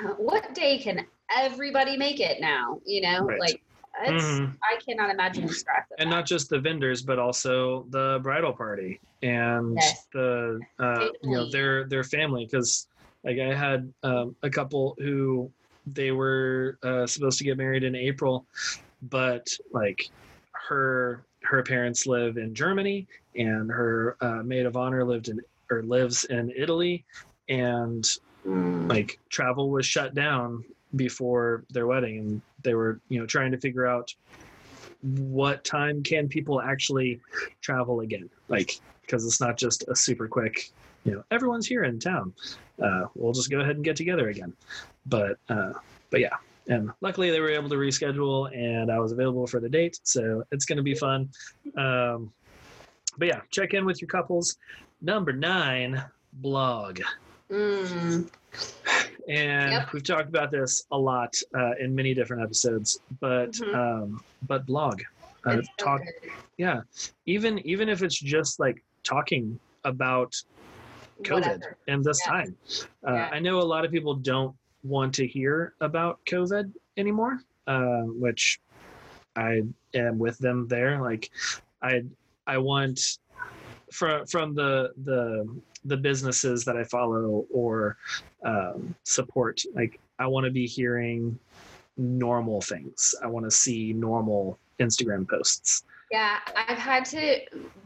[0.00, 2.80] uh, what day can everybody make it now.
[2.84, 3.38] You know, Right.
[3.40, 3.62] like
[4.00, 4.24] it's.
[4.24, 4.56] Mhm.
[4.62, 5.86] I cannot imagine the stress.
[5.98, 6.14] And that.
[6.16, 10.06] not just the vendors but also the bridal party and Yes.
[10.12, 12.86] the uh, you know their their family because
[13.24, 15.50] like i had um, a couple who
[15.86, 18.46] they were uh, supposed to get married in april
[19.02, 20.02] but like
[20.68, 23.06] her her parents live in germany
[23.36, 25.40] and her uh, maid of honor lived in
[25.70, 27.04] or lives in italy
[27.48, 28.04] and
[28.44, 28.88] Mm.
[28.90, 30.64] like travel was shut down
[30.96, 34.14] before their wedding and they were you know trying to figure out
[35.02, 37.20] what time can people actually
[37.60, 38.30] travel again?
[38.48, 40.72] Like because it's not just a super quick
[41.04, 42.32] you know everyone's here in town.
[42.80, 44.52] Uh, we'll just go ahead and get together again.
[45.06, 45.72] But uh,
[46.10, 46.36] but yeah.
[46.68, 50.44] And luckily they were able to reschedule and i was available for the date so
[50.52, 51.28] it's going to be fun.
[51.76, 52.32] Um,
[53.18, 54.56] but yeah check in with your couples.
[55.00, 56.02] Number nine
[56.34, 57.00] blog.
[57.50, 58.30] Mm.
[59.28, 59.92] And Yep.
[59.92, 63.74] we've talked about this a lot uh, in many different episodes but Mhm.
[63.74, 65.00] um, but blog
[65.46, 66.30] uh, so talk good.
[66.58, 66.80] yeah
[67.26, 70.34] even even if it's just like talking about
[71.22, 71.78] covid Whatever.
[71.86, 72.30] in this Yeah.
[72.32, 72.56] time
[73.08, 73.28] uh, Yeah.
[73.32, 78.58] i know a lot of people don't want to hear about covid anymore uh, which
[79.36, 79.62] i
[79.94, 81.30] am with them there like
[81.82, 82.02] i
[82.46, 82.98] i want
[83.92, 85.46] from from the the
[85.84, 87.96] the businesses that i follow or
[88.44, 91.38] um, support like i want to be hearing
[91.96, 97.40] normal things i want to see normal instagram posts Yeah, I've had to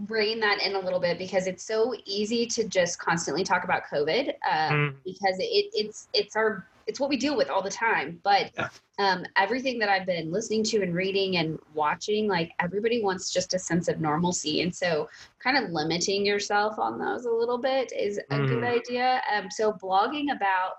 [0.09, 3.83] rein that in a little bit because it's so easy to just constantly talk about
[3.93, 4.95] COVID uh, Mm.
[5.05, 8.21] because it, it's it's our it's what we deal with all the time.
[8.23, 8.53] But
[8.99, 13.55] um, everything that I've been listening to and reading and watching, like everybody wants just
[13.55, 15.09] a sense of normalcy, and so
[15.43, 18.65] kind of limiting yourself on those a little bit is a good Mhm.
[18.65, 19.23] idea.
[19.35, 20.75] Um, so blogging about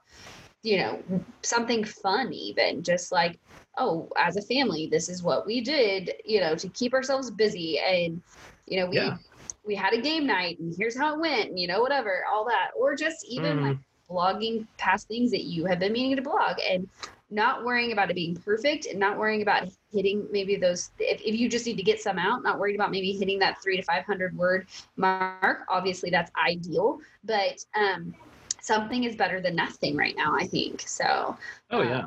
[0.64, 3.40] you know something fun even just like
[3.78, 7.80] oh as a family this is what we did you know to keep ourselves busy
[7.80, 8.22] and
[8.66, 9.18] you know we Yeah.
[9.66, 12.46] we had a game night and here's how it went and, you know whatever all
[12.46, 13.62] that or just even Mhm.
[13.62, 13.78] like
[14.10, 16.88] blogging past things that you have been meaning to blog and
[17.30, 21.38] not worrying about it being perfect and not worrying about hitting maybe those if, if
[21.38, 23.84] you just need to get some out not worried about maybe hitting that three to
[23.84, 28.14] 500 word mark obviously that's ideal but um
[28.62, 31.36] something is better than nothing right now i think so
[31.72, 32.06] oh Um, yeah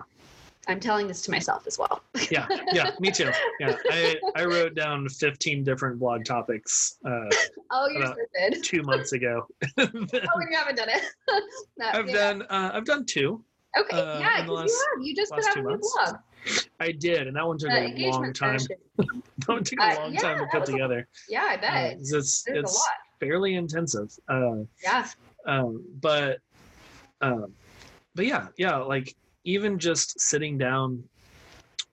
[0.71, 2.01] I'm telling this to myself as well.
[2.31, 3.31] yeah, yeah, me too.
[3.59, 7.29] Yeah, I, I wrote down 15 different blog topics uh,
[7.73, 8.63] oh, you're Uh, so good.
[8.63, 9.47] two months ago.
[9.79, 11.03] Oh, you haven't done it.
[11.81, 12.15] I've yeah.
[12.15, 13.43] done uh, I've done two.
[13.79, 15.07] Okay, uh, yeah, in the 'cause last- you have.
[15.07, 16.17] You just put out a new blog.
[16.81, 18.59] I did, and that one took The a long time.
[18.97, 21.09] That one took a Uh, long yeah, time to put was a- together.
[21.29, 21.97] Yeah, I Uh, bet.
[22.01, 22.83] it's it's lot.
[23.21, 24.11] fairly intensive.
[24.29, 25.07] Uh, Yeah.
[25.47, 26.39] um, but
[27.21, 27.53] um,
[28.15, 29.15] but yeah, yeah, like
[29.45, 31.03] even just sitting down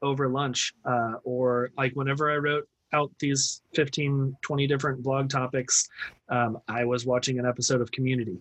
[0.01, 5.87] over lunch, uh, or like whenever I wrote out these 15, 20 different blog topics,
[6.29, 8.37] um, I was watching an episode of Community.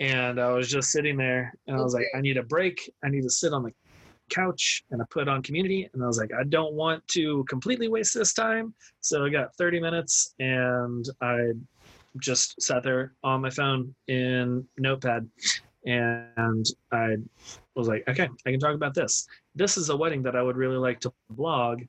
[0.00, 2.92] And I was just sitting there and I was like, I need a break.
[3.04, 3.72] I need to sit on the
[4.28, 7.88] couch and I put on community and I was like, I don't want to completely
[7.88, 8.74] waste this time.
[9.00, 11.52] So I got 30 minutes and I
[12.18, 15.28] just sat there on my phone in Notepad
[15.84, 17.16] and I
[17.74, 19.26] was like, okay, I can talk about this.
[19.54, 21.82] This is a wedding that I would really like to blog.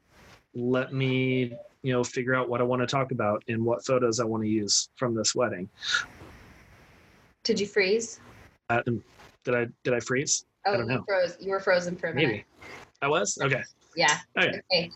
[0.53, 4.19] Let me, you know, figure out what I want to talk about and what photos
[4.19, 5.69] I want to use from this wedding.
[7.43, 8.19] Did you freeze?
[8.69, 8.81] Uh,
[9.43, 10.45] did I did I freeze?
[10.65, 11.03] Oh, don't you know.
[11.07, 11.37] froze.
[11.39, 12.27] You were frozen for a minute.
[12.27, 12.45] Maybe.
[13.01, 13.37] I was?
[13.41, 13.63] Okay.
[13.95, 14.17] Yeah.
[14.37, 14.61] Okay.
[14.73, 14.91] Okay.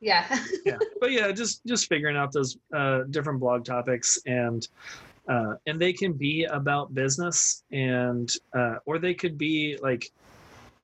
[0.00, 0.36] Yeah.
[0.66, 4.68] yeah but yeah just just figuring out those uh, different blog topics and
[5.28, 10.10] uh, and they can be about business and uh, or they could be like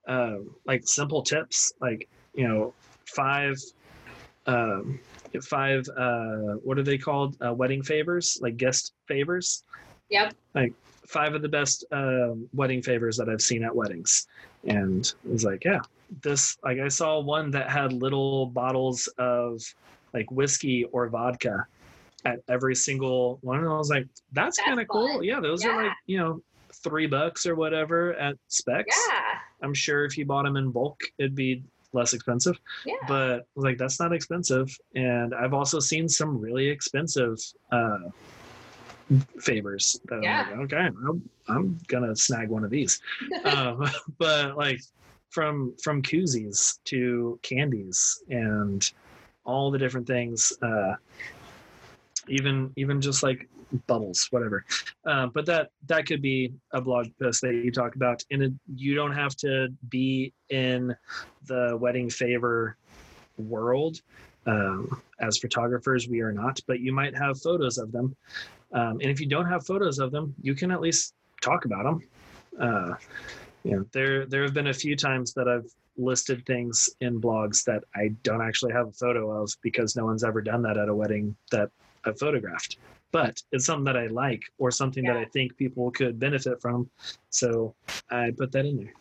[0.07, 0.37] uh,
[0.67, 2.73] like simple tips like you know
[3.07, 3.57] five
[4.47, 4.99] um,
[5.43, 9.65] five uh, what are they called uh, wedding favors like guest favors
[10.09, 10.35] yep.
[10.55, 10.73] like
[11.09, 14.27] five of the best um, wedding favors that I've seen at weddings.
[14.65, 15.81] And it was like, yeah,
[16.23, 19.63] this, like, I saw one that had little bottles of
[20.13, 21.67] like whiskey or vodka
[22.25, 23.59] at every single one.
[23.61, 25.23] And I was like, that's, That's kind of cool.
[25.23, 26.43] Yeah, those are like, you know,
[26.73, 28.97] three bucks or whatever at Specs.
[29.09, 29.39] Yeah.
[29.63, 31.63] I'm sure if you bought them in bulk, it'd be
[31.95, 32.97] less expensive Yeah.
[33.09, 37.39] but I was like that's not expensive and i've also seen some really expensive
[37.73, 38.11] uh
[39.41, 40.49] favors that Yeah.
[40.53, 43.01] i'm like okay I'm, I'm gonna snag one of these
[43.45, 43.89] um
[44.19, 44.81] but like
[45.31, 48.89] from from koozies to candies and
[49.47, 50.95] all the different things uh
[52.29, 53.49] even even just like
[53.87, 54.65] bubbles whatever.
[55.05, 58.53] Uh, but that that could be a blog post that you talk about and it,
[58.75, 60.95] you don't have to be in
[61.47, 62.77] the wedding favor
[63.37, 64.01] world
[64.47, 68.17] um, as photographers we are not but you might have photos of them.
[68.73, 71.85] Um, and if you don't have photos of them you can at least talk about
[71.85, 72.01] them
[72.61, 72.95] uh,
[73.65, 77.65] you know there there have been a few times that i've listed things in blogs
[77.65, 80.89] that i don't actually have a photo of because no one's ever done that at
[80.89, 81.71] a wedding that
[82.05, 82.79] i've photographed
[83.11, 86.89] but it's something that i like or something that i think people could benefit from.
[87.31, 87.75] So
[88.11, 88.93] i put that in there.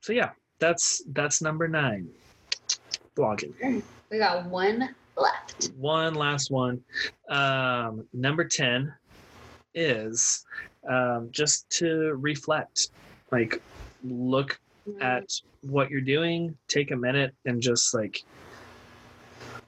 [0.00, 2.08] So yeah that's that's number nine
[3.16, 3.82] blogging.
[4.10, 5.70] We got one left.
[5.76, 6.80] one last one.
[7.28, 8.92] Um, number 10
[9.74, 10.44] is
[10.88, 12.90] um, just to reflect
[13.30, 13.62] like
[14.02, 14.58] look
[15.00, 15.30] at
[15.62, 18.24] what you're doing take a minute and just like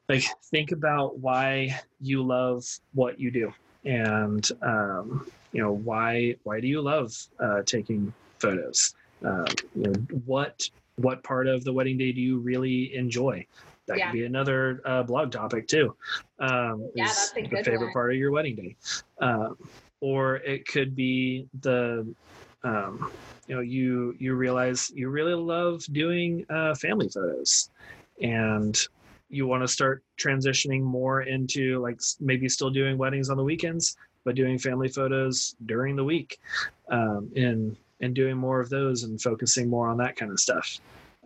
[0.09, 3.53] like think about why you love what you do
[3.85, 8.95] and um, you know why why do you love uh, taking photos?
[9.25, 9.93] Um, you know
[10.25, 10.61] what
[10.97, 13.47] what part of the wedding day do you really enjoy?
[13.89, 14.07] That Yeah.
[14.07, 15.97] could be another uh, blog topic too.
[16.39, 17.93] Um, Yeah, is that's a the good favorite one.
[17.93, 18.77] part of your wedding day.
[19.21, 19.57] Um,
[20.01, 22.15] or it could be the
[22.65, 23.13] um,
[23.47, 27.71] you know you you realize you really love doing uh, family photos.
[28.21, 28.79] And
[29.33, 33.97] you want to start transitioning more into like maybe still doing weddings on the weekends
[34.25, 36.39] but doing family photos during the week
[36.91, 40.79] um, and and doing more of those and focusing more on that kind of stuff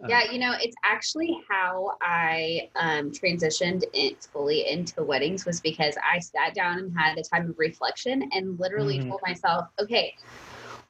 [0.02, 5.60] Uh, Yeah, you know, it's actually how I um, transitioned it fully into weddings was
[5.62, 9.08] because I sat down and had a time of reflection and literally Mhm.
[9.08, 10.14] told myself, okay,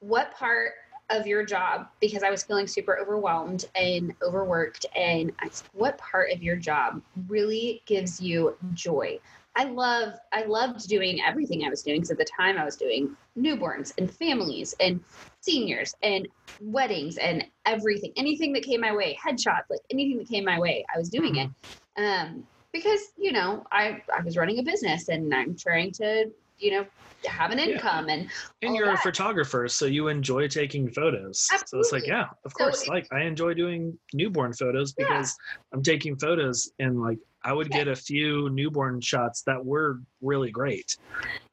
[0.01, 0.73] what part
[1.11, 6.31] of your job, because I was feeling super overwhelmed and overworked, and I, what part
[6.33, 9.19] of your job really gives you joy?
[9.55, 12.05] I love, I loved doing everything I was doing.
[12.05, 15.03] So at the time I was doing newborns and families and
[15.41, 16.29] seniors and
[16.61, 20.85] weddings and everything, anything that came my way, headshots, like anything that came my way,
[20.95, 21.51] I was doing it.
[21.97, 26.71] Um, because you know, I I was running a business and I'm trying to, you
[26.73, 26.87] know,
[27.25, 27.65] have an Yeah.
[27.65, 28.29] income and
[28.63, 32.65] and you're a photographer so you enjoy taking photos so it's like yeah of So
[32.65, 35.07] course it- like i enjoy doing newborn photos Yeah.
[35.09, 35.35] because
[35.73, 37.79] i'm taking photos and like i would Yeah.
[37.79, 40.97] get a few newborn shots that were really great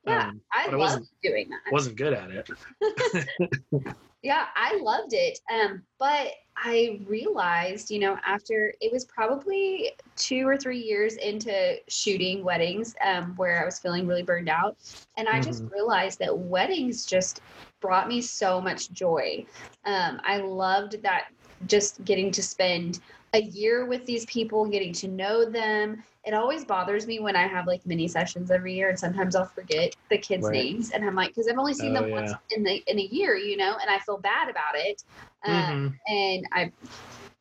[0.06, 1.72] Yeah, um, I But I wasn't- doing that.
[1.72, 2.50] wasn't good at it
[4.24, 5.38] Yeah, I loved it.
[5.54, 11.78] Um, but I realized, you know, after it was probably two or three years into
[11.90, 14.78] shooting weddings, um, where I was feeling really burned out.
[15.18, 17.42] And I just realized that weddings just
[17.82, 19.46] brought me so much joy.
[19.86, 21.26] Um, I loved that
[21.66, 23.02] just getting to spend
[23.34, 26.02] a year with these people, getting to know them.
[26.26, 29.46] It always bothers me when I have like mini sessions every year, and sometimes I'll
[29.56, 30.54] forget the kids' Right.
[30.54, 33.04] names, and I'm like, because I've only seen Oh, them once in the in a
[33.04, 35.02] year, you know, and I feel bad about it.
[35.46, 36.00] Um, Mhm.
[36.08, 36.72] And I,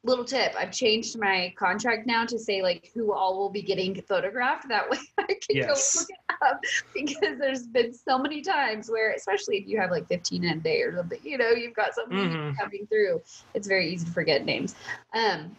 [0.05, 4.01] little tip, I've changed my contract now to say like who all will be getting
[4.03, 4.69] photographed.
[4.69, 5.95] That way I can Yes.
[5.95, 6.61] go look it up
[6.95, 10.61] because there's been so many times where, especially if you have like 15 in a
[10.61, 12.57] day or something, you know, you've got something Mhm.
[12.61, 13.21] coming through.
[13.55, 14.75] It's very easy to forget names.
[15.15, 15.57] Um,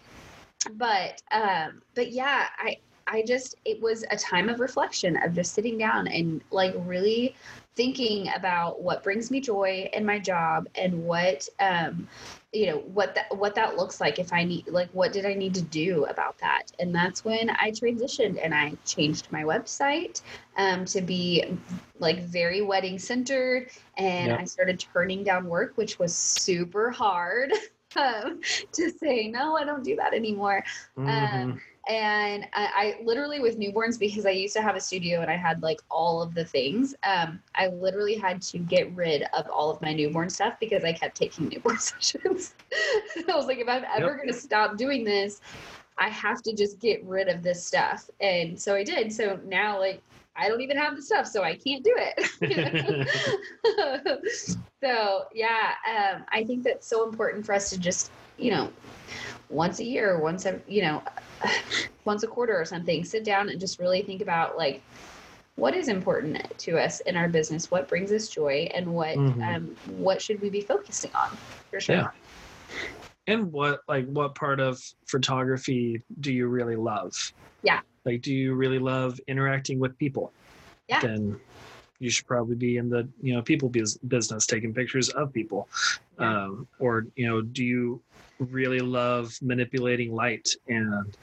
[0.76, 2.78] but um, but yeah, I
[3.08, 7.36] I just it was a time of reflection of just sitting down and like really
[7.76, 12.08] thinking about what brings me joy in my job and what um
[12.54, 15.34] you know what that what that looks like if i need like what did i
[15.34, 20.22] need to do about that and that's when i transitioned and i changed my website
[20.58, 21.44] um, to be
[22.00, 23.68] like very wedding centered
[23.98, 24.40] and Yep.
[24.40, 27.52] i started turning down work which was super hard
[27.96, 28.40] um,
[28.72, 30.64] to say no i don't do that anymore
[30.98, 31.54] Mhm.
[31.54, 35.30] um, and I, I literally with newborns because I used to have a studio and
[35.30, 36.96] I had like all of the things.
[37.04, 40.94] Um, I literally had to get rid of all of my newborn stuff because I
[40.94, 42.56] kept taking newborn sessions.
[43.30, 44.16] I was like, if I'm ever Yep.
[44.16, 45.42] going to stop doing this,
[45.98, 48.10] I have to just get rid of this stuff.
[48.20, 49.12] And so I did.
[49.12, 50.02] So now, like,
[50.36, 52.18] I don't even have the stuff, so I can't do it.
[54.84, 58.72] so yeah, um, I think that's so important for us to just, you know,
[59.50, 61.02] once a year, once a, you know,
[62.06, 64.82] once a quarter or something, sit down and just really think about like
[65.56, 69.56] what is important to us in our business, what brings us joy, and what Mhm.
[69.56, 71.38] um, what should we be focusing on
[71.70, 71.96] for sure.
[71.96, 72.08] Yeah.
[73.28, 77.14] and what like what part of photography do you really love
[77.62, 77.80] Yeah.
[78.04, 80.34] like do you really love interacting with people
[80.90, 81.00] Yeah.
[81.02, 81.40] then
[82.00, 85.70] you should probably be in the you know people business taking pictures of people
[86.20, 88.02] Um, or you know do you
[88.40, 91.16] really love manipulating light and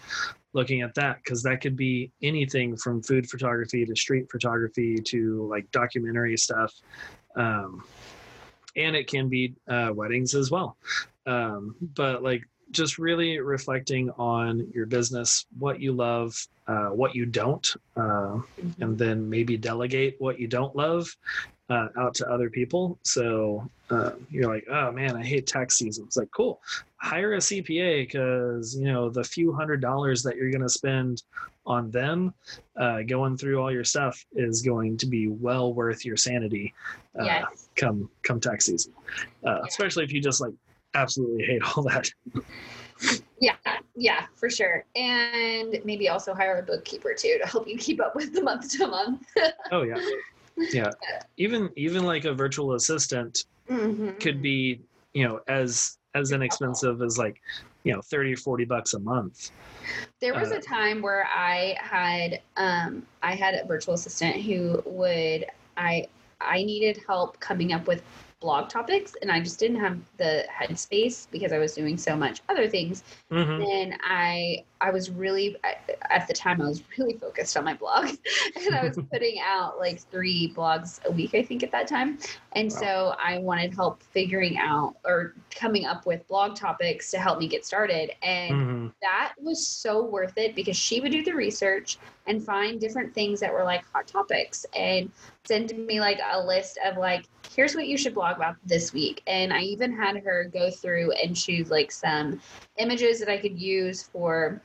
[0.52, 1.18] looking at that?
[1.22, 6.74] Because that could be anything from food photography to street photography to like documentary stuff.
[7.36, 7.84] Um,
[8.76, 10.76] and it can be uh, weddings as well.
[11.26, 16.34] Um, but like just really reflecting on your business what you love
[16.68, 17.66] uh, what you don't
[17.96, 18.74] uh, Mhm.
[18.80, 21.08] and then maybe delegate what you don't love
[21.68, 22.98] uh, out to other people.
[23.04, 26.04] So uh, you're like, oh man, I hate tax season.
[26.06, 26.60] It's like, cool,
[26.96, 31.22] hire a CPA because you know the few hundred dollars that you're going to spend
[31.66, 32.32] on them
[32.76, 36.72] uh, going through all your stuff is going to be well worth your sanity
[37.20, 37.68] uh, Yes.
[37.76, 38.92] come come tax season.
[39.44, 39.60] Uh, Yeah.
[39.68, 40.54] Especially if you just like
[40.94, 42.10] absolutely hate all that.
[43.40, 43.56] Yeah,
[43.96, 44.84] yeah, for sure.
[44.96, 48.70] And maybe also hire a bookkeeper too to help you keep up with the month
[48.78, 49.22] to month.
[49.70, 49.98] Oh yeah,
[50.72, 50.90] yeah.
[51.36, 54.18] Even even like a virtual assistant Mhm.
[54.20, 54.80] could be
[55.14, 57.40] you know as as inexpensive as like
[57.84, 59.52] you know 30 or 40 bucks a month
[60.20, 64.82] There was Uh, a time where I had um I had a virtual assistant who
[64.84, 65.46] would
[65.76, 66.08] I
[66.40, 68.02] I needed help coming up with
[68.40, 72.40] blog topics and I just didn't have the headspace because I was doing so much
[72.48, 73.62] other things Mhm.
[73.70, 78.06] and I I was really at the time I was really focused on my blog
[78.56, 82.18] and I was putting out like three blogs a week I think at that time
[82.52, 82.78] and Wow.
[82.78, 87.46] so I wanted help figuring out or coming up with blog topics to help me
[87.46, 88.92] get started and Mhm.
[89.02, 93.40] that was so worth it because she would do the research and find different things
[93.40, 95.10] that were like hot topics and
[95.46, 99.22] send me like a list of like here's what you should blog about this week
[99.26, 102.40] and i even had her go through and choose like some
[102.78, 104.60] images that i could use for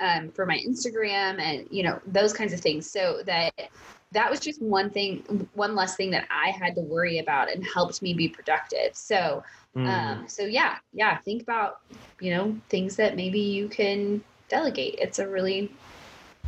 [0.00, 3.52] um, for my instagram and you know those kinds of things so that
[4.12, 7.64] that was just one thing one less thing that i had to worry about and
[7.64, 9.42] helped me be productive so
[9.76, 9.86] Mhm.
[9.86, 11.78] um, so yeah, yeah, think about,
[12.20, 14.96] you know, things that maybe you can delegate.
[14.98, 15.70] It's a really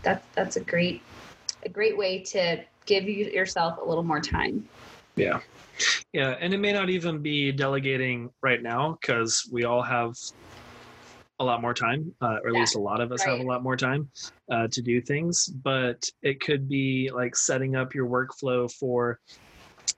[0.02, 1.02] that's that's a great
[1.64, 4.65] a great way to give you yourself a little more time.
[5.17, 5.39] yeah
[6.13, 10.13] yeah and it may not even be delegating right now because we all have
[11.41, 13.43] a lot more time uh, or at Yeah, least a lot of us have a
[13.43, 14.09] lot more time
[14.53, 19.19] uh, to do things but it could be like setting up your workflow for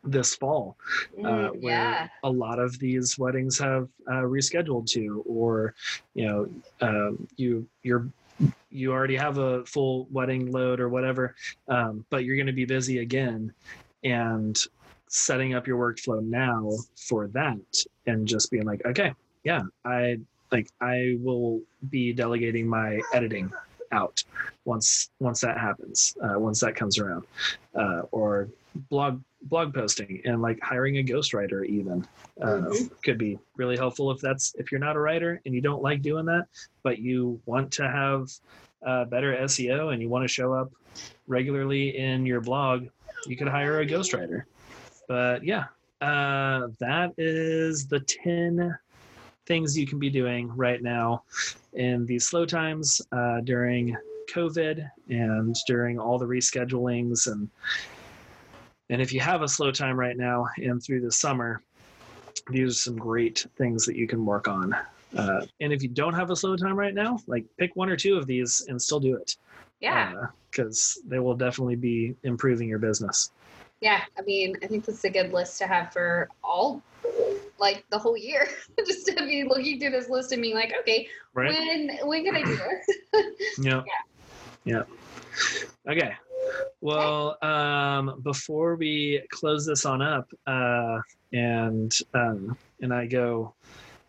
[0.05, 0.77] this fall
[1.25, 2.09] uh, Mm, where yeah.
[2.23, 5.75] a lot of these weddings have uh, rescheduled to, or
[6.15, 6.47] you know,
[6.81, 8.09] um, you you're
[8.71, 11.35] you already have a full wedding load or whatever,
[11.69, 13.53] um, but you're going to be busy again,
[14.03, 14.59] and
[15.15, 19.13] setting up your workflow now for that and just being like okay
[19.45, 20.19] yeah i
[20.51, 23.53] like i will be delegating my editing
[23.93, 24.25] out
[24.65, 27.25] once once that happens uh, once that comes around
[27.77, 28.49] uh, or
[28.91, 32.07] blog blog posting and like hiring a ghostwriter even
[32.43, 32.91] uh, Mhm.
[33.05, 36.03] could be really helpful if that's if you're not a writer and you don't like
[36.03, 36.47] doing that
[36.83, 38.29] but you want to have
[38.87, 40.71] uh, better seo and you want to show up
[41.27, 42.87] regularly in your blog
[43.27, 44.43] you could hire a ghostwriter
[45.09, 45.65] but yeah
[46.01, 48.77] uh, that is the 10
[49.47, 51.23] things you can be doing right now
[51.75, 53.97] in these slow times uh, during
[54.33, 57.49] covid and during all the reschedulings and
[58.91, 61.63] and if you have a slow time right now and through the summer
[62.51, 64.75] these are some great things that you can work on
[65.17, 67.97] uh, and if you don't have a slow time right now like pick one or
[67.97, 69.37] two of these and still do it
[69.81, 70.13] Yeah.
[70.51, 73.31] because they will definitely be improving your business
[73.81, 74.01] Yeah.
[74.19, 76.83] I mean, I think that's a good list to have for all,
[77.59, 78.49] like the whole year.
[78.87, 82.35] Just to be looking through this list and being like, okay, right when when can
[82.35, 83.59] I do this?
[83.59, 83.83] Yeah.
[84.65, 84.83] Yeah.
[85.87, 86.15] Okay.
[86.81, 90.99] Well, um, before we close this on up, uh,
[91.33, 93.55] and um, and I go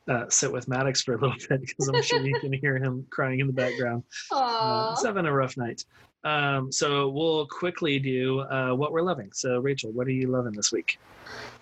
[0.08, 3.06] uh, sit with Maddox for a little bit because I'm sure you can hear him
[3.10, 4.04] crying in the background.
[4.32, 5.86] Uh, he's having a rough night.
[6.24, 9.32] Um, so we'll quickly do uh, what we're loving.
[9.32, 11.00] So Rachel, what are you loving this week?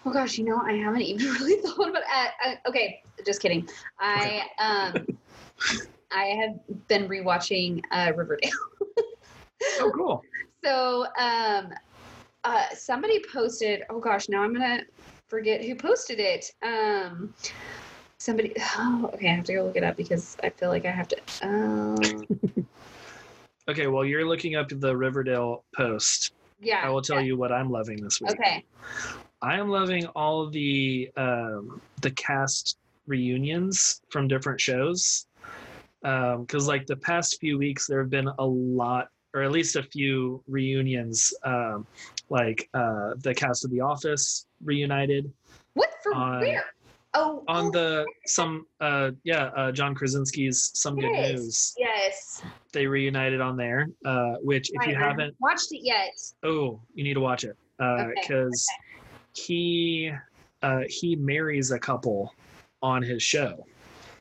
[0.06, 2.04] Oh gosh, you know, I haven't even really thought about.
[2.04, 3.68] Uh, uh, okay, just kidding.
[4.00, 5.06] I um,
[6.12, 8.52] I have been rewatching uh, Riverdale.
[9.80, 10.22] Oh, cool.
[10.64, 11.74] So um,
[12.44, 13.84] uh, somebody posted.
[13.90, 14.84] Oh gosh, now I'm gonna
[15.28, 16.52] forget who posted it.
[16.62, 17.34] Um,
[18.18, 18.54] somebody.
[18.78, 21.08] Oh, okay, I have to go look it up because I feel like I have
[21.10, 21.18] to.
[21.42, 22.28] Um,
[23.70, 26.34] Okay, well, you're looking up the Riverdale post.
[26.62, 26.82] yeah.
[26.84, 28.32] I will tell you what I'm loving this week.
[28.32, 28.66] Okay.
[29.42, 32.78] I am loving all the um, the cast
[33.08, 35.28] reunions from different shows
[36.02, 39.84] because like the past few weeks there have been a lot or at least a
[39.84, 41.86] few reunions um,
[42.30, 45.32] like uh, the cast of the office reunited
[45.74, 46.66] What for On- where?
[47.16, 51.32] Oh, on oh, the some uh, yeah uh, john krasinski's some good Yes.
[51.38, 52.44] news yes.
[52.72, 56.10] they reunited on there uh, which if Right, you I haven't watched it yet.
[56.42, 60.12] oh you need to watch it because Okay, he
[60.64, 62.34] uh, he marries a couple
[62.82, 63.64] on his show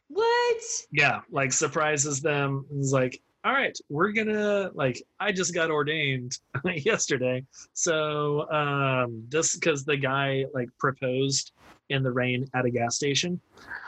[0.08, 0.62] What?
[0.90, 5.70] yeah like surprises them and is like all right we're gonna like i just got
[5.70, 6.38] ordained
[6.76, 11.52] yesterday so um this because the guy like proposed
[11.88, 13.40] in the rain at a gas station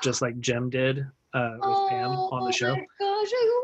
[0.03, 3.64] just like jim did uh with pam on the show Oh my gosh, I.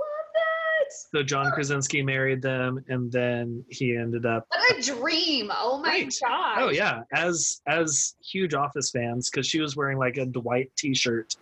[1.14, 5.50] so john krasinski married them and then he ended up What a dream.
[5.52, 6.14] Oh my Right.
[6.20, 6.58] gosh.
[6.58, 11.36] Oh yeah, as as huge Office fans, because she was wearing like a Dwight T-shirt.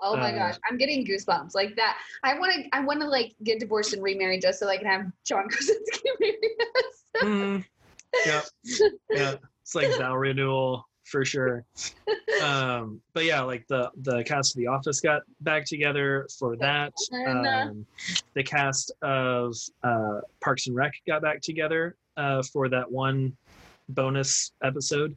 [0.00, 0.58] Oh my Uh, gosh.
[0.68, 1.98] I'm getting goosebumps like that.
[2.22, 4.86] I want to I want to like get divorced and remarry just so I can
[4.86, 6.38] have John Krasinski marry
[6.76, 7.22] us.
[7.22, 7.64] Mm,
[8.26, 8.40] yeah,
[9.12, 11.64] yeah, it's like vow renewal for sure.
[12.42, 16.92] Um, but yeah, like the the cast of The Office got back together for that.
[17.70, 17.86] Um,
[18.34, 23.36] the cast of uh, Parks and Rec got back together uh, for that one
[23.90, 25.16] bonus episode.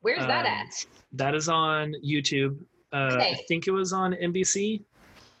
[0.00, 0.86] Where's that um, at?
[1.12, 2.56] That is on YouTube.
[2.92, 4.82] Uh, I think it was on NBC.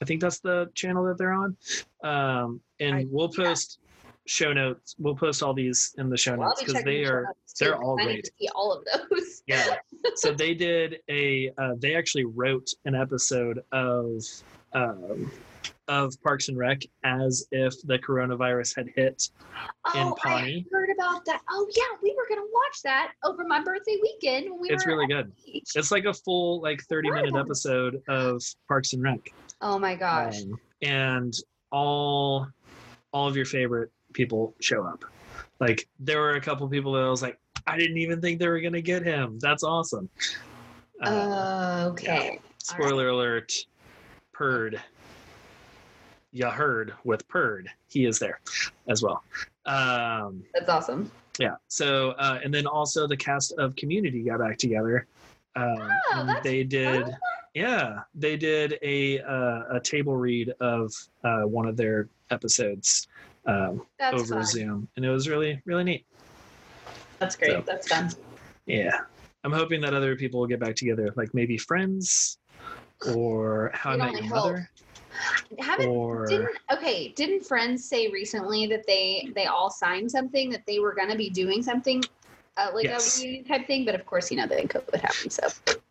[0.02, 1.56] I think that's the channel that they're on.
[2.04, 3.78] Um, and I- we'll post
[4.26, 4.94] show notes.
[4.98, 7.26] We'll post all these in the show Well, notes because they the are
[7.58, 8.24] they're all I need great.
[8.24, 9.42] to see all of those.
[9.46, 9.76] yeah.
[10.16, 11.52] So they did a.
[11.58, 14.22] Uh, they actually wrote an episode of.
[14.72, 15.30] Um,
[15.88, 19.30] of Parks and Rec as if the coronavirus had hit
[19.94, 20.66] in Oh, I Pawnee.
[20.72, 21.42] heard about that.
[21.48, 25.06] Oh yeah, we were gonna watch that over my birthday weekend when we It's really
[25.06, 25.30] good.
[25.46, 29.32] It's like a full like 30 minute episode of Parks and Rec.
[29.60, 30.42] Oh my gosh.
[30.42, 31.34] Um, and
[31.70, 32.48] all
[33.12, 35.04] all of your favorite people show up.
[35.60, 38.48] Like there were a couple people that I was like, I didn't even think they
[38.48, 39.38] were gonna get him.
[39.40, 40.08] That's awesome.
[41.02, 42.40] Uh, Uh, okay.
[42.58, 43.52] spoiler alert,
[44.32, 44.80] Perd.
[46.32, 47.68] You heard with Perd.
[47.88, 48.40] He is there
[48.88, 49.22] as well.
[49.66, 51.10] Um, That's awesome.
[51.38, 51.56] yeah.
[51.68, 55.06] So uh, and then also the cast of Community got back together.
[55.54, 57.04] Um, Oh, they did.
[57.54, 60.92] Yeah, they did a uh, a table read of
[61.24, 63.08] uh, one of their episodes
[63.46, 64.44] um, over fun.
[64.44, 66.06] Zoom, and it was really really neat.
[67.18, 67.52] That's great.
[67.52, 68.10] So- That's fun.
[68.66, 69.00] Yeah,
[69.44, 72.38] I'm hoping that other people will get back together, like maybe Friends,
[73.14, 74.24] or How I Met Your.
[74.24, 74.70] Mother,
[75.58, 77.08] Haven't or didn't okay?
[77.16, 81.30] Didn't Friends say recently that they they all signed something that they were gonna be
[81.30, 82.02] doing something
[82.56, 83.18] uh, like Yes.
[83.18, 83.84] a reunion type thing.
[83.84, 85.32] But of course, you know, then COVID happened.
[85.32, 85.48] So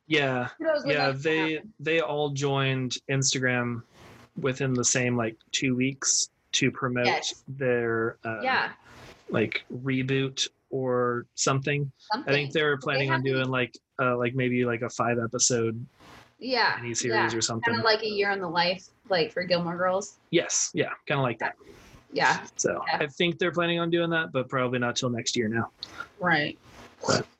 [0.07, 1.11] Yeah, who knows when yeah.
[1.11, 3.82] They they all joined Instagram
[4.38, 7.44] within the same like two weeks to promote Yes.
[7.48, 8.72] their uh, yeah.
[9.30, 11.91] like reboot or something.
[12.14, 12.30] Something.
[12.34, 15.86] I think they were planning on doing like uh, like maybe like a five episode
[16.40, 16.77] yeah.
[16.82, 17.38] mini series yeah.
[17.38, 17.73] or something.
[17.73, 20.18] Kind of like a year in the life, like for Gilmore Girls.
[20.32, 21.56] yes, yeah, kind of like that.
[22.11, 22.45] Yeah.
[22.56, 22.98] So Yeah.
[23.02, 25.72] I think they're planning on doing that, but probably not till next year now.
[26.19, 26.57] Right.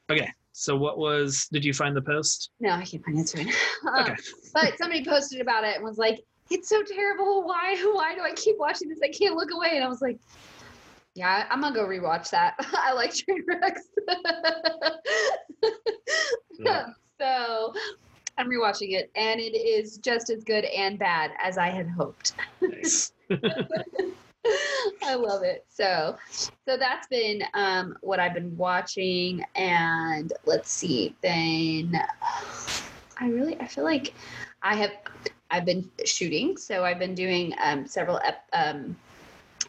[0.10, 0.30] Okay.
[0.52, 1.48] So what was?
[1.52, 2.52] Did you find the post?
[2.60, 3.56] No, I can't find it.
[3.88, 4.16] Um, Okay.
[4.54, 6.20] but somebody posted about it and was like,
[6.50, 7.44] "It's so terrible.
[7.44, 7.76] Why?
[7.94, 9.00] Why do I keep watching this?
[9.04, 10.20] I can't look away." And I was like,
[11.14, 12.56] "Yeah, I'm gonna go rewatch that.
[12.74, 13.82] I like Trainwrecks."
[16.64, 16.88] Yeah.
[17.20, 17.74] so
[18.38, 22.34] I'm rewatching it, and it is just as good and bad as I had hoped.
[22.62, 23.14] Nice.
[25.04, 25.66] I love it.
[25.70, 31.16] So, so that's been um, what I've been watching, and let's see.
[31.22, 32.00] Then
[33.18, 34.14] I really, I feel like
[34.62, 34.92] I have,
[35.56, 36.58] I've been shooting.
[36.58, 38.96] So I've been doing um, several ep- um,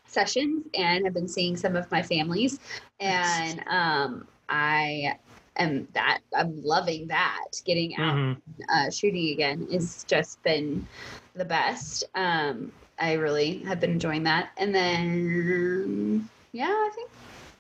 [0.07, 2.59] sessions, and have been seeing some of my families,
[3.01, 5.17] and um, I
[5.57, 7.47] am that I'm loving that.
[7.65, 8.37] Getting out Mhm.
[8.69, 10.87] uh, shooting again has just been
[11.35, 12.05] the best.
[12.15, 14.51] Um, I really have been enjoying that.
[14.57, 17.11] And then, yeah, I think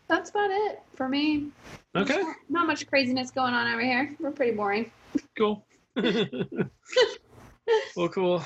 [0.09, 1.51] that's about it for me.
[1.94, 2.23] Okay.
[2.23, 4.16] Not, not much craziness going on over here.
[4.19, 4.90] We're pretty boring.
[5.39, 5.65] Cool.
[7.97, 8.43] well, cool.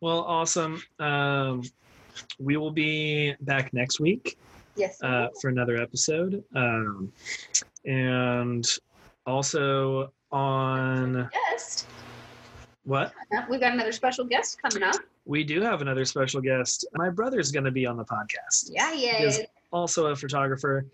[0.00, 0.82] Well, awesome.
[0.98, 1.62] Um,
[2.38, 4.38] we will be back next week
[4.76, 5.00] Yes.
[5.02, 6.42] uh, for another episode.
[6.54, 7.12] Um,
[7.84, 8.64] and
[9.26, 11.86] also on guest.
[12.84, 13.12] what?
[13.50, 14.96] We've got another special guest coming up.
[15.24, 16.86] We do have another special guest.
[16.94, 18.70] My brother's going to be on the podcast.
[18.72, 19.18] Yeah, yeah.
[19.18, 19.40] He is
[19.72, 20.86] also a photographer,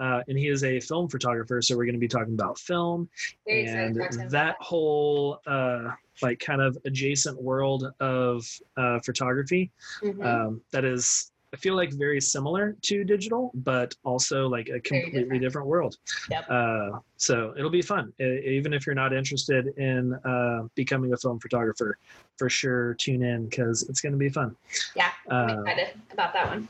[0.00, 1.60] uh, and he is a film photographer.
[1.60, 3.08] So we're going to be talking about film
[3.46, 5.90] Very and to talk to him about that whole uh,
[6.20, 9.70] like kind of adjacent world of uh, photography
[10.02, 10.24] Mhm.
[10.24, 15.20] um, that is I feel like very similar to digital, but also like a completely
[15.20, 15.42] different.
[15.42, 15.68] different.
[15.68, 15.96] world.
[16.30, 16.50] Yep.
[16.50, 21.38] Uh, so it'll be fun, even if you're not interested in uh, becoming a film
[21.40, 21.98] photographer.
[22.38, 24.56] For sure, tune in because it's going to be fun.
[24.96, 26.66] yeah, I'm Uh, excited about that one.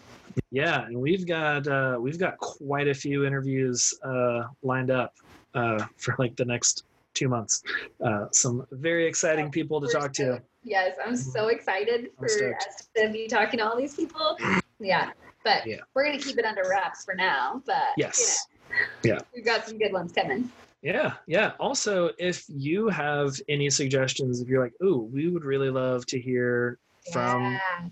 [0.50, 5.14] yeah, and we've got uh, we've got quite a few interviews uh, lined up
[5.54, 6.82] uh, for like the next
[7.14, 7.62] two months.
[8.04, 10.40] Uh, some very exciting people to talk to.
[10.64, 14.36] Yes, I'm so excited I'm for us to be talking to all these people.
[14.80, 15.10] Yeah,
[15.44, 15.80] but Yeah.
[15.94, 17.62] we're gonna keep it under wraps for now.
[17.66, 18.46] But Yes.
[18.70, 18.76] you
[19.10, 19.20] know, Yeah.
[19.34, 20.50] we've got some good ones coming.
[20.82, 21.52] Yeah, yeah.
[21.60, 26.20] Also, if you have any suggestions, if you're like, "Ooh, we would really love to
[26.20, 26.78] hear
[27.12, 27.88] from yeah.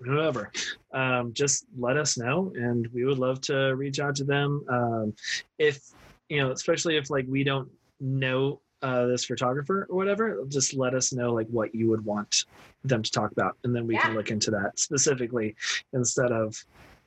[0.00, 0.52] whoever,"
[0.92, 4.64] um, just let us know, and we would love to reach out to them.
[4.68, 5.14] Um,
[5.58, 5.80] if
[6.28, 10.94] you know, especially if like we don't know uh, this photographer or whatever, just let
[10.94, 12.44] us know like what you would want
[12.84, 15.56] them to talk about, and then we can look into that specifically
[15.92, 16.54] instead of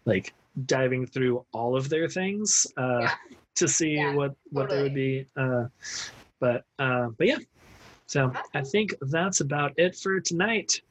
[0.05, 0.33] like
[0.65, 3.15] diving through all of their things uh, Yeah.
[3.55, 5.25] to see Yeah, what what they would be.
[5.37, 5.65] Uh,
[6.39, 7.37] but uh, but yeah,
[8.07, 10.81] so I think that's about it for tonight.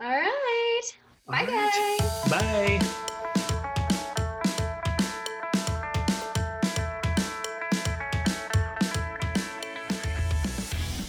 [0.00, 0.80] All right.
[1.26, 1.98] Bye, All right.
[2.00, 2.30] guys.
[2.30, 3.04] Bye.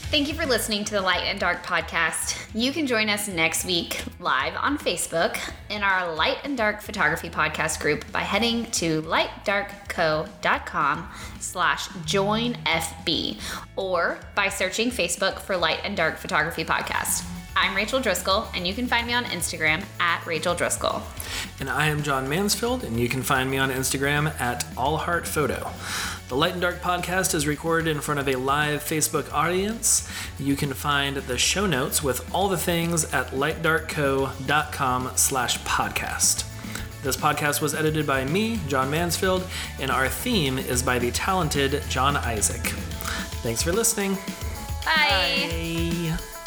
[0.09, 2.35] Thank you for listening to the Light and Dark podcast.
[2.55, 5.37] You can join us next week live on Facebook
[5.69, 11.07] in our Light and Dark Photography Podcast group by heading to lightdarkco.com
[11.39, 13.39] slash join FB
[13.75, 17.23] or by searching Facebook for Light and Dark Photography Podcast.
[17.55, 21.03] I'm Rachel Driscoll, and you can find me on Instagram at Rachel Driscoll.
[21.59, 25.71] And I am John Mansfield, and you can find me on Instagram at allheartphoto.
[26.29, 30.07] The Light and Dark podcast is recorded in front of a live Facebook audience.
[30.37, 36.45] You can find the show notes with all the things at lightdarkco.com slash podcast.
[37.01, 39.43] This podcast was edited by me, John Mansfield,
[39.79, 42.61] and our theme is by the talented John Isaac.
[43.41, 44.13] Thanks for listening.
[44.85, 45.49] Bye.
[45.49, 46.38] Bye.